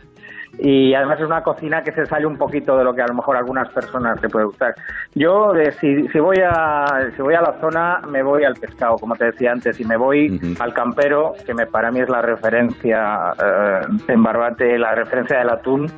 y 0.59 0.95
además 0.95 1.19
es 1.21 1.27
una 1.27 1.43
cocina 1.43 1.83
que 1.83 1.93
se 1.93 2.07
sale 2.07 2.27
un 2.27 2.37
poquito 2.37 2.77
de 2.79 2.85
lo 2.85 2.95
que 2.95 3.03
a 3.03 3.07
lo 3.07 3.15
mejor 3.15 3.37
a 3.37 3.41
algunas 3.41 3.69
personas 3.71 4.21
te 4.21 4.29
puede 4.29 4.47
gustar. 4.47 4.75
Yo 5.15 5.55
eh, 5.55 5.73
si, 5.73 6.09
si 6.09 6.19
voy 6.19 6.39
a 6.45 6.85
si 7.15 7.23
voy 7.23 7.35
a 7.35 7.43
la 7.43 7.55
zona 7.61 8.01
me 8.09 8.23
voy 8.23 8.45
al 8.45 8.55
pescado, 8.55 8.97
como 8.97 9.15
te 9.17 9.27
decía 9.27 9.53
antes, 9.53 9.79
y 9.81 9.85
me 9.85 9.97
voy 9.97 10.41
al 10.61 10.73
campero, 10.75 11.35
que 11.45 11.55
me, 11.55 11.67
para 11.67 11.91
mí 11.91 12.01
es 12.01 12.09
la 12.09 12.23
referencia 12.23 13.33
eh, 13.43 13.81
en 14.09 14.23
Barbate, 14.23 14.79
la 14.79 14.95
referencia 14.95 15.39
del 15.39 15.51
atún. 15.51 15.91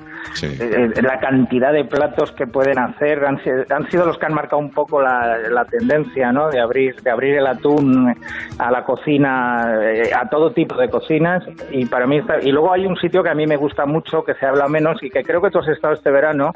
Eh, 0.43 0.91
eh, 0.97 1.03
la 1.03 1.21
cantidad 1.21 1.73
de 1.73 1.85
platos 1.85 2.33
que 2.33 2.47
pueden 2.47 2.79
hacer 2.79 3.25
han, 3.25 3.39
si- 3.45 3.51
han 3.73 3.89
sido 3.89 4.05
los 4.05 4.19
que 4.19 4.27
han 4.27 4.35
marcado 4.35 4.59
un 4.59 4.73
poco 4.73 5.01
la, 5.01 5.39
la 5.49 5.65
tendencia 5.65 6.33
¿no? 6.33 6.51
de 6.51 6.61
abrir 6.61 6.97
de 7.03 7.11
abrir 7.11 7.37
el 7.37 7.47
atún 7.47 8.13
a 8.59 8.71
la 8.71 8.85
cocina 8.85 9.79
eh, 9.81 10.11
a 10.15 10.29
todo 10.29 10.51
tipo 10.53 10.75
de 10.75 10.91
cocinas 10.91 11.45
y 11.71 11.87
para 11.87 12.07
mí 12.07 12.19
está- 12.19 12.41
y 12.41 12.51
luego 12.51 12.73
hay 12.73 12.85
un 12.85 12.97
sitio 12.97 13.23
que 13.23 13.31
a 13.31 13.35
mí 13.35 13.47
me 13.47 13.57
gusta 13.57 13.87
mucho 13.87 14.25
que 14.25 14.35
se 14.35 14.45
habla 14.49 14.69
menos 14.69 15.03
y 15.03 15.11
que 15.11 15.23
creo 15.23 15.41
que 15.41 15.51
tú 15.51 15.59
has 15.59 15.69
estado 15.69 15.95
este 15.95 16.11
verano 16.11 16.53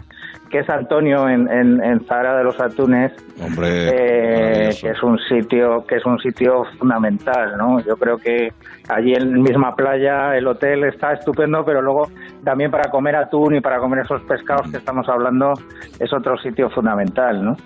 que 0.51 0.61
es 0.61 0.69
Antonio 0.69 1.29
en, 1.29 1.51
en, 1.51 1.83
en 1.83 2.05
Zahara 2.07 2.37
de 2.37 2.45
los 2.45 2.59
Atunes 2.61 3.13
Hombre, 3.41 3.89
eh, 3.89 4.71
que 4.81 4.91
es 4.91 5.03
un 5.03 5.19
sitio 5.29 5.85
que 5.87 5.97
es 5.97 6.07
un 6.07 6.19
sitio 6.19 6.65
fundamental 6.79 7.57
no 7.57 7.81
yo 7.81 7.97
creo 7.97 8.17
que 8.17 8.53
allí 8.89 9.15
en 9.15 9.33
la 9.33 9.39
misma 9.39 9.75
playa 9.75 10.37
el 10.37 10.47
hotel 10.47 10.85
está 10.85 11.13
estupendo 11.13 11.65
pero 11.65 11.81
luego 11.81 12.11
también 12.45 12.71
para 12.71 12.91
comer 12.91 13.17
atún 13.17 13.57
y 13.57 13.61
para 13.61 13.79
comer 13.79 14.01
esos 14.05 14.23
pescados 14.23 14.71
que 14.71 14.79
estamos 14.79 15.09
hablando 15.09 15.53
es 15.99 16.13
otro 16.13 16.37
sitio 16.39 16.71
fundamental 16.71 17.45
no 17.45 17.57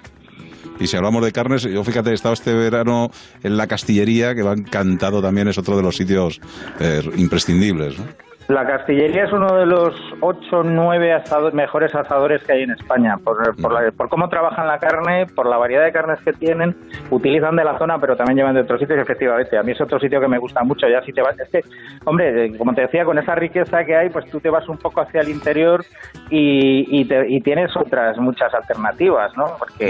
Y 0.79 0.87
si 0.87 0.97
hablamos 0.97 1.25
de 1.25 1.33
carnes, 1.33 1.63
yo 1.63 1.83
fíjate, 1.85 2.11
he 2.11 2.15
estado 2.15 2.35
este 2.35 2.53
verano 2.53 3.09
en 3.43 3.57
la 3.57 3.67
Castillería, 3.67 4.35
que 4.35 4.43
va 4.43 4.53
encantado 4.53 5.23
también, 5.23 5.49
es 5.49 5.57
otro 5.57 5.75
de 5.77 5.83
los 5.83 5.97
sitios 5.97 6.39
eh, 6.81 7.01
imprescindibles. 7.17 7.99
¿no? 7.99 8.05
La 8.49 8.65
Castillería 8.65 9.25
es 9.25 9.33
uno 9.33 9.57
de 9.57 9.67
los 9.67 9.93
ocho, 10.21 10.63
nueve 10.63 11.13
asado- 11.13 11.51
mejores 11.51 11.93
asadores 11.97 12.45
que 12.45 12.53
hay 12.53 12.63
en 12.63 12.71
España, 12.71 13.17
por, 13.25 13.57
por, 13.61 13.73
la- 13.73 13.91
por 13.91 14.09
cómo 14.09 14.29
trabajan 14.29 14.69
la 14.69 14.79
carne, 14.79 15.27
por 15.35 15.47
la 15.47 15.57
variedad 15.57 15.83
de 15.85 15.91
carnes 15.91 16.21
que 16.25 16.33
tienen, 16.33 16.77
utilizan 17.11 17.57
de 17.57 17.65
la 17.65 17.77
zona, 17.77 17.99
pero 17.99 18.15
también 18.17 18.37
llevan 18.37 18.55
de 18.55 18.61
otros 18.61 18.79
sitios, 18.79 19.01
efectivamente. 19.01 19.59
A 19.59 19.65
mí 19.65 19.73
es 19.73 19.81
otro 19.81 19.99
sitio 19.99 20.21
que 20.21 20.29
me 20.29 20.39
gusta 20.39 20.63
mucho. 20.63 20.87
Ya 20.89 21.03
si 21.03 21.13
te 21.13 21.23
vas, 21.23 21.37
es 21.41 21.49
que, 21.49 21.61
hombre, 22.05 22.47
eh, 22.47 22.57
como 22.57 22.73
te 22.73 22.83
decía, 22.83 23.05
con 23.05 23.19
esa 23.19 23.35
riqueza 23.35 23.85
que 23.85 23.97
hay, 23.97 24.11
pues 24.11 24.31
tú 24.31 24.39
te 24.39 24.49
vas 24.49 24.69
un 24.69 24.79
poco 24.79 25.01
hacia 25.01 25.23
el 25.23 25.29
interior 25.29 25.85
y, 26.31 27.01
y, 27.01 27.05
te- 27.05 27.29
y 27.29 27.41
tienes 27.41 27.77
otras 27.77 28.17
muchas 28.19 28.55
alternativas, 28.55 29.37
¿no? 29.37 29.47
Porque 29.59 29.87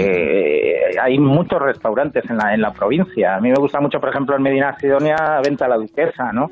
eh, 0.91 0.97
hay 0.99 1.19
muchos 1.19 1.61
restaurantes 1.61 2.27
en 2.27 2.37
la, 2.37 2.55
en 2.55 2.61
la 2.61 2.71
provincia. 2.73 3.35
A 3.35 3.39
mí 3.39 3.49
me 3.49 3.59
gusta 3.59 3.79
mucho, 3.79 3.99
por 3.99 4.09
ejemplo, 4.09 4.35
en 4.35 4.41
Medina 4.41 4.75
Sidonia, 4.79 5.41
Venta 5.43 5.67
la 5.67 5.75
Duquesa, 5.77 6.31
¿no? 6.33 6.49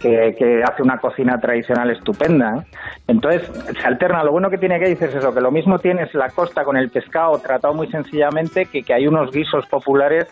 Que 0.00 0.62
hace 0.64 0.82
una 0.82 0.98
cocina 0.98 1.35
tradicional 1.40 1.90
estupenda. 1.90 2.58
¿eh? 2.58 2.76
Entonces, 3.08 3.50
se 3.80 3.86
alterna. 3.86 4.22
Lo 4.24 4.32
bueno 4.32 4.50
que 4.50 4.58
tiene 4.58 4.78
que 4.78 4.92
es 4.92 5.00
eso, 5.02 5.34
que 5.34 5.40
lo 5.40 5.50
mismo 5.50 5.78
tienes 5.78 6.12
la 6.14 6.28
costa 6.30 6.64
con 6.64 6.76
el 6.76 6.90
pescado 6.90 7.38
tratado 7.38 7.74
muy 7.74 7.88
sencillamente, 7.88 8.66
que, 8.66 8.82
que 8.82 8.94
hay 8.94 9.06
unos 9.06 9.30
guisos 9.30 9.66
populares 9.66 10.26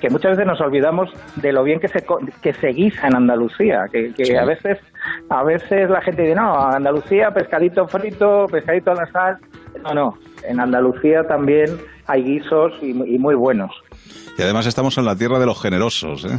que 0.00 0.10
muchas 0.10 0.32
veces 0.32 0.46
nos 0.46 0.60
olvidamos 0.60 1.10
de 1.36 1.52
lo 1.52 1.64
bien 1.64 1.80
que 1.80 1.88
se 1.88 2.04
que 2.40 2.52
se 2.54 2.68
guisa 2.68 3.08
en 3.08 3.16
Andalucía, 3.16 3.86
que, 3.90 4.12
que 4.14 4.26
Sí. 4.26 4.36
a 4.36 4.44
veces 4.44 4.78
a 5.28 5.42
veces 5.42 5.90
la 5.90 6.00
gente 6.02 6.22
dice, 6.22 6.34
no, 6.36 6.56
Andalucía, 6.56 7.32
pescadito 7.32 7.88
frito, 7.88 8.46
pescadito 8.46 8.92
a 8.92 8.94
la 8.94 9.06
sal. 9.10 9.38
No, 9.82 9.94
no, 9.94 10.18
en 10.44 10.60
Andalucía 10.60 11.24
también 11.26 11.66
hay 12.06 12.22
guisos 12.22 12.74
y, 12.80 12.90
y 12.90 13.18
muy 13.18 13.34
buenos. 13.34 13.70
Y 14.38 14.42
además 14.42 14.66
estamos 14.66 14.96
en 14.98 15.04
la 15.04 15.16
tierra 15.16 15.38
de 15.40 15.46
los 15.46 15.60
generosos. 15.60 16.24
¿eh? 16.26 16.38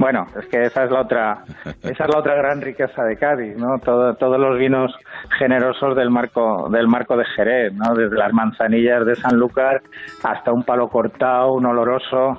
Bueno, 0.00 0.26
es 0.40 0.46
que 0.46 0.62
esa 0.62 0.84
es 0.84 0.90
la 0.90 1.02
otra, 1.02 1.44
esa 1.82 2.04
es 2.04 2.10
la 2.10 2.18
otra 2.20 2.34
gran 2.34 2.62
riqueza 2.62 3.04
de 3.04 3.18
Cádiz, 3.18 3.54
¿no? 3.58 3.78
Todo- 3.84 4.14
todos 4.14 4.40
los 4.40 4.58
vinos 4.58 4.90
generosos 5.38 5.94
del 5.94 6.08
marco, 6.08 6.70
del 6.70 6.88
marco 6.88 7.18
de 7.18 7.26
Jerez, 7.26 7.74
¿no? 7.74 7.94
Desde 7.94 8.16
las 8.16 8.32
manzanillas 8.32 9.04
de 9.04 9.14
Sanlúcar 9.14 9.82
hasta 10.22 10.52
un 10.54 10.62
palo 10.64 10.88
cortado, 10.88 11.52
un 11.52 11.66
oloroso, 11.66 12.38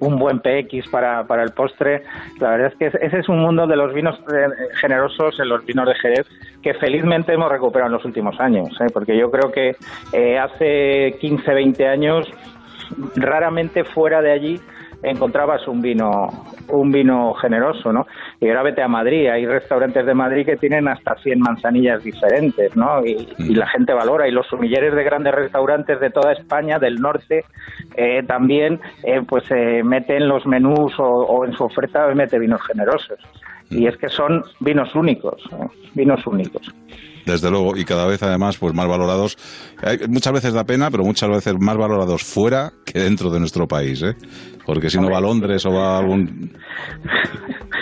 un 0.00 0.18
buen 0.18 0.40
PX 0.40 0.90
para, 0.90 1.24
para 1.24 1.42
el 1.42 1.52
postre. 1.52 2.02
La 2.38 2.50
verdad 2.50 2.72
es 2.72 2.78
que 2.78 2.98
ese 3.06 3.18
es 3.18 3.28
un 3.30 3.38
mundo 3.38 3.66
de 3.66 3.76
los 3.76 3.94
vinos 3.94 4.18
eh, 4.34 4.48
generosos 4.78 5.40
en 5.40 5.48
los 5.48 5.64
vinos 5.64 5.86
de 5.88 5.94
Jerez 5.94 6.26
que 6.62 6.74
felizmente 6.74 7.32
hemos 7.32 7.50
recuperado 7.50 7.86
en 7.88 7.94
los 7.94 8.04
últimos 8.04 8.38
años, 8.40 8.68
¿eh? 8.78 8.88
porque 8.92 9.16
yo 9.16 9.30
creo 9.30 9.50
que 9.50 9.74
eh, 10.12 10.38
hace 10.38 11.16
15, 11.18 11.54
20 11.54 11.88
años 11.88 12.30
raramente 13.16 13.84
fuera 13.84 14.20
de 14.20 14.32
allí 14.32 14.60
encontrabas 15.02 15.66
un 15.68 15.80
vino 15.80 16.28
un 16.68 16.92
vino 16.92 17.34
generoso, 17.34 17.92
¿no? 17.92 18.06
Y 18.40 18.48
ahora 18.48 18.62
vete 18.62 18.82
a 18.82 18.88
Madrid, 18.88 19.26
hay 19.28 19.44
restaurantes 19.44 20.06
de 20.06 20.14
Madrid 20.14 20.46
que 20.46 20.56
tienen 20.56 20.86
hasta 20.88 21.16
100 21.16 21.40
manzanillas 21.40 22.02
diferentes, 22.04 22.76
¿no? 22.76 23.04
Y, 23.04 23.26
la 23.54 23.66
gente 23.66 23.92
valora, 23.92 24.28
y 24.28 24.30
los 24.30 24.46
sumilleres 24.46 24.94
de 24.94 25.02
grandes 25.02 25.34
restaurantes 25.34 25.98
de 26.00 26.10
toda 26.10 26.32
España, 26.32 26.78
del 26.78 26.96
norte, 26.96 27.44
eh, 27.96 28.22
también, 28.26 28.78
eh, 29.02 29.20
pues 29.26 29.44
eh, 29.50 29.82
meten 29.84 30.28
los 30.28 30.46
menús 30.46 30.92
o, 30.98 31.04
o 31.04 31.44
en 31.44 31.52
su 31.54 31.64
oferta 31.64 32.06
mete 32.14 32.38
vinos 32.38 32.60
generosos. 32.66 33.18
Y 33.70 33.86
es 33.86 33.96
que 33.96 34.08
son 34.08 34.42
vinos 34.60 34.94
únicos, 34.94 35.42
¿eh? 35.52 35.66
vinos 35.94 36.26
únicos. 36.26 36.62
Desde 37.26 37.50
luego, 37.50 37.76
y 37.76 37.84
cada 37.84 38.06
vez 38.06 38.22
además 38.22 38.58
pues 38.58 38.74
más 38.74 38.88
valorados. 38.88 39.36
Hay- 39.82 39.98
muchas 40.08 40.32
veces 40.32 40.52
da 40.54 40.64
pena, 40.64 40.90
pero 40.90 41.04
muchas 41.04 41.28
veces 41.28 41.54
más 41.60 41.76
valorados 41.76 42.24
fuera 42.24 42.70
que 42.84 42.98
dentro 42.98 43.30
de 43.30 43.38
nuestro 43.38 43.68
país, 43.68 44.02
¿eh? 44.02 44.14
Porque 44.66 44.90
si 44.90 44.98
no 44.98 45.10
va 45.10 45.18
a 45.18 45.22
Londres 45.22 45.64
o 45.66 45.72
va 45.72 45.96
a 45.96 45.98
algún... 45.98 46.56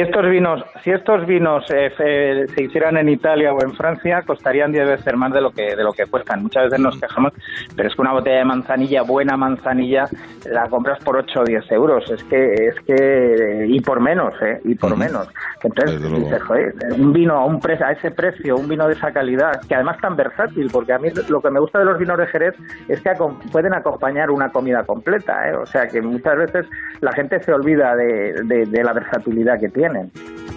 Si 0.00 0.06
estos 0.06 0.30
vinos, 0.30 0.64
si 0.82 0.90
estos 0.92 1.26
vinos 1.26 1.62
eh, 1.68 2.46
se 2.54 2.64
hicieran 2.64 2.96
en 2.96 3.10
Italia 3.10 3.52
o 3.52 3.62
en 3.62 3.74
Francia, 3.74 4.22
costarían 4.26 4.72
10 4.72 4.88
veces 4.88 5.14
más 5.14 5.30
de 5.30 5.42
lo 5.42 5.50
que 5.50 5.76
de 5.76 5.84
lo 5.84 5.92
que 5.92 6.06
cuestan. 6.06 6.42
Muchas 6.42 6.64
veces 6.64 6.80
nos 6.80 6.98
quejamos, 6.98 7.34
pero 7.76 7.86
es 7.86 7.94
que 7.94 8.00
una 8.00 8.12
botella 8.12 8.38
de 8.38 8.44
manzanilla, 8.46 9.02
buena 9.02 9.36
manzanilla, 9.36 10.06
la 10.50 10.68
compras 10.70 11.04
por 11.04 11.18
8 11.18 11.40
o 11.40 11.44
10 11.44 11.72
euros. 11.72 12.10
Es 12.10 12.24
que, 12.24 12.54
es 12.68 12.80
que, 12.86 13.66
y 13.68 13.78
por 13.80 14.00
menos, 14.00 14.32
¿eh? 14.40 14.62
Y 14.64 14.74
por 14.74 14.96
menos. 14.96 15.28
Entonces, 15.62 16.00
dices, 16.00 16.42
joder, 16.44 16.74
un 16.96 17.12
vino 17.12 17.34
a, 17.34 17.44
un 17.44 17.60
pre 17.60 17.74
a 17.74 17.92
ese 17.92 18.10
precio, 18.10 18.56
un 18.56 18.68
vino 18.68 18.86
de 18.86 18.94
esa 18.94 19.12
calidad, 19.12 19.60
que 19.68 19.74
además 19.74 19.98
tan 20.00 20.16
versátil, 20.16 20.70
porque 20.72 20.94
a 20.94 20.98
mí 20.98 21.10
lo 21.28 21.42
que 21.42 21.50
me 21.50 21.60
gusta 21.60 21.78
de 21.78 21.84
los 21.84 21.98
vinos 21.98 22.16
de 22.16 22.26
Jerez 22.28 22.54
es 22.88 23.02
que 23.02 23.10
pueden 23.52 23.74
acompañar 23.74 24.30
una 24.30 24.48
comida 24.48 24.82
completa, 24.84 25.50
¿eh? 25.50 25.56
O 25.56 25.66
sea, 25.66 25.88
que 25.88 26.00
muchas 26.00 26.38
veces 26.38 26.66
la 27.02 27.12
gente 27.12 27.38
se 27.42 27.52
olvida 27.52 27.94
de, 27.96 28.32
de 28.66 28.82
la 28.82 28.94
versatilidad 28.94 29.60
que 29.60 29.68
tienen. 29.90 30.12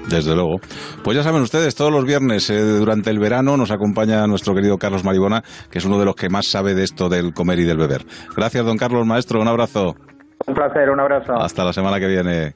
Desde 0.09 0.35
luego. 0.35 0.59
Pues 1.03 1.17
ya 1.17 1.23
saben 1.23 1.41
ustedes, 1.41 1.75
todos 1.75 1.91
los 1.91 2.05
viernes 2.05 2.49
eh, 2.49 2.59
durante 2.61 3.09
el 3.09 3.19
verano 3.19 3.57
nos 3.57 3.71
acompaña 3.71 4.27
nuestro 4.27 4.53
querido 4.53 4.77
Carlos 4.77 5.03
Maribona, 5.03 5.43
que 5.71 5.79
es 5.79 5.85
uno 5.85 5.97
de 5.97 6.05
los 6.05 6.15
que 6.15 6.29
más 6.29 6.47
sabe 6.47 6.75
de 6.75 6.83
esto 6.83 7.09
del 7.09 7.33
comer 7.33 7.59
y 7.59 7.63
del 7.63 7.77
beber. 7.77 8.05
Gracias, 8.35 8.65
don 8.65 8.77
Carlos 8.77 9.05
Maestro. 9.05 9.41
Un 9.41 9.47
abrazo. 9.47 9.95
Un 10.45 10.53
placer, 10.53 10.89
un 10.89 10.99
abrazo. 10.99 11.33
Hasta 11.35 11.63
la 11.63 11.73
semana 11.73 11.99
que 11.99 12.07
viene. 12.07 12.53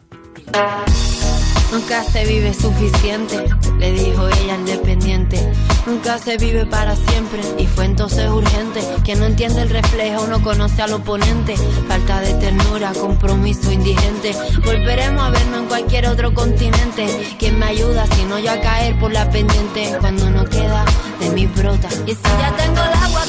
Nunca 1.72 2.04
se 2.04 2.26
vive 2.26 2.54
suficiente, 2.54 3.44
le 3.78 3.92
dijo 3.92 4.28
ella 4.28 4.56
al 4.56 4.66
dependiente. 4.66 5.52
Nunca 5.86 6.18
se 6.18 6.38
vive 6.38 6.66
para 6.66 6.96
siempre 6.96 7.42
y 7.58 7.66
fue 7.68 7.86
entonces 7.86 8.30
urgente. 8.30 8.82
Quien 9.04 9.20
no 9.20 9.26
entiende 9.26 9.62
el 9.62 9.70
reflejo 9.70 10.28
no 10.28 10.42
conoce 10.42 10.82
al 10.82 10.94
oponente. 10.94 11.56
Falta 11.88 12.22
de 12.22 12.34
ternura, 12.36 12.94
compromiso 12.94 13.72
indigente. 13.72 14.34
Volveremos 14.64 15.24
a 15.24 15.30
vernos 15.30 15.62
en 15.62 15.66
cualquier 15.66 16.08
otro 16.08 16.34
continente. 16.34 17.06
¿Quién 17.38 17.60
me 17.60 17.66
ayuda 17.66 18.06
si 18.16 18.24
no 18.26 18.40
yo 18.40 18.52
a 18.52 18.62
caer 18.62 18.98
por 19.00 19.12
la 19.12 19.30
pendiente? 19.30 19.94
Cuando 20.00 20.30
no 20.30 20.46
queda 20.46 20.86
de 21.20 21.30
mi 21.32 21.48
brota. 21.48 21.90
Y 22.06 22.12
si 22.12 22.24
ya 22.40 22.56
tengo 22.56 22.82
el 22.82 22.94
agua 22.94 23.26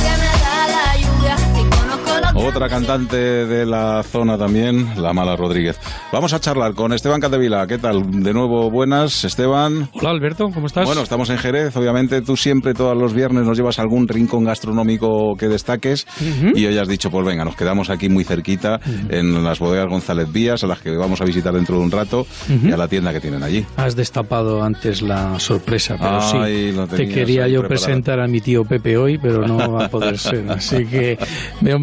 Otra 2.40 2.68
cantante 2.68 3.16
de 3.16 3.66
la 3.66 4.04
zona 4.04 4.38
también, 4.38 4.88
la 4.96 5.12
Mala 5.12 5.34
Rodríguez. 5.34 5.76
Vamos 6.12 6.32
a 6.32 6.38
charlar 6.38 6.72
con 6.74 6.92
Esteban 6.92 7.20
Catevila. 7.20 7.66
¿Qué 7.66 7.78
tal? 7.78 8.22
De 8.22 8.32
nuevo, 8.32 8.70
buenas, 8.70 9.24
Esteban. 9.24 9.90
Hola, 9.92 10.10
Alberto, 10.10 10.48
¿cómo 10.54 10.68
estás? 10.68 10.86
Bueno, 10.86 11.02
estamos 11.02 11.30
en 11.30 11.38
Jerez. 11.38 11.76
Obviamente, 11.76 12.22
tú 12.22 12.36
siempre, 12.36 12.74
todos 12.74 12.96
los 12.96 13.12
viernes, 13.12 13.44
nos 13.44 13.58
llevas 13.58 13.80
algún 13.80 14.06
rincón 14.06 14.44
gastronómico 14.44 15.36
que 15.36 15.48
destaques. 15.48 16.06
Y 16.54 16.64
hoy 16.64 16.78
has 16.78 16.86
dicho, 16.86 17.10
pues 17.10 17.26
venga, 17.26 17.44
nos 17.44 17.56
quedamos 17.56 17.90
aquí 17.90 18.08
muy 18.08 18.22
cerquita, 18.22 18.80
en 19.08 19.42
las 19.42 19.58
bodegas 19.58 19.88
González 19.88 20.30
Vías, 20.30 20.62
a 20.62 20.68
las 20.68 20.80
que 20.80 20.92
vamos 20.96 21.20
a 21.20 21.24
visitar 21.24 21.52
dentro 21.52 21.76
de 21.76 21.82
un 21.82 21.90
rato, 21.90 22.24
y 22.48 22.70
a 22.70 22.76
la 22.76 22.86
tienda 22.86 23.12
que 23.12 23.20
tienen 23.20 23.42
allí. 23.42 23.66
Has 23.76 23.96
destapado 23.96 24.62
antes 24.62 25.02
la 25.02 25.40
sorpresa, 25.40 25.96
pero 25.98 26.22
sí. 26.22 26.96
Te 26.96 27.08
quería 27.08 27.48
yo 27.48 27.66
presentar 27.66 28.20
a 28.20 28.28
mi 28.28 28.40
tío 28.40 28.64
Pepe 28.64 28.96
hoy, 28.96 29.18
pero 29.18 29.46
no 29.46 29.72
va 29.72 29.86
a 29.86 29.88
poder 29.88 30.16
ser. 30.18 30.48
Así 30.50 30.86
que 30.86 31.18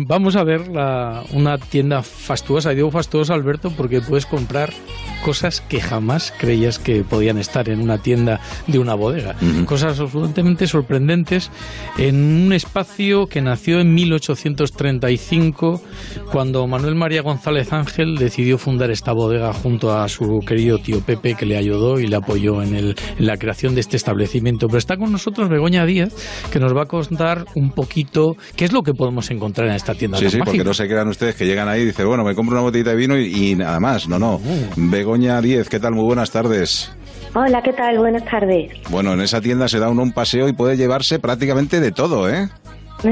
vamos 0.07 0.37
a 0.37 0.44
ver 0.45 0.69
la, 0.69 1.23
una 1.33 1.57
tienda 1.57 2.01
fastuosa. 2.01 2.71
Y 2.71 2.75
digo 2.75 2.91
fastuosa, 2.91 3.33
Alberto, 3.33 3.71
porque 3.75 4.01
puedes 4.01 4.25
comprar 4.25 4.71
cosas 5.23 5.61
que 5.61 5.81
jamás 5.81 6.33
creías 6.37 6.79
que 6.79 7.03
podían 7.03 7.37
estar 7.37 7.67
en 7.69 7.81
una 7.81 7.97
tienda 7.97 8.39
de 8.67 8.79
una 8.79 8.93
bodega. 8.93 9.35
Cosas 9.65 9.99
absolutamente 9.99 10.67
sorprendentes 10.67 11.51
en 11.97 12.45
un 12.45 12.53
espacio 12.53 13.27
que 13.27 13.41
nació 13.41 13.79
en 13.79 13.93
1835, 13.93 15.81
cuando 16.31 16.67
Manuel 16.67 16.95
María 16.95 17.21
González 17.21 17.73
Ángel 17.73 18.17
decidió 18.17 18.57
fundar 18.57 18.91
esta 18.91 19.13
bodega 19.13 19.51
junto 19.53 19.97
a 19.97 20.07
su 20.07 20.39
querido 20.45 20.77
tío 20.77 21.01
Pepe, 21.01 21.35
que 21.35 21.45
le 21.45 21.57
ayudó 21.57 21.99
y 21.99 22.07
le 22.07 22.15
apoyó 22.15 22.61
en, 22.61 22.75
el, 22.75 22.95
en 23.17 23.25
la 23.25 23.37
creación 23.37 23.73
de 23.73 23.81
este 23.81 23.97
establecimiento. 23.97 24.67
Pero 24.67 24.77
está 24.77 24.97
con 24.97 25.11
nosotros 25.11 25.49
Begoña 25.49 25.85
Díaz, 25.85 26.13
que 26.51 26.59
nos 26.59 26.75
va 26.75 26.83
a 26.83 26.85
contar 26.85 27.45
un 27.55 27.71
poquito 27.71 28.35
qué 28.55 28.65
es 28.65 28.71
lo 28.71 28.83
que 28.83 28.93
podemos 28.93 29.31
encontrar 29.31 29.69
en 29.69 29.75
esta 29.75 29.95
tienda. 29.95 30.17
Sí, 30.17 30.34
sí, 30.35 30.41
porque 30.43 30.63
no 30.63 30.73
se 30.73 30.87
crean 30.87 31.07
ustedes 31.07 31.35
que 31.35 31.45
llegan 31.45 31.67
ahí 31.67 31.81
y 31.81 31.85
dicen, 31.85 32.07
bueno, 32.07 32.23
me 32.23 32.35
compro 32.35 32.53
una 32.53 32.61
botellita 32.61 32.91
de 32.91 32.95
vino 32.95 33.17
y, 33.17 33.55
nada 33.55 33.79
más. 33.79 34.07
No, 34.07 34.19
no. 34.19 34.39
Mm. 34.39 34.91
Begoña 34.91 35.41
Díez, 35.41 35.69
¿qué 35.69 35.79
tal? 35.79 35.93
Muy 35.93 36.05
buenas 36.05 36.31
tardes. 36.31 36.95
Hola, 37.33 37.61
¿qué 37.61 37.73
tal? 37.73 37.97
Buenas 37.99 38.23
tardes. 38.25 38.71
Bueno, 38.89 39.13
en 39.13 39.21
esa 39.21 39.41
tienda 39.41 39.67
se 39.67 39.79
da 39.79 39.89
uno 39.89 40.03
un 40.03 40.13
paseo 40.13 40.47
y 40.47 40.53
puede 40.53 40.77
llevarse 40.77 41.19
prácticamente 41.19 41.79
de 41.79 41.91
todo, 41.91 42.29
¿eh? 42.29 42.47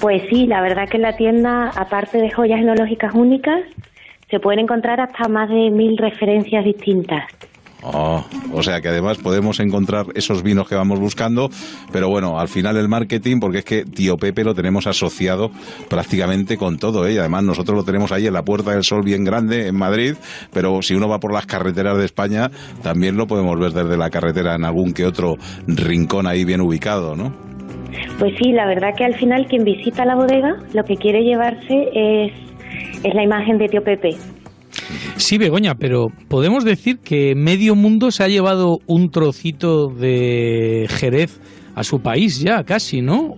Pues 0.00 0.22
sí, 0.28 0.48
la 0.48 0.60
verdad 0.60 0.88
que 0.90 0.96
en 0.96 1.02
la 1.04 1.16
tienda, 1.16 1.70
aparte 1.76 2.18
de 2.18 2.28
joyas 2.28 2.58
enológicas 2.58 3.14
únicas, 3.14 3.60
se 4.28 4.40
pueden 4.40 4.58
encontrar 4.58 5.00
hasta 5.00 5.28
más 5.28 5.48
de 5.48 5.70
mil 5.70 5.96
referencias 5.96 6.64
distintas. 6.64 7.22
Oh, 7.82 8.24
o 8.52 8.62
sea 8.62 8.80
que 8.80 8.88
además 8.88 9.18
podemos 9.18 9.58
encontrar 9.58 10.06
esos 10.14 10.44
vinos 10.44 10.68
que 10.68 10.76
vamos 10.76 11.00
buscando, 11.00 11.48
pero 11.90 12.08
bueno, 12.08 12.38
al 12.38 12.46
final 12.46 12.76
el 12.76 12.88
marketing, 12.88 13.40
porque 13.40 13.58
es 13.58 13.64
que 13.64 13.84
Tío 13.84 14.16
Pepe 14.16 14.44
lo 14.44 14.54
tenemos 14.54 14.86
asociado 14.86 15.50
prácticamente 15.88 16.56
con 16.56 16.78
todo, 16.78 17.06
¿eh? 17.06 17.14
y 17.14 17.18
además 17.18 17.42
nosotros 17.42 17.76
lo 17.76 17.84
tenemos 17.84 18.12
ahí 18.12 18.28
en 18.28 18.34
la 18.34 18.44
Puerta 18.44 18.70
del 18.70 18.84
Sol 18.84 19.02
bien 19.02 19.24
grande 19.24 19.66
en 19.66 19.74
Madrid, 19.74 20.14
pero 20.52 20.80
si 20.80 20.94
uno 20.94 21.08
va 21.08 21.18
por 21.18 21.32
las 21.32 21.44
carreteras 21.46 21.98
de 21.98 22.04
España, 22.04 22.50
también 22.84 23.16
lo 23.16 23.26
podemos 23.26 23.58
ver 23.58 23.72
desde 23.72 23.96
la 23.96 24.10
carretera 24.10 24.54
en 24.54 24.64
algún 24.64 24.92
que 24.92 25.04
otro 25.04 25.34
rincón 25.66 26.28
ahí 26.28 26.44
bien 26.44 26.60
ubicado, 26.60 27.16
¿no? 27.16 27.32
Pues 28.18 28.32
sí, 28.40 28.52
la 28.52 28.66
verdad 28.66 28.94
que 28.96 29.04
al 29.04 29.14
final 29.14 29.46
quien 29.48 29.64
visita 29.64 30.04
la 30.04 30.14
bodega 30.14 30.54
lo 30.72 30.84
que 30.84 30.96
quiere 30.96 31.24
llevarse 31.24 31.88
es, 31.92 32.32
es 33.02 33.14
la 33.14 33.24
imagen 33.24 33.58
de 33.58 33.68
Tío 33.68 33.82
Pepe 33.82 34.16
Sí, 35.16 35.38
Begoña, 35.38 35.74
pero 35.74 36.08
podemos 36.28 36.64
decir 36.64 36.98
que 36.98 37.34
medio 37.34 37.74
mundo 37.74 38.10
se 38.10 38.24
ha 38.24 38.28
llevado 38.28 38.78
un 38.86 39.10
trocito 39.10 39.88
de 39.88 40.86
Jerez 40.88 41.40
a 41.74 41.84
su 41.84 42.00
país 42.00 42.40
ya, 42.40 42.64
casi, 42.64 43.00
¿no? 43.00 43.34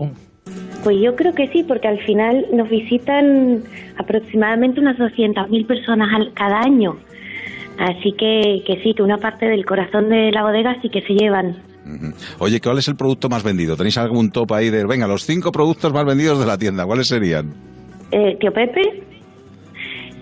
Pues 0.82 0.97
yo 1.03 1.16
creo 1.16 1.32
que 1.34 1.49
sí, 1.49 1.64
porque 1.66 1.88
al 1.88 1.99
final 2.05 2.47
nos 2.53 2.68
visitan 2.68 3.62
aproximadamente 3.97 4.80
unas 4.80 4.99
200.000 4.99 5.66
personas 5.66 6.09
cada 6.34 6.61
año. 6.61 6.97
Así 7.78 8.12
que, 8.12 8.62
que 8.66 8.82
sí, 8.82 8.92
que 8.95 9.03
una 9.03 9.18
parte 9.18 9.47
del 9.47 9.64
corazón 9.64 10.09
de 10.09 10.30
la 10.30 10.42
bodega 10.42 10.76
sí 10.82 10.88
que 10.90 11.01
se 11.03 11.14
llevan. 11.14 11.57
Oye, 12.38 12.61
¿cuál 12.61 12.78
es 12.78 12.88
el 12.88 12.97
producto 12.97 13.28
más 13.28 13.42
vendido? 13.42 13.76
¿Tenéis 13.76 13.99
algún 13.99 14.30
top 14.30 14.53
ahí 14.53 14.70
de, 14.70 14.86
venga, 14.86 15.07
los 15.07 15.24
cinco 15.24 15.53
productos 15.53 15.92
más 15.92 16.05
vendidos 16.05 16.38
de 16.38 16.47
la 16.47 16.57
tienda? 16.57 16.84
¿Cuáles 16.84 17.09
serían? 17.09 17.53
Eh, 18.11 18.36
tío 18.38 18.53
Pepe, 18.53 19.03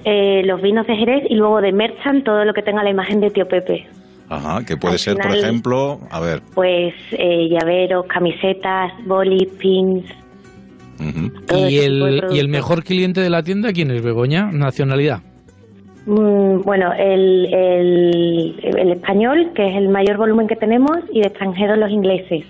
eh, 0.04 0.42
los 0.44 0.60
vinos 0.60 0.86
de 0.86 0.96
Jerez 0.96 1.24
y 1.28 1.34
luego 1.34 1.60
de 1.60 1.72
Merchant 1.72 2.24
todo 2.24 2.44
lo 2.44 2.54
que 2.54 2.62
tenga 2.62 2.82
la 2.82 2.90
imagen 2.90 3.20
de 3.20 3.30
Tío 3.30 3.46
Pepe. 3.46 3.86
Ajá, 4.28 4.64
que 4.64 4.76
puede 4.76 4.98
ser, 4.98 5.16
por 5.18 5.34
ejemplo, 5.36 6.00
a 6.10 6.20
ver. 6.20 6.40
Pues 6.54 6.94
eh, 7.10 7.48
llaveros, 7.50 8.06
camisetas, 8.06 8.92
bolis, 9.04 9.48
pins. 9.58 10.04
¿Y, 11.68 11.78
el, 11.78 12.24
¿Y 12.30 12.38
el 12.38 12.48
mejor 12.48 12.84
cliente 12.84 13.20
de 13.20 13.28
la 13.28 13.42
tienda 13.42 13.72
quién 13.72 13.90
es, 13.90 14.02
Begoña? 14.02 14.50
¿Nacionalidad? 14.52 15.20
Mm, 16.06 16.62
bueno, 16.62 16.92
el, 16.94 17.52
el, 17.52 18.92
español, 18.92 19.50
que 19.54 19.68
es 19.68 19.76
el 19.76 19.88
mayor 19.88 20.16
volumen 20.16 20.48
que 20.48 20.56
tenemos, 20.56 20.98
y 21.12 21.20
de 21.20 21.26
extranjeros 21.26 21.78
los 21.78 21.90
ingleses. 21.90 22.44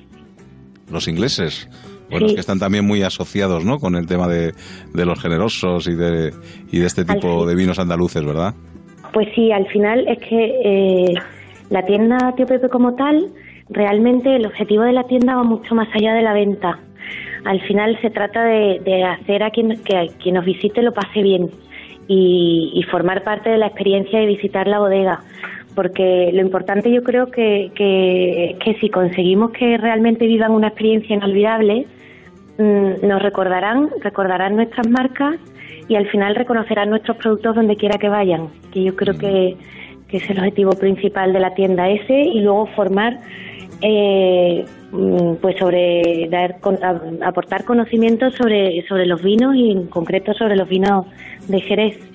¿Los 0.90 1.08
ingleses? 1.08 1.68
Bueno, 2.12 2.26
es 2.26 2.34
que 2.34 2.40
están 2.40 2.58
también 2.58 2.86
muy 2.86 3.02
asociados, 3.02 3.64
¿no? 3.64 3.78
Con 3.78 3.96
el 3.96 4.06
tema 4.06 4.28
de, 4.28 4.52
los 4.94 5.20
generosos 5.20 5.88
y 5.88 5.94
de, 5.94 6.32
y 6.70 6.78
de 6.78 6.86
este 6.86 7.04
tipo 7.04 7.46
de 7.46 7.54
vinos 7.54 7.78
andaluces, 7.78 8.24
¿verdad? 8.24 8.54
Pues 9.12 9.28
sí, 9.34 9.50
al 9.52 9.66
final 9.68 10.06
es 10.08 10.18
que 10.18 10.60
eh, 10.64 11.14
la 11.70 11.84
tienda 11.84 12.34
Tío 12.36 12.46
Pepe 12.46 12.68
como 12.68 12.94
tal, 12.94 13.26
realmente 13.68 14.36
el 14.36 14.46
objetivo 14.46 14.82
de 14.84 14.92
la 14.92 15.04
tienda 15.04 15.36
va 15.36 15.42
mucho 15.42 15.74
más 15.74 15.88
allá 15.94 16.14
de 16.14 16.22
la 16.22 16.32
venta. 16.32 16.78
Al 17.44 17.60
final 17.62 17.98
se 18.00 18.10
trata 18.10 18.44
de, 18.44 19.04
hacer 19.04 19.42
a 19.42 19.50
quien, 19.50 19.82
que 19.82 19.96
a 19.96 20.06
quien 20.22 20.36
nos 20.36 20.44
visite 20.44 20.82
lo 20.82 20.92
pase 20.92 21.22
bien 21.22 21.50
y, 22.08 22.84
formar 22.90 23.22
parte 23.22 23.48
de 23.50 23.58
la 23.58 23.66
experiencia 23.68 24.18
de 24.20 24.26
visitar 24.26 24.66
la 24.66 24.78
bodega 24.78 25.20
porque 25.74 26.30
lo 26.34 26.42
importante 26.42 26.92
yo 26.92 27.02
creo 27.02 27.28
que, 27.28 27.70
que, 27.74 28.56
que 28.62 28.74
si 28.74 28.90
conseguimos 28.90 29.52
que 29.52 29.78
realmente 29.78 30.26
vivan 30.26 30.50
una 30.50 30.68
experiencia 30.68 31.16
inolvidable, 31.16 31.86
nos 32.58 33.22
recordarán, 33.22 33.90
recordarán 34.00 34.56
nuestras 34.56 34.88
marcas 34.88 35.36
y 35.88 35.96
al 35.96 36.08
final 36.08 36.34
reconocerán 36.34 36.90
nuestros 36.90 37.16
productos 37.16 37.56
donde 37.56 37.76
quiera 37.76 37.98
que 37.98 38.08
vayan, 38.08 38.48
que 38.72 38.82
yo 38.84 38.96
creo 38.96 39.16
que, 39.18 39.56
es 40.10 40.28
el 40.28 40.40
objetivo 40.40 40.72
principal 40.72 41.32
de 41.32 41.40
la 41.40 41.54
tienda 41.54 41.88
ese 41.88 42.12
y 42.12 42.40
luego 42.40 42.66
formar 42.76 43.18
eh, 43.80 44.62
mm, 44.92 45.36
pues 45.36 45.56
sobre 45.58 46.28
dar 46.30 46.58
aportar 47.24 47.64
conocimientos 47.64 48.34
sobre 48.34 48.86
sobre 48.88 49.06
los 49.06 49.22
vinos 49.22 49.56
y 49.56 49.70
en 49.70 49.86
concreto 49.86 50.34
sobre 50.34 50.56
los 50.56 50.68
vinos 50.68 51.06
de 51.48 51.62
Jerez 51.62 52.11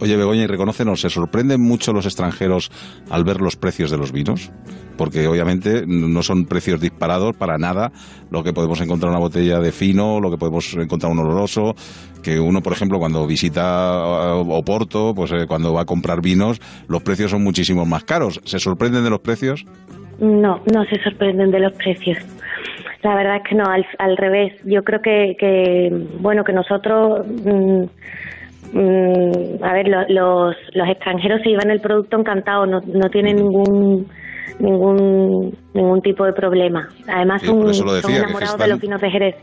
Oye, 0.00 0.16
Begoña, 0.16 0.42
y 0.42 0.46
reconócenos, 0.46 1.00
¿se 1.00 1.10
sorprenden 1.10 1.60
mucho 1.60 1.92
los 1.92 2.06
extranjeros 2.06 2.70
al 3.10 3.24
ver 3.24 3.40
los 3.40 3.56
precios 3.56 3.90
de 3.90 3.98
los 3.98 4.12
vinos? 4.12 4.50
Porque 4.96 5.26
obviamente 5.26 5.84
no 5.86 6.22
son 6.22 6.46
precios 6.46 6.80
disparados 6.80 7.36
para 7.36 7.58
nada 7.58 7.92
lo 8.30 8.42
que 8.42 8.52
podemos 8.52 8.80
encontrar 8.80 9.10
una 9.10 9.20
botella 9.20 9.58
de 9.60 9.72
fino, 9.72 10.20
lo 10.20 10.30
que 10.30 10.38
podemos 10.38 10.74
encontrar 10.74 11.12
un 11.12 11.18
oloroso, 11.18 11.74
que 12.22 12.40
uno, 12.40 12.60
por 12.60 12.72
ejemplo, 12.72 12.98
cuando 12.98 13.26
visita 13.26 14.34
uh, 14.34 14.50
Oporto, 14.52 15.14
pues 15.14 15.32
eh, 15.32 15.46
cuando 15.46 15.72
va 15.72 15.82
a 15.82 15.84
comprar 15.84 16.20
vinos, 16.20 16.60
los 16.88 17.02
precios 17.02 17.30
son 17.30 17.44
muchísimo 17.44 17.86
más 17.86 18.04
caros. 18.04 18.40
¿Se 18.44 18.58
sorprenden 18.58 19.04
de 19.04 19.10
los 19.10 19.20
precios? 19.20 19.64
No, 20.18 20.60
no 20.72 20.84
se 20.86 21.00
sorprenden 21.02 21.50
de 21.50 21.60
los 21.60 21.72
precios. 21.74 22.18
La 23.02 23.14
verdad 23.14 23.36
es 23.36 23.42
que 23.48 23.54
no, 23.54 23.64
al, 23.64 24.16
revés. 24.16 24.54
Yo 24.64 24.82
creo 24.82 25.00
que, 25.00 25.90
bueno, 26.20 26.42
que 26.42 26.52
nosotros... 26.52 27.26
Mm, 27.44 27.84
mm, 28.72 29.64
a 29.64 29.72
ver, 29.72 29.88
los, 30.08 30.56
los 30.74 30.88
extranjeros 30.88 31.40
se 31.42 31.50
llevan 31.50 31.70
el 31.70 31.80
producto 31.80 32.18
encantado, 32.18 32.66
no, 32.66 32.80
no 32.80 33.08
tienen 33.10 33.36
ningún 33.36 34.06
ningún 34.58 35.56
ningún 35.74 36.00
tipo 36.00 36.24
de 36.24 36.32
problema. 36.32 36.88
Además 37.08 37.42
son, 37.42 37.60
enamorados 37.60 38.58
de 38.58 38.68
los 38.68 38.80
vinos 38.80 39.00
de 39.00 39.10
Jerez. 39.10 39.36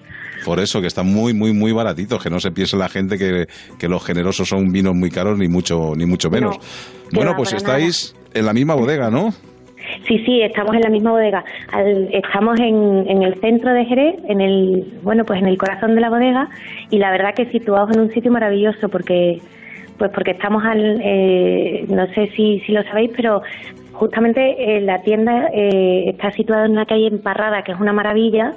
Por 0.45 0.59
eso, 0.59 0.82
que 0.82 0.88
están 0.88 1.07
muy, 1.07 1.34
muy, 1.34 1.53
muy 1.53 1.71
baratitos, 1.71 2.21
que 2.21 2.30
no 2.30 2.39
se 2.39 2.51
piense 2.51 2.76
la 2.76 2.89
gente 2.89 3.17
que, 3.17 3.45
que 3.80 3.88
los 3.88 4.03
generosos 4.03 4.49
son 4.49 4.71
vinos 4.71 4.93
muy 4.93 5.09
caros, 5.09 5.38
ni 5.38 5.47
mucho, 5.47 5.93
ni 5.95 6.05
mucho 6.05 6.30
menos. 6.30 6.57
bueno, 7.13 7.34
pues 7.38 7.53
estáis 7.53 8.15
en 8.34 8.45
la 8.45 8.53
misma 8.53 8.76
bodega, 8.76 9.09
¿no? 9.09 9.30
Sí, 10.07 10.19
sí, 10.25 10.41
estamos 10.41 10.75
en 10.75 10.81
la 10.81 10.89
misma 10.89 11.11
bodega. 11.11 11.43
estamos 12.11 12.59
en, 12.59 13.05
en, 13.07 13.23
el 13.23 13.35
centro 13.39 13.73
de 13.73 13.85
Jerez, 13.85 14.15
en 14.27 14.41
el, 14.41 14.99
bueno, 15.01 15.23
pues 15.25 15.39
en 15.39 15.47
el 15.47 15.57
corazón 15.57 15.95
de 15.95 16.01
la 16.01 16.09
bodega, 16.09 16.49
y 16.89 16.97
la 16.97 17.11
verdad 17.11 17.33
que 17.35 17.45
situados 17.45 17.91
en 17.91 18.01
un 18.01 18.11
sitio 18.11 18.31
maravilloso 18.31 18.89
porque 18.89 19.39
pues 19.97 20.11
porque 20.11 20.31
estamos 20.31 20.63
al, 20.65 20.99
eh, 21.03 21.85
no 21.87 22.07
sé 22.07 22.29
si, 22.35 22.59
si 22.61 22.71
lo 22.71 22.83
sabéis, 22.83 23.11
pero 23.15 23.41
justamente 23.93 24.77
eh, 24.77 24.81
la 24.81 25.01
tienda 25.01 25.49
eh, 25.53 26.09
está 26.09 26.31
situada 26.31 26.65
en 26.65 26.71
una 26.71 26.85
calle 26.85 27.07
emparrada, 27.07 27.63
que 27.63 27.71
es 27.71 27.79
una 27.79 27.93
maravilla, 27.93 28.53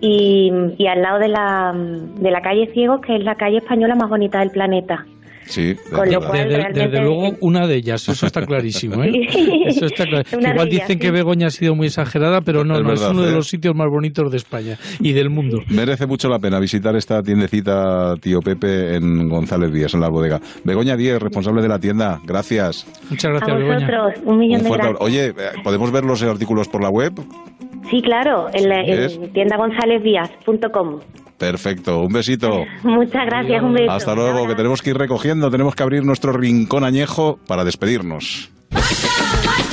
y, 0.00 0.50
y, 0.78 0.86
al 0.86 1.02
lado 1.02 1.18
de 1.18 1.28
la, 1.28 1.74
de 1.74 2.30
la 2.30 2.40
calle 2.40 2.70
Ciegos, 2.72 3.00
que 3.02 3.16
es 3.16 3.22
la 3.22 3.34
calle 3.34 3.58
española 3.58 3.94
más 3.94 4.08
bonita 4.08 4.40
del 4.40 4.50
planeta. 4.50 5.04
Sí, 5.46 5.76
desde, 6.74 7.00
luego 7.00 7.36
una 7.40 7.66
de 7.66 7.76
ellas, 7.76 8.08
eso 8.08 8.26
está 8.26 8.44
clarísimo. 8.46 9.02
¿eh? 9.04 9.10
Eso 9.66 9.86
está 9.86 10.04
Igual 10.04 10.68
dicen 10.68 10.98
que 10.98 11.10
Begoña 11.10 11.48
ha 11.48 11.50
sido 11.50 11.74
muy 11.74 11.86
exagerada, 11.86 12.40
pero 12.40 12.64
no, 12.64 12.76
es, 12.76 13.00
uno 13.00 13.22
de 13.22 13.30
¿eh? 13.30 13.32
los 13.32 13.48
sitios 13.48 13.74
más 13.74 13.88
bonitos 13.88 14.30
de 14.30 14.36
España 14.36 14.78
y 15.00 15.12
del 15.12 15.30
mundo. 15.30 15.60
Merece 15.68 16.06
mucho 16.06 16.28
la 16.28 16.38
pena 16.38 16.58
visitar 16.58 16.96
esta 16.96 17.22
tiendecita 17.22 18.14
Tío 18.20 18.40
Pepe 18.40 18.96
en 18.96 19.28
González 19.28 19.72
Díaz, 19.72 19.94
en 19.94 20.00
la 20.00 20.08
bodega. 20.08 20.40
Begoña 20.64 20.96
Díez, 20.96 21.20
responsable 21.20 21.62
de 21.62 21.68
la 21.68 21.78
tienda, 21.78 22.20
gracias. 22.24 22.86
Muchas 23.10 23.30
gracias, 23.30 23.50
a 23.50 23.64
vosotros, 23.64 24.14
Un 24.24 24.38
millón 24.38 24.62
de 24.62 24.70
gracias. 24.70 24.96
Oye, 25.00 25.26
eh, 25.26 25.34
¿podemos 25.62 25.90
ver 25.92 26.04
los 26.04 26.22
artículos 26.22 26.68
por 26.68 26.82
la 26.82 26.90
web? 26.90 27.12
Sí, 27.90 28.00
claro, 28.02 28.48
en, 28.52 28.68
la, 28.68 28.80
en 28.82 29.32
tiendagonzalezvías.com. 29.32 31.00
Perfecto, 31.38 32.00
un 32.00 32.12
besito. 32.12 32.64
Muchas 32.84 33.26
gracias, 33.26 33.62
un 33.62 33.72
beso. 33.74 33.90
Hasta 33.90 34.14
luego, 34.14 34.46
que 34.46 34.54
tenemos 34.54 34.80
que 34.80 34.90
ir 34.90 34.96
recogiendo, 34.96 35.50
tenemos 35.50 35.74
que 35.74 35.82
abrir 35.82 36.04
nuestro 36.04 36.32
rincón 36.32 36.84
añejo 36.84 37.38
para 37.46 37.64
despedirnos. 37.64 38.50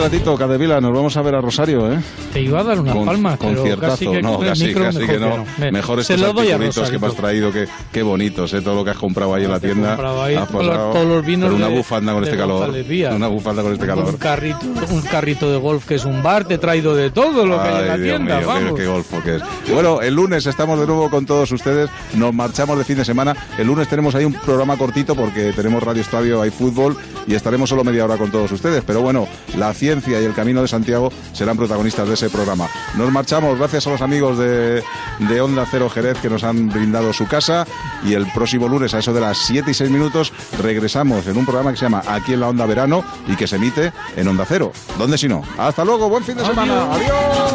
ratito, 0.00 0.36
Cadevila, 0.36 0.80
nos 0.80 0.92
vamos 0.92 1.16
a 1.16 1.22
ver 1.22 1.34
a 1.34 1.40
Rosario, 1.40 1.92
¿eh? 1.92 2.00
Te 2.32 2.40
iba 2.40 2.60
a 2.60 2.64
dar 2.64 2.80
una 2.80 2.94
palma, 3.04 3.36
conciertazo. 3.36 4.20
no, 4.20 4.38
casi, 4.38 4.72
casi 4.72 5.06
que 5.06 5.18
no. 5.18 5.44
Mejor 5.70 6.00
estos 6.00 6.22
articulitos 6.22 6.90
que 6.90 6.98
me 6.98 7.06
has 7.06 7.14
traído, 7.14 7.52
que, 7.52 7.68
qué 7.92 8.02
bonitos, 8.02 8.52
¿eh? 8.54 8.62
Todo 8.62 8.76
lo 8.76 8.84
que 8.84 8.90
has 8.90 8.96
comprado 8.96 9.34
ahí 9.34 9.44
en 9.44 9.50
la 9.50 9.60
tienda. 9.60 10.24
Ahí, 10.24 10.34
has 10.34 10.48
pasado, 10.48 10.92
todos 10.92 11.06
los 11.06 11.24
vinos 11.24 11.52
una 11.52 11.68
bufanda 11.68 12.12
con 12.12 12.24
este 12.24 12.36
calor. 12.36 12.74
Una 13.14 13.28
bufanda 13.28 13.62
con 13.62 13.72
este 13.72 13.86
calor. 13.86 14.04
Un 14.06 14.16
carrito, 14.16 14.60
un 14.90 15.02
carrito 15.02 15.50
de 15.50 15.58
golf 15.58 15.86
que 15.86 15.96
es 15.96 16.04
un 16.04 16.22
bar, 16.22 16.44
te 16.44 16.54
he 16.54 16.58
traído 16.58 16.94
de 16.94 17.10
todo 17.10 17.44
lo 17.44 17.62
que 17.62 17.68
hay 17.68 17.82
en 17.82 17.88
la 17.88 17.96
tienda, 17.96 18.40
vamos. 18.40 18.78
Qué, 18.78 18.86
golfo 18.86 19.22
que 19.22 19.36
es. 19.36 19.42
Bueno, 19.72 20.00
el 20.00 20.14
lunes 20.14 20.46
estamos 20.46 20.80
de 20.80 20.86
nuevo 20.86 21.10
con 21.10 21.26
todos 21.26 21.50
ustedes. 21.52 21.90
Nos 22.14 22.32
marchamos 22.34 22.78
de 22.78 22.84
fin 22.84 22.96
de 22.96 23.04
semana. 23.04 23.36
El 23.58 23.66
lunes 23.66 23.88
tenemos 23.88 24.14
ahí 24.14 24.24
un 24.24 24.32
programa 24.32 24.76
cortito 24.76 25.14
porque 25.14 25.52
tenemos 25.52 25.82
Radio 25.82 26.02
Estadio, 26.02 26.40
hay 26.40 26.50
fútbol 26.50 26.96
y 27.26 27.34
estaremos 27.34 27.68
solo 27.68 27.84
media 27.84 28.04
hora 28.04 28.16
con 28.16 28.30
todos 28.30 28.50
ustedes. 28.52 28.82
Pero 28.86 29.02
bueno, 29.02 29.28
la 29.56 29.74
y 29.90 30.24
el 30.24 30.34
camino 30.34 30.62
de 30.62 30.68
Santiago 30.68 31.12
serán 31.32 31.56
protagonistas 31.56 32.06
de 32.06 32.14
ese 32.14 32.30
programa. 32.30 32.68
Nos 32.96 33.10
marchamos, 33.10 33.58
gracias 33.58 33.88
a 33.88 33.90
los 33.90 34.00
amigos 34.00 34.38
de, 34.38 34.84
de 35.18 35.40
Onda 35.40 35.66
Cero 35.68 35.90
Jerez 35.90 36.16
que 36.18 36.30
nos 36.30 36.44
han 36.44 36.68
brindado 36.68 37.12
su 37.12 37.26
casa 37.26 37.66
y 38.04 38.14
el 38.14 38.30
próximo 38.30 38.68
lunes 38.68 38.94
a 38.94 39.00
eso 39.00 39.12
de 39.12 39.20
las 39.20 39.38
7 39.38 39.68
y 39.68 39.74
6 39.74 39.90
minutos 39.90 40.32
regresamos 40.62 41.26
en 41.26 41.36
un 41.36 41.44
programa 41.44 41.72
que 41.72 41.78
se 41.78 41.86
llama 41.86 42.04
Aquí 42.06 42.34
en 42.34 42.40
la 42.40 42.48
Onda 42.48 42.66
Verano 42.66 43.04
y 43.26 43.34
que 43.34 43.48
se 43.48 43.56
emite 43.56 43.92
en 44.14 44.28
Onda 44.28 44.44
Cero. 44.46 44.70
¿Dónde 44.96 45.18
si 45.18 45.26
no? 45.26 45.42
Hasta 45.58 45.84
luego, 45.84 46.08
buen 46.08 46.22
fin 46.22 46.36
de 46.36 46.44
semana. 46.44 46.92
Adiós. 46.92 47.54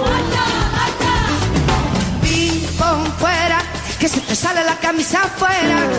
fuera, 3.17 3.59
que 3.97 4.09
se 4.09 4.19
te 4.19 4.35
sale 4.35 4.61
la 4.65 4.77
camisa 4.79 5.21
fuera. 5.37 5.89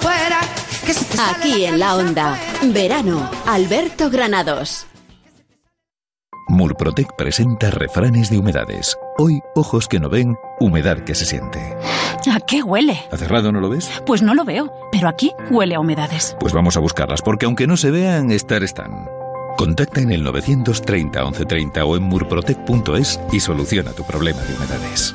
fuera. 0.00 0.49
Aquí 1.36 1.66
en 1.66 1.78
la 1.78 1.94
onda, 1.94 2.36
verano, 2.72 3.30
Alberto 3.46 4.10
Granados. 4.10 4.88
Murprotec 6.48 7.14
presenta 7.16 7.70
refranes 7.70 8.28
de 8.28 8.38
humedades. 8.38 8.96
Hoy, 9.16 9.38
ojos 9.54 9.86
que 9.86 10.00
no 10.00 10.08
ven, 10.08 10.34
humedad 10.58 11.04
que 11.04 11.14
se 11.14 11.26
siente. 11.26 11.60
¿A 12.28 12.40
qué 12.40 12.64
huele? 12.64 12.98
¿A 13.12 13.16
cerrado 13.16 13.52
no 13.52 13.60
lo 13.60 13.68
ves? 13.68 13.88
Pues 14.04 14.20
no 14.22 14.34
lo 14.34 14.44
veo, 14.44 14.72
pero 14.90 15.08
aquí 15.08 15.32
huele 15.48 15.76
a 15.76 15.80
humedades. 15.80 16.36
Pues 16.40 16.52
vamos 16.52 16.76
a 16.76 16.80
buscarlas, 16.80 17.22
porque 17.22 17.46
aunque 17.46 17.68
no 17.68 17.76
se 17.76 17.92
vean, 17.92 18.32
estar 18.32 18.64
están. 18.64 19.06
Contacta 19.56 20.00
en 20.00 20.10
el 20.10 20.24
930 20.24 21.20
1130 21.20 21.84
o 21.84 21.96
en 21.96 22.02
murprotec.es 22.02 23.20
y 23.30 23.38
soluciona 23.38 23.92
tu 23.92 24.02
problema 24.02 24.40
de 24.42 24.54
humedades. 24.54 25.14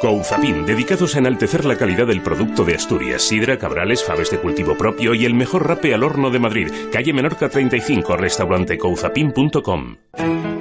Couzapin, 0.00 0.64
dedicados 0.64 1.14
a 1.14 1.18
enaltecer 1.18 1.66
la 1.66 1.76
calidad 1.76 2.06
del 2.06 2.22
producto 2.22 2.64
de 2.64 2.74
Asturias, 2.74 3.20
sidra, 3.20 3.58
cabrales, 3.58 4.02
faves 4.02 4.30
de 4.30 4.38
cultivo 4.38 4.74
propio 4.74 5.14
y 5.14 5.26
el 5.26 5.34
mejor 5.34 5.68
rape 5.68 5.92
al 5.92 6.02
horno 6.02 6.30
de 6.30 6.38
Madrid. 6.38 6.72
Calle 6.90 7.12
Menorca 7.12 7.50
35, 7.50 8.16
restaurante 8.16 8.78
couzapin.com. 8.78 9.96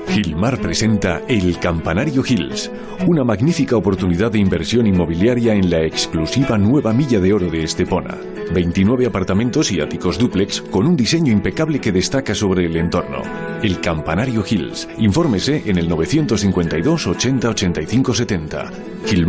Gilmar 0.10 0.60
presenta 0.60 1.22
El 1.30 1.58
Campanario 1.60 2.24
Hills, 2.28 2.70
una 3.08 3.24
magnífica 3.24 3.78
oportunidad 3.78 4.32
de 4.32 4.40
inversión 4.40 4.88
inmobiliaria 4.88 5.54
en 5.54 5.70
la 5.70 5.84
exclusiva 5.84 6.58
nueva 6.58 6.92
milla 6.92 7.22
de 7.22 7.32
oro 7.32 7.50
de 7.50 7.64
Estepona. 7.64 8.18
29 8.54 9.06
apartamentos 9.06 9.72
y 9.72 9.80
áticos 9.80 10.18
dúplex 10.18 10.62
con 10.62 10.88
un 10.88 10.98
diseño 10.98 11.32
impecable 11.32 11.80
que 11.80 11.92
destaca 11.92 12.34
sobre 12.34 12.66
el 12.66 12.76
entorno. 12.76 13.22
El 13.62 13.80
Campanario 13.80 14.44
Hills. 14.50 14.90
Infórmese 14.98 15.64
en 15.68 15.78
el 15.78 15.88
952 15.88 17.08
80 17.08 17.50
85 17.50 18.14
70. 18.14 18.72
Gilmar, 19.06 19.29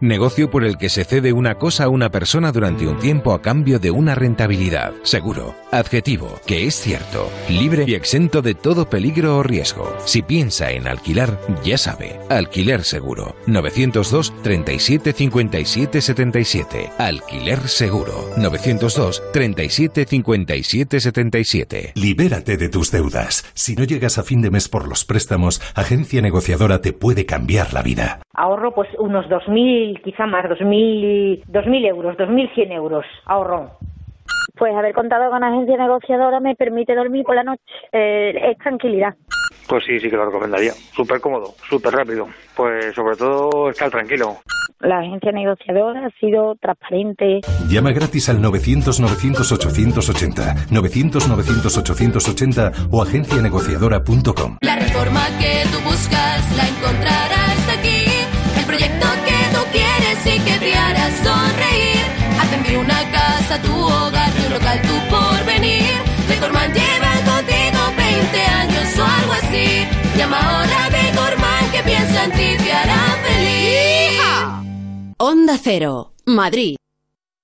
Negocio 0.00 0.48
por 0.48 0.64
el 0.64 0.78
que 0.78 0.88
se 0.88 1.04
cede 1.04 1.32
una 1.32 1.56
cosa 1.56 1.84
a 1.84 1.88
una 1.88 2.08
persona 2.10 2.52
durante 2.52 2.86
un 2.86 2.98
tiempo 2.98 3.32
a 3.32 3.42
cambio 3.42 3.80
de 3.80 3.90
una 3.90 4.14
rentabilidad. 4.14 4.92
Seguro. 5.02 5.56
Adjetivo. 5.72 6.38
Que 6.46 6.68
es 6.68 6.76
cierto. 6.76 7.28
Libre 7.48 7.84
y 7.84 7.94
exento 7.94 8.40
de 8.40 8.54
todo 8.54 8.88
peligro 8.88 9.38
o 9.38 9.42
riesgo. 9.42 9.92
Si 10.04 10.22
piensa 10.22 10.70
en 10.70 10.86
alquilar, 10.86 11.40
ya 11.64 11.76
sabe. 11.78 12.20
Alquiler 12.28 12.84
seguro. 12.84 13.34
902 13.48 14.32
37 14.44 15.12
57 15.12 16.00
77. 16.00 16.90
Alquiler 16.96 17.66
seguro. 17.66 18.30
902 18.36 19.22
37 19.32 20.04
57 20.04 21.00
77. 21.00 21.92
Libérate 21.96 22.56
de 22.56 22.68
tus 22.68 22.92
deudas. 22.92 23.50
Si 23.54 23.74
no 23.74 23.82
llegas 23.82 24.18
a 24.18 24.22
fin 24.22 24.42
de 24.42 24.52
mes 24.52 24.68
por 24.68 24.86
los 24.86 25.04
préstamos, 25.04 25.60
Agencia 25.74 26.22
Negociadora 26.22 26.80
te 26.80 26.92
puede 26.92 27.26
cambiar 27.26 27.74
la 27.74 27.82
vida 27.82 28.20
ahorro 28.38 28.72
pues 28.72 28.88
unos 28.98 29.26
2.000, 29.26 29.87
quizá 30.02 30.26
más, 30.26 30.44
2.000, 30.44 31.44
2.000 31.46 31.86
euros, 31.86 32.16
2.100 32.16 32.72
euros 32.72 33.04
ahorro. 33.24 33.70
Pues 34.56 34.74
haber 34.74 34.94
contado 34.94 35.30
con 35.30 35.38
una 35.38 35.48
agencia 35.48 35.76
negociadora 35.76 36.40
me 36.40 36.56
permite 36.56 36.94
dormir 36.94 37.24
por 37.24 37.36
la 37.36 37.44
noche. 37.44 37.62
Eh, 37.92 38.50
es 38.50 38.58
tranquilidad. 38.58 39.14
Pues 39.68 39.84
sí, 39.84 40.00
sí 40.00 40.10
que 40.10 40.16
lo 40.16 40.26
recomendaría. 40.26 40.72
Súper 40.72 41.20
cómodo, 41.20 41.54
súper 41.68 41.92
rápido. 41.92 42.26
Pues 42.56 42.92
sobre 42.94 43.16
todo 43.16 43.70
estar 43.70 43.90
tranquilo. 43.90 44.38
La 44.80 45.00
agencia 45.00 45.32
negociadora 45.32 46.06
ha 46.06 46.10
sido 46.20 46.54
transparente. 46.60 47.40
Llama 47.68 47.90
gratis 47.92 48.28
al 48.28 48.40
900-900-880, 48.40 50.68
900-900-880 50.70 52.88
o 52.90 53.02
agencianegociadora.com. 53.02 54.58
La 54.60 54.76
reforma 54.76 55.22
que 55.40 55.64
tú 55.72 55.80
buscas 55.84 56.56
la 56.56 56.68
encontrarás 56.68 57.27
quieres 59.72 60.26
y 60.26 60.38
que 60.40 60.58
te 60.58 60.74
hará 60.74 61.10
sonreír. 61.22 62.04
Atender 62.40 62.78
una 62.78 63.00
casa, 63.10 63.60
tu 63.62 63.74
hogar, 63.74 64.30
tu 64.32 64.50
local, 64.50 64.80
tu 64.82 64.96
porvenir. 65.14 65.96
Decorman 66.28 66.72
lleva 66.72 67.12
contigo 67.30 67.80
20 67.96 68.40
años 68.40 68.98
o 68.98 69.04
algo 69.04 69.32
así. 69.32 69.86
Llama 70.16 70.38
ahora 70.38 70.84
a 70.84 70.90
Decorman 70.90 71.70
que 71.72 71.82
piensa 71.82 72.24
en 72.24 72.32
ti, 72.32 72.64
te 72.64 72.72
hará 72.72 73.16
feliz. 73.26 74.20
Onda 75.18 75.58
Cero, 75.62 76.12
Madrid. 76.26 76.76